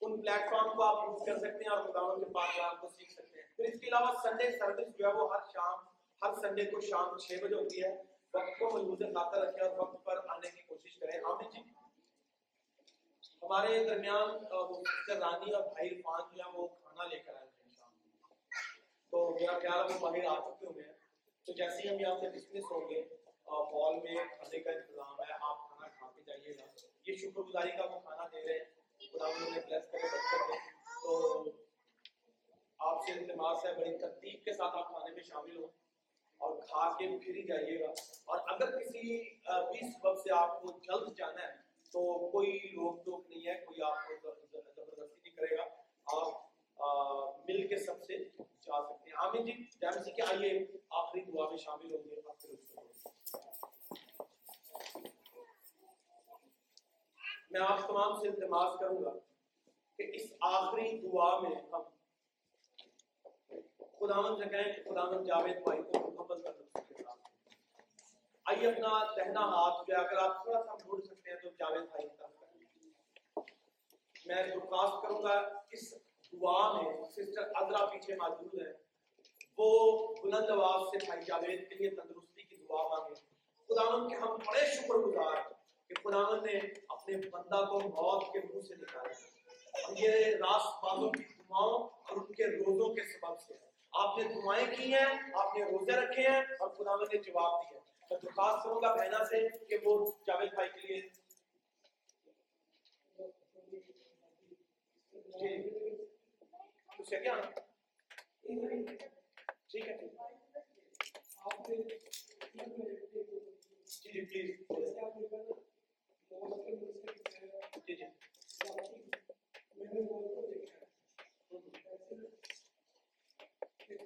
ان 0.00 0.20
پلیٹ 0.20 0.50
فارم 0.50 0.76
کو 0.76 0.82
آپ 0.82 1.04
یوز 1.04 1.22
کر 1.26 1.38
سکتے 1.38 1.64
ہیں 1.64 1.76
اور 1.76 1.88
خداون 1.88 2.24
کے 2.24 2.30
پاس 2.32 2.60
آپ 2.60 2.80
کو 2.80 2.88
سیکھ 2.88 3.12
سکتے 3.12 3.40
ہیں۔ 3.40 3.46
پھر 3.56 3.64
اس 3.64 3.80
کے 3.80 3.86
علاوہ 3.88 4.12
سنڈے 4.22 4.58
سروس 4.58 4.96
جو 4.98 5.08
ہے 5.08 5.12
وہ 5.12 5.34
ہر 5.34 5.40
شام، 5.52 5.78
ہر 6.22 6.34
سنڈے 6.34 6.64
کو 6.64 6.80
شام 6.80 7.18
چھ 7.18 7.32
بجے 7.42 7.54
ہوتی 7.54 7.84
ہے۔ 7.84 8.02
وقت 8.34 8.58
کو 8.58 8.70
ملحوظ 8.70 8.98
خاطر 8.98 9.38
رکھیں 9.38 9.68
اور 9.68 9.78
وقت 9.78 10.04
پر 10.04 10.20
آنے 10.28 10.50
کی 10.50 10.62
کوشش 10.62 10.96
کریں۔ 10.98 11.18
عامر 11.24 11.42
جی۔ 11.42 11.60
ہمارے 13.42 13.84
درمیان 13.84 14.30
وہ 14.50 14.82
سسٹر 14.84 15.16
رانی 15.16 15.52
اور 15.52 15.62
بھائی 15.62 15.88
عرفان 15.88 16.36
جو 16.36 16.44
ہے 16.44 16.50
وہ 16.52 16.68
کھانا 16.68 17.04
لے 17.04 17.18
کر 17.18 17.34
آئے 17.34 17.46
تھے 17.46 17.70
تو 19.10 19.30
میرا 19.40 19.58
خیال 19.58 19.90
ہے 19.90 19.94
وہ 19.94 19.98
باہر 20.00 20.24
آ 20.24 20.50
چکے 20.50 20.66
ہوئے 20.66 20.84
ہیں۔ 20.84 20.89
تو 21.46 21.52
جیسے 21.52 21.88
ہی 21.88 21.94
ہم 21.94 22.00
یہاں 22.00 22.20
سے 22.20 22.30
ڈسمس 22.30 22.64
ہوں 22.70 22.90
گے 22.90 23.00
ہال 23.46 23.94
میں 23.94 24.24
کھانے 24.24 24.60
کا 24.60 24.70
انتظام 24.70 25.20
ہے، 25.20 25.32
آپ 25.40 25.68
کھانا 25.68 25.88
کھا 25.88 26.10
کے 26.16 26.22
جائیے 26.26 26.56
گا۔ 26.58 26.62
یہ 27.06 27.14
شکر 27.14 27.40
گزاری 27.40 27.70
کا 27.70 27.84
وہ 27.84 28.00
کھانا 28.00 28.26
دے 28.26 28.46
رہے 28.46 28.58
ہیں۔ 28.58 28.64
خدا 29.12 29.26
انہیں 29.26 29.50
بلیس 29.50 29.64
کرے، 29.64 29.78
برکت 29.92 30.52
دے۔ 30.52 30.58
تو 31.02 31.42
آپ 32.78 33.06
سے 33.06 33.12
التماس 33.12 33.66
ہے، 33.66 33.72
بڑی 33.72 33.98
ترتیب 33.98 34.44
کے 34.44 34.52
ساتھ 34.52 34.76
آپ 34.76 34.88
کھانے 34.88 35.14
میں 35.14 35.22
شامل 35.22 35.56
ہوں 35.56 35.68
اور 36.36 36.60
کھا 36.60 36.98
کے 36.98 37.18
پھر 37.24 37.34
ہی 37.34 37.42
جائیے 37.42 37.80
گا۔ 37.80 37.90
اور 38.24 38.38
اگر 38.48 38.78
کسی 38.78 39.28
بھی 39.44 39.92
سبب 39.92 40.18
سے 40.18 40.32
آپ 40.32 40.62
کو 40.62 40.80
جلد 40.82 41.16
جانا 41.16 41.42
ہے 41.42 41.52
تو 41.92 42.30
کوئی 42.30 42.50
روک 42.56 43.04
ٹوک 43.04 43.30
نہیں 43.30 43.46
ہے 43.46 43.54
کوئی 43.54 43.82
آپ 43.82 44.08
کو 44.08 44.14
زب- 44.22 44.48
زب- 44.52 44.74
زبردستی 44.76 45.20
نہیں 45.24 45.34
کرے 45.34 45.56
گا 45.56 45.62
آپ 46.06 46.50
آ، 46.76 47.14
مل 47.30 47.68
کے 47.68 47.76
سب 47.76 48.04
سے 48.04 48.18
جا 48.38 48.82
سکتے 48.82 49.10
ہیں 49.10 49.16
عامر 49.16 49.36
جی 49.36 49.52
جیسے 49.52 50.04
سے 50.04 50.10
کہ 50.10 50.22
آئیے 50.22 50.66
آخری 50.90 51.20
دعا 51.20 51.48
میں 51.48 51.58
شامل 51.58 51.94
ہوں 51.94 52.04
گے 52.04 52.14
اور 52.14 52.34
پھر 52.34 52.50
اس 52.50 52.58
کو 52.60 52.80
میں 57.50 57.60
آپ 57.60 57.78
معاف 58.50 58.80
کروں 58.80 59.02
گا۔ 59.02 59.19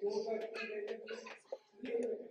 کو 0.05 0.23
کرتے 0.23 0.67
ہیں 0.67 2.24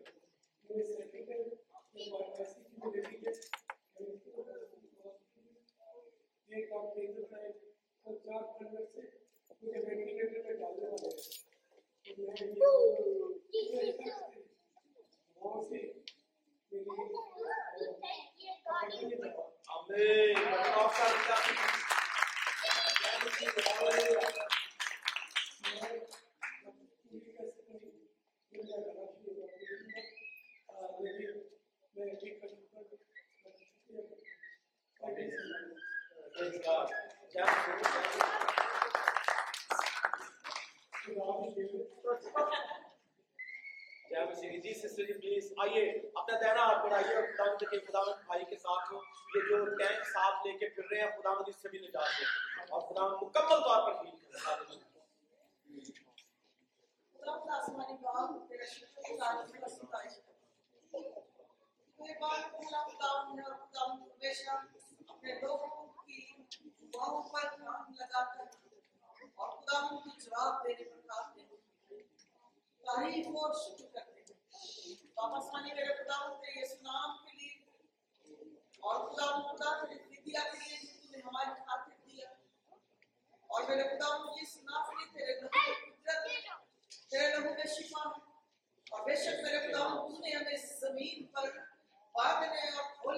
نے 92.17 92.69
اور 92.69 93.15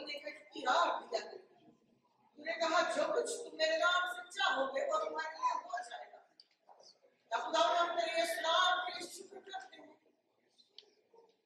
کہ 0.53 0.59
راہ 0.67 0.99
تو 1.09 1.37
نے 2.37 2.53
کہا، 2.53 2.81
جو 2.95 3.03
کچھ 3.13 3.49
تم 3.49 3.57
میرے 3.57 3.77
نام 3.77 4.13
سے 4.13 4.39
وہ 4.55 4.97
تمہارے 4.97 5.29
لیے 5.29 5.53
ہو 5.53 5.83
جائے 5.89 6.11
گا۔ 6.11 6.17
یا 7.31 7.37
خدا 7.37 7.81
ہم 7.81 7.99
تیرے 7.99 8.21
اسلام 8.21 8.85
کے 8.85 8.99
لیے 8.99 9.09
شکر 9.11 9.39
کرتے 9.39 9.81
ہیں 9.81 9.93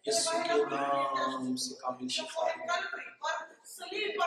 یس 0.08 0.26
کے 0.26 0.66
نام 0.66 1.56
سے 1.56 1.76
کامل 1.76 2.08
شفا 2.08 2.42
آمین 3.82 4.20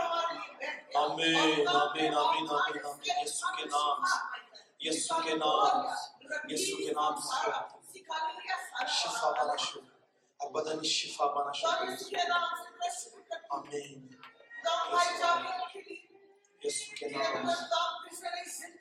آمین 0.95 1.69
آمین 1.69 2.15
آمین 2.15 2.55
آمین۔ 2.55 3.25
یس 3.25 3.41
کے 3.57 3.65
نام 3.65 4.05
سے۔ 4.05 4.42
یسو 4.85 5.15
کے 5.25 5.35
نام 5.35 5.87
یسو 6.49 6.77
کے 6.77 6.93
نام 6.93 7.15
شفا 8.89 9.31
بنا 9.31 9.57
شکر۔ 9.57 9.81
اب 10.39 10.51
بدن 10.53 10.83
شفا 10.85 11.27
بنا 11.27 11.53
شکر۔ 11.53 12.31
آمین۔ 13.51 14.09
یسو 16.65 16.95
کے 17.01 17.09
نام۔ 17.09 17.49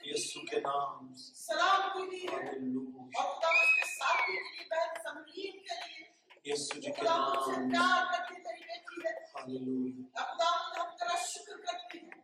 یسو 0.04 0.46
کے 0.48 0.60
نام۔ 0.60 1.14
سلام 1.36 1.82
کی 1.94 2.10
دی 2.10 2.34
ہے 2.34 2.50
اللہ 2.50 3.20
اور 3.20 3.42
تم 3.42 3.48
اس 3.48 3.76
کے 3.76 3.86
ساتھ 4.00 4.22
دی 4.28 4.58
کی 4.58 4.66
بہن 4.70 4.94
سمرین 5.04 5.52
کے 5.52 5.76
لیے۔ 5.82 6.54
یسو 6.54 6.80
جی 6.80 6.92
کے 6.92 7.02
نام۔ 7.02 7.34
سے 7.34 7.52
پیار 7.72 8.06
کر 8.06 8.34
کے 8.34 8.40
تیری 8.44 8.64
بیٹی 8.64 9.08
ہے۔ 9.08 9.26
اللہ 9.34 10.22
اب 10.22 10.40
دام 10.40 10.82
ہم 10.82 10.96
تیرا 10.98 11.18
شکر 11.18 11.58
کرتے 11.58 11.98
ہیں 11.98 12.22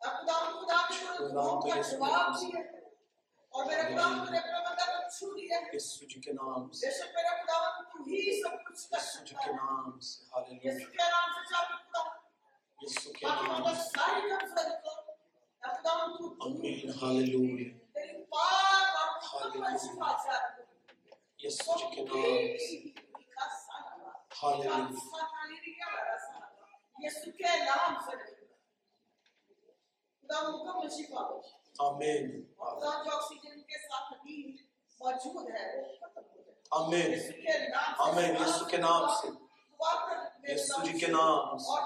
اب 0.00 0.26
دام 0.28 0.58
خدا 0.60 0.88
کے 0.88 0.94
لیے 0.94 1.82
جواب 1.90 2.40
دی 2.40 2.46
ہے۔ 2.46 2.79
یسو 5.74 6.06
جی 6.06 6.20
کے 6.20 6.32
نام 6.32 6.70
سے 6.70 6.86
یسو 6.86 7.04
تیرا 7.14 7.30
خدا 7.36 7.58
تو 7.82 8.02
ہی 8.02 8.40
سب 8.42 8.54
کچھ 8.66 8.88
کر 8.90 8.98
سکتا 9.00 9.36
ہے 9.36 9.44
کے 9.44 9.52
نام 9.52 9.98
سے 10.00 10.24
ہاللویا 10.26 10.72
یسو 10.72 10.90
کے 10.90 11.06
نام 11.06 11.30
سے 11.34 11.42
جا 11.50 11.60
کے 11.64 11.74
خدا 11.76 12.02
یسو 12.78 13.12
کے 13.12 13.26
نام 13.26 13.62
سے 13.66 13.82
ساری 13.88 14.20
کام 14.28 14.46
سے 14.48 14.54
کر 14.56 14.68
خدا 15.62 15.94
تو 16.08 16.24
امین 16.40 16.90
ہاللویا 17.02 17.68
تیری 17.94 18.22
پاک 18.26 18.96
اور 18.96 19.10
مکمل 19.46 19.76
شفا 19.78 20.12
چاہتا 20.24 20.50
ہے 20.50 20.64
یسو 21.44 21.78
جی 21.80 21.86
کے 21.94 22.02
نام 24.64 24.94
سے 24.96 25.22
ہاللویا 25.22 25.90
یسو 26.98 27.30
کے 27.38 27.56
نام 27.60 27.94
سے 28.06 28.16
خدا 30.24 30.48
مکمل 30.48 30.88
شفا 30.90 31.22
چاہتا 31.22 31.48
ہے 31.48 31.59
آمین 31.78 32.42
آکسیجن 32.58 33.60
کے 33.62 33.78
ساتھ 33.78 34.26
موجود 35.00 35.50
ہے 35.50 35.68
آمین 36.70 37.14
آمین 37.98 38.36
یسو 38.36 38.64
کے 38.64 38.76
نام 38.76 39.06
سے 39.20 39.28
یسو 40.52 40.84
جی 40.84 40.98
کے 40.98 41.06
نام 41.06 41.56
سے 41.58 41.78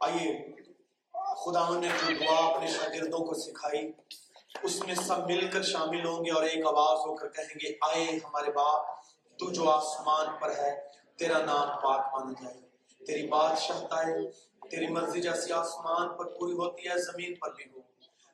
آئیے 0.00 0.59
خدا 1.14 1.78
نے 1.78 1.88
جو 1.88 2.24
دعا 2.24 2.46
اپنے 2.46 2.66
شاگردوں 2.66 3.18
کو 3.18 3.34
سکھائی، 3.34 3.92
اس 4.62 4.80
میں 4.80 4.94
سب 4.94 5.26
مل 5.26 5.50
کر 5.50 5.62
شامل 5.62 6.06
ہوں 6.06 6.24
گے 6.24 6.30
اور 6.30 6.42
ایک 6.42 6.66
آواز 6.66 6.98
ہو 6.98 7.14
کر 7.14 7.28
کہیں 7.28 7.54
گے، 7.54 7.72
آئے 7.80 8.04
ہمارے 8.04 8.52
باپ، 8.52 8.86
تو 9.38 9.52
جو 9.52 9.70
آسمان 9.70 10.26
پر 10.40 10.50
ہے، 10.58 10.88
تیرا 11.18 11.38
نام 11.38 11.68
پاک 11.68 12.14
مانا 12.14 12.32
جائے۔ 12.42 12.60
تیری 13.04 13.28
بادشاہت 13.28 13.92
ہے 13.92 14.30
تیری 14.70 14.86
مرضی 14.86 15.20
جیسی 15.20 15.52
آسمان 15.52 16.08
پر 16.08 16.24
پوری 16.24 16.52
ہوتی 16.52 16.88
ہے، 16.88 16.98
زمین 16.98 17.34
پر 17.34 17.54
بھی 17.54 17.64
ہو۔ 17.64 17.80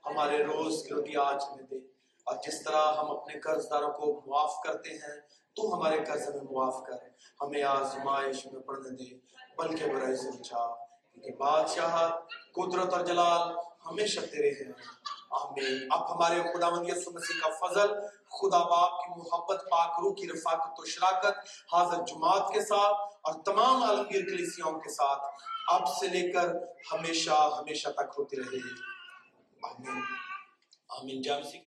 ہمارے 0.06 0.44
روز 0.44 0.82
کی 0.82 0.94
روٹی 0.94 1.16
آج 1.16 1.44
میں 1.56 1.62
دے۔ 1.62 1.76
اور 2.24 2.36
جس 2.46 2.62
طرح 2.62 2.92
ہم 2.92 3.10
اپنے 3.10 3.40
قرض 3.40 3.70
داروں 3.70 3.92
کو 3.92 4.22
معاف 4.26 4.54
کرتے 4.64 4.90
ہیں، 4.90 5.20
تو 5.54 5.74
ہمارے 5.74 5.98
قرض 6.04 6.34
میں 6.34 6.42
معاف 6.42 6.82
کر۔ 6.86 6.94
ہمیں 7.40 7.62
آزمائش 7.62 8.46
میں 8.46 8.60
پڑھنے 8.60 8.90
دے، 8.90 9.16
بلکہ 9.58 9.86
برائے 9.86 10.16
سے 10.16 10.30
بچا 10.30 10.85
کہ 11.24 11.32
بادشاہت 11.38 12.12
قدرت 12.54 12.94
اور 12.94 13.04
جلال 13.04 13.54
ہمیشہ 13.86 14.20
تیرے 14.20 14.50
ہیں۔ 14.50 14.72
آمین۔ 15.30 15.88
اب 15.90 16.14
ہمارے 16.14 16.42
خدا 16.42 16.66
یسو 16.66 17.10
مسیح 17.10 17.40
کا 17.40 17.66
فضل، 17.66 17.88
خدا 18.28 18.58
باپ 18.58 18.90
کی 18.90 19.20
محبت، 19.20 19.64
پاک 19.70 20.00
روح 20.02 20.14
کی 20.14 20.28
رفاقت 20.28 20.80
و 20.80 20.84
شراکت 20.84 21.38
حاضر 21.72 22.02
جماعت 22.02 22.52
کے 22.54 22.60
ساتھ 22.60 23.16
اور 23.22 23.34
تمام 23.44 23.82
عالمگیر 23.82 24.24
کلیسیوں 24.24 24.80
کے 24.80 24.88
ساتھ 24.94 25.22
اب 25.68 25.88
سے 26.00 26.08
لے 26.08 26.32
کر 26.32 26.54
ہمیشہ 26.92 27.50
ہمیشہ 27.58 27.88
تک 27.88 28.14
ہوتی 28.18 28.36
رہے۔ 28.36 28.56
آمین۔ 29.68 30.02
آمین۔ 30.88 31.22
جامسی 31.22 31.58